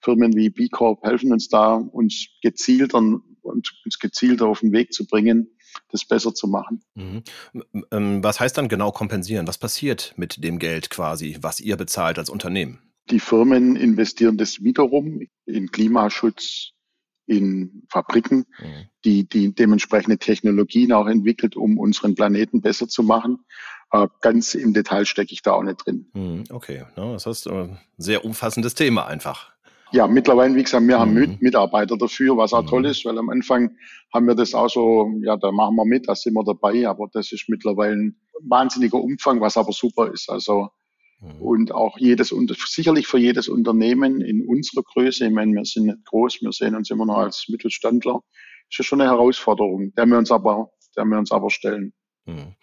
Firmen 0.00 0.34
wie 0.34 0.50
B 0.50 0.68
Corp 0.68 1.04
helfen 1.04 1.32
uns 1.32 1.48
da, 1.48 1.74
uns 1.74 2.26
gezielter 2.42 3.02
und 3.42 3.72
uns 3.84 3.98
gezielter 3.98 4.46
auf 4.46 4.60
den 4.60 4.72
Weg 4.72 4.92
zu 4.92 5.06
bringen, 5.06 5.56
das 5.90 6.04
besser 6.04 6.34
zu 6.34 6.46
machen. 6.48 6.82
Mhm. 6.94 7.22
Ähm, 7.90 8.24
was 8.24 8.40
heißt 8.40 8.56
dann 8.56 8.68
genau 8.68 8.92
kompensieren? 8.92 9.46
Was 9.46 9.58
passiert 9.58 10.14
mit 10.16 10.42
dem 10.42 10.58
Geld 10.58 10.90
quasi, 10.90 11.38
was 11.40 11.60
ihr 11.60 11.76
bezahlt 11.76 12.18
als 12.18 12.30
Unternehmen? 12.30 12.78
Die 13.10 13.20
Firmen 13.20 13.76
investieren 13.76 14.36
das 14.36 14.62
wiederum 14.62 15.26
in 15.44 15.70
Klimaschutz, 15.70 16.72
in 17.26 17.84
Fabriken, 17.88 18.46
mhm. 18.58 18.88
die, 19.04 19.28
die 19.28 19.54
dementsprechende 19.54 20.18
Technologien 20.18 20.92
auch 20.92 21.06
entwickelt, 21.06 21.56
um 21.56 21.78
unseren 21.78 22.14
Planeten 22.14 22.60
besser 22.60 22.88
zu 22.88 23.02
machen. 23.02 23.44
Äh, 23.92 24.08
ganz 24.20 24.54
im 24.54 24.72
Detail 24.72 25.04
stecke 25.04 25.32
ich 25.32 25.42
da 25.42 25.52
auch 25.52 25.62
nicht 25.62 25.86
drin. 25.86 26.06
Mhm, 26.14 26.44
okay, 26.50 26.84
das 26.96 27.26
heißt, 27.26 27.48
ein 27.48 27.70
äh, 27.70 27.76
sehr 27.98 28.24
umfassendes 28.24 28.74
Thema 28.74 29.06
einfach. 29.06 29.52
Ja, 29.92 30.06
mittlerweile, 30.06 30.54
wie 30.54 30.62
gesagt, 30.62 30.86
wir 30.86 30.98
haben 30.98 31.14
mhm. 31.14 31.36
Mitarbeiter 31.40 31.98
dafür, 31.98 32.36
was 32.36 32.52
auch 32.54 32.62
mhm. 32.62 32.68
toll 32.68 32.86
ist, 32.86 33.04
weil 33.04 33.18
am 33.18 33.28
Anfang 33.28 33.76
haben 34.12 34.26
wir 34.26 34.34
das 34.34 34.54
auch 34.54 34.68
so, 34.68 35.10
ja, 35.22 35.36
da 35.36 35.52
machen 35.52 35.76
wir 35.76 35.84
mit, 35.84 36.08
da 36.08 36.14
sind 36.14 36.34
wir 36.34 36.44
dabei, 36.44 36.88
aber 36.88 37.08
das 37.12 37.30
ist 37.32 37.48
mittlerweile 37.48 37.94
ein 37.94 38.16
wahnsinniger 38.48 38.98
Umfang, 38.98 39.40
was 39.40 39.56
aber 39.56 39.72
super 39.72 40.10
ist. 40.10 40.30
Also, 40.30 40.70
mhm. 41.20 41.42
und 41.42 41.72
auch 41.72 41.98
jedes, 41.98 42.34
sicherlich 42.66 43.06
für 43.06 43.18
jedes 43.18 43.48
Unternehmen 43.48 44.22
in 44.22 44.46
unserer 44.46 44.82
Größe, 44.82 45.26
ich 45.26 45.32
meine, 45.32 45.52
wir 45.52 45.64
sind 45.64 45.86
nicht 45.86 46.04
groß, 46.06 46.40
wir 46.40 46.52
sehen 46.52 46.74
uns 46.74 46.90
immer 46.90 47.04
noch 47.04 47.18
als 47.18 47.46
Mittelstandler, 47.48 48.20
ist 48.70 48.78
ja 48.78 48.84
schon 48.84 49.02
eine 49.02 49.10
Herausforderung, 49.10 49.92
der 49.94 50.06
wir 50.06 50.16
uns 50.16 50.30
aber, 50.30 50.70
der 50.96 51.04
wir 51.04 51.18
uns 51.18 51.30
aber 51.30 51.50
stellen. 51.50 51.92
Mhm. 52.24 52.54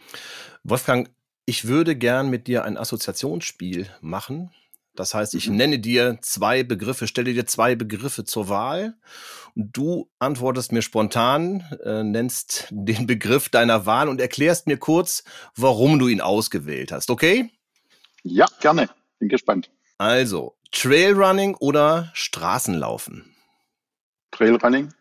Wolfgang, 0.63 1.09
ich 1.45 1.67
würde 1.67 1.95
gern 1.95 2.29
mit 2.29 2.47
dir 2.47 2.63
ein 2.63 2.77
Assoziationsspiel 2.77 3.87
machen. 4.01 4.51
Das 4.99 5.13
heißt, 5.13 5.33
ich 5.33 5.49
mhm. 5.49 5.55
nenne 5.55 5.79
dir 5.79 6.17
zwei 6.19 6.63
Begriffe, 6.63 7.07
stelle 7.07 7.33
dir 7.33 7.45
zwei 7.45 7.73
Begriffe 7.73 8.25
zur 8.25 8.49
Wahl 8.49 8.97
und 9.55 9.69
du 9.77 10.09
antwortest 10.19 10.73
mir 10.73 10.81
spontan, 10.81 11.63
äh, 11.85 12.03
nennst 12.03 12.67
den 12.71 13.07
Begriff 13.07 13.47
deiner 13.47 13.85
Wahl 13.85 14.09
und 14.09 14.19
erklärst 14.19 14.67
mir 14.67 14.75
kurz, 14.75 15.23
warum 15.55 15.99
du 15.99 16.09
ihn 16.09 16.19
ausgewählt 16.19 16.91
hast, 16.91 17.11
okay? 17.11 17.49
Ja, 18.23 18.45
gerne. 18.59 18.89
Bin 19.19 19.29
gespannt. 19.29 19.71
Also, 19.97 20.57
Trailrunning 20.73 21.55
oder 21.55 22.11
Straßenlaufen? 22.13 23.33
Trailrunning. 24.31 24.93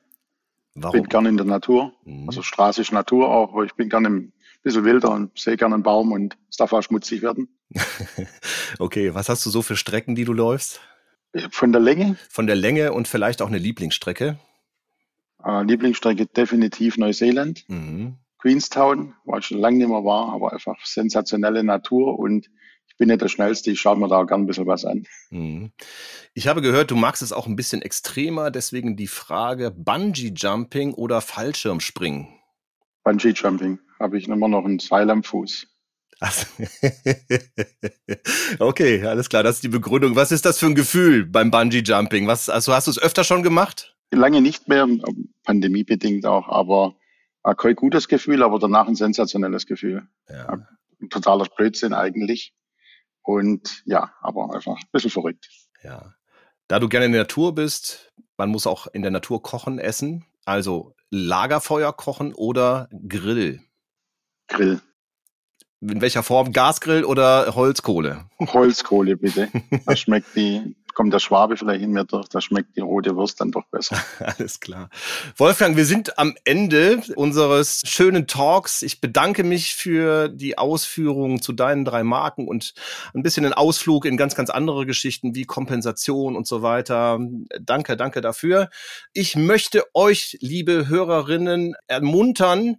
Warum? 0.77 0.95
Ich 0.95 1.03
bin 1.03 1.09
gerne 1.09 1.29
in 1.29 1.37
der 1.37 1.47
Natur. 1.47 1.93
Mhm. 2.05 2.29
Also 2.29 2.43
Straße 2.43 2.83
ist 2.83 2.93
Natur 2.93 3.29
auch, 3.29 3.53
aber 3.53 3.64
ich 3.64 3.75
bin 3.75 3.89
gerne 3.89 4.11
ein 4.11 4.33
bisschen 4.62 4.85
wilder 4.85 5.11
und 5.11 5.37
sehe 5.37 5.57
gerne 5.57 5.75
einen 5.75 5.83
Baum 5.83 6.12
und 6.12 6.39
es 6.49 6.57
darf 6.57 6.72
auch 6.72 6.83
schmutzig 6.83 7.20
werden. 7.20 7.49
okay, 8.79 9.14
was 9.14 9.29
hast 9.29 9.45
du 9.47 9.51
so 9.51 9.62
für 9.62 9.77
Strecken, 9.77 10.14
die 10.14 10.25
du 10.25 10.33
läufst? 10.33 10.81
Von 11.51 11.73
der 11.73 11.81
Länge? 11.81 12.16
Von 12.29 12.47
der 12.47 12.57
Länge 12.57 12.93
und 12.93 13.09
vielleicht 13.09 13.43
auch 13.43 13.49
eine 13.49 13.59
Lieblingsstrecke? 13.59 14.39
Äh, 15.45 15.62
Lieblingsstrecke 15.64 16.27
definitiv 16.27 16.97
Neuseeland. 16.97 17.64
Mhm. 17.69 18.16
Queenstown, 18.39 19.14
wo 19.25 19.37
ich 19.37 19.47
schon 19.47 19.59
lange 19.59 19.79
nicht 19.79 19.89
mehr 19.89 20.05
war, 20.05 20.33
aber 20.33 20.53
einfach 20.53 20.77
sensationelle 20.85 21.64
Natur 21.64 22.19
und 22.19 22.49
ich 22.87 22.97
bin 22.97 23.09
nicht 23.09 23.21
der 23.21 23.29
Schnellste, 23.29 23.71
ich 23.71 23.81
schaue 23.81 23.97
mir 23.97 24.09
da 24.09 24.23
gern 24.25 24.43
ein 24.43 24.47
bisschen 24.47 24.66
was 24.66 24.85
an. 24.85 25.07
Mhm. 25.31 25.73
Ich 26.35 26.47
habe 26.49 26.62
gehört, 26.62 26.91
du 26.91 26.97
magst 26.97 27.23
es 27.23 27.33
auch 27.33 27.47
ein 27.47 27.57
bisschen 27.57 27.83
extremer, 27.83 28.51
deswegen 28.51 28.97
die 28.97 29.09
Frage 29.09 29.71
Bungee 29.71 30.33
Jumping 30.35 30.95
oder 30.95 31.21
Fallschirmspringen? 31.21 32.29
Bungee 33.03 33.31
Jumping 33.31 33.81
habe 33.99 34.19
ich 34.19 34.29
immer 34.29 34.49
noch 34.49 34.64
ein 34.64 34.79
Seil 34.79 35.11
am 35.11 35.25
Fuß. 35.25 35.66
okay, 38.59 39.05
alles 39.05 39.29
klar, 39.29 39.43
das 39.43 39.57
ist 39.57 39.64
die 39.64 39.69
Begründung. 39.69 40.16
Was 40.16 40.33
ist 40.33 40.45
das 40.45 40.59
für 40.59 40.66
ein 40.66 40.75
Gefühl 40.75 41.27
beim 41.27 41.51
Bungee 41.51 41.83
Jumping? 41.85 42.27
Was, 42.27 42.49
also 42.49 42.73
hast 42.73 42.89
du 42.89 42.91
es 42.91 42.99
öfter 42.99 43.25
schon 43.25 43.43
gemacht? 43.43 43.95
Lange 44.11 44.41
nicht 44.41 44.69
mehr, 44.69 44.87
pandemiebedingt 45.45 46.27
auch, 46.27 46.49
aber 46.49 46.97
kein 47.57 47.77
gutes 47.77 48.09
Gefühl, 48.09 48.43
aber 48.43 48.59
danach 48.59 48.89
ein 48.89 48.95
sensationelles 48.95 49.66
Gefühl. 49.66 50.07
Ja. 50.29 50.66
Ein 51.01 51.11
totaler 51.11 51.47
Blödsinn 51.57 51.95
eigentlich. 51.95 52.55
Und 53.23 53.83
ja, 53.85 54.12
aber 54.21 54.55
einfach 54.55 54.77
ein 54.77 54.89
bisschen 54.93 55.11
verrückt. 55.11 55.49
Ja. 55.83 56.14
Da 56.66 56.79
du 56.79 56.89
gerne 56.89 57.07
in 57.07 57.12
der 57.12 57.23
Natur 57.23 57.55
bist, 57.55 58.12
man 58.37 58.51
muss 58.51 58.66
auch 58.66 58.87
in 58.89 59.03
der 59.03 59.11
Natur 59.11 59.43
kochen, 59.43 59.79
essen. 59.79 60.25
Also 60.45 60.95
Lagerfeuer 61.11 61.93
kochen 61.93 62.35
oder 62.35 62.89
Grill? 63.09 63.61
Grill. 64.49 64.81
In 65.81 66.01
welcher 66.01 66.22
Form? 66.22 66.53
Gasgrill 66.53 67.05
oder 67.05 67.55
Holzkohle? 67.55 68.24
Holzkohle, 68.41 69.16
bitte. 69.16 69.49
Da 69.87 69.95
schmeckt 69.95 70.35
die, 70.35 70.74
kommt 70.93 71.14
der 71.14 71.20
Schwabe 71.20 71.57
vielleicht 71.57 71.85
in 71.85 71.93
mir 71.93 72.05
durch, 72.05 72.29
da 72.29 72.41
schmeckt 72.41 72.74
die 72.76 72.81
rote 72.81 73.14
Wurst 73.14 73.41
dann 73.41 73.53
doch 73.53 73.64
besser. 73.70 73.97
Alles 74.18 74.59
klar. 74.59 74.91
Wolfgang, 75.37 75.76
wir 75.76 75.85
sind 75.85 76.18
am 76.18 76.35
Ende 76.45 77.01
unseres 77.14 77.83
schönen 77.87 78.26
Talks. 78.26 78.83
Ich 78.83 79.01
bedanke 79.01 79.45
mich 79.45 79.76
für 79.76 80.29
die 80.29 80.59
Ausführungen 80.59 81.41
zu 81.41 81.53
deinen 81.53 81.85
drei 81.85 82.03
Marken 82.03 82.49
und 82.49 82.74
ein 83.14 83.22
bisschen 83.22 83.45
den 83.45 83.53
Ausflug 83.53 84.05
in 84.05 84.16
ganz, 84.16 84.35
ganz 84.35 84.51
andere 84.51 84.85
Geschichten 84.85 85.37
wie 85.37 85.45
Kompensation 85.45 86.35
und 86.35 86.49
so 86.49 86.62
weiter. 86.62 87.20
Danke, 87.61 87.97
danke 87.97 88.20
dafür. 88.20 88.68
Ich 89.12 89.37
möchte 89.37 89.85
euch, 89.95 90.39
liebe 90.41 90.89
Hörerinnen, 90.89 91.76
ermuntern, 91.87 92.79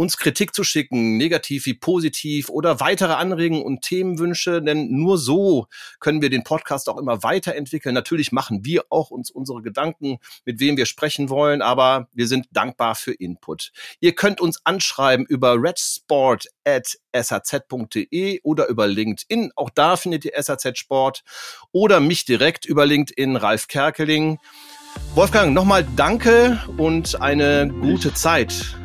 uns 0.00 0.16
Kritik 0.16 0.54
zu 0.54 0.64
schicken, 0.64 1.18
negativ 1.18 1.66
wie 1.66 1.74
positiv 1.74 2.48
oder 2.48 2.80
weitere 2.80 3.12
Anregungen 3.12 3.62
und 3.62 3.82
Themenwünsche, 3.82 4.62
denn 4.62 4.90
nur 4.90 5.18
so 5.18 5.66
können 5.98 6.22
wir 6.22 6.30
den 6.30 6.42
Podcast 6.42 6.88
auch 6.88 6.96
immer 6.96 7.22
weiterentwickeln. 7.22 7.94
Natürlich 7.94 8.32
machen 8.32 8.64
wir 8.64 8.84
auch 8.88 9.10
uns 9.10 9.30
unsere 9.30 9.60
Gedanken, 9.60 10.16
mit 10.46 10.58
wem 10.58 10.78
wir 10.78 10.86
sprechen 10.86 11.28
wollen, 11.28 11.60
aber 11.60 12.08
wir 12.14 12.28
sind 12.28 12.46
dankbar 12.50 12.94
für 12.94 13.12
Input. 13.12 13.72
Ihr 14.00 14.14
könnt 14.14 14.40
uns 14.40 14.64
anschreiben 14.64 15.26
über 15.26 15.62
redsport@saz.de 15.62 18.40
oder 18.42 18.68
über 18.68 18.86
LinkedIn. 18.86 19.52
Auch 19.54 19.68
da 19.68 19.96
findet 19.96 20.24
ihr 20.24 20.32
SAZ 20.34 20.78
Sport 20.78 21.24
oder 21.72 22.00
mich 22.00 22.24
direkt 22.24 22.64
über 22.64 22.86
LinkedIn 22.86 23.36
Ralf 23.36 23.68
Kerkeling. 23.68 24.38
Wolfgang, 25.14 25.52
nochmal 25.52 25.86
danke 25.94 26.58
und 26.78 27.20
eine 27.20 27.70
gute 27.82 28.14
Zeit. 28.14 28.79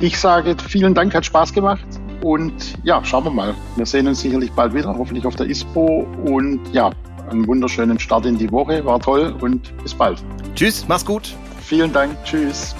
Ich 0.00 0.18
sage 0.18 0.56
vielen 0.68 0.94
Dank, 0.94 1.14
hat 1.14 1.24
Spaß 1.24 1.52
gemacht. 1.52 1.86
Und 2.22 2.74
ja, 2.84 3.04
schauen 3.04 3.24
wir 3.24 3.30
mal. 3.30 3.54
Wir 3.76 3.86
sehen 3.86 4.06
uns 4.06 4.20
sicherlich 4.20 4.52
bald 4.52 4.74
wieder, 4.74 4.96
hoffentlich 4.96 5.26
auf 5.26 5.34
der 5.36 5.46
ISPO. 5.46 6.06
Und 6.24 6.60
ja, 6.72 6.90
einen 7.30 7.46
wunderschönen 7.46 7.98
Start 7.98 8.26
in 8.26 8.38
die 8.38 8.50
Woche. 8.50 8.84
War 8.84 9.00
toll 9.00 9.34
und 9.40 9.76
bis 9.82 9.94
bald. 9.94 10.22
Tschüss, 10.54 10.86
mach's 10.88 11.04
gut. 11.04 11.34
Vielen 11.60 11.92
Dank. 11.92 12.16
Tschüss. 12.24 12.74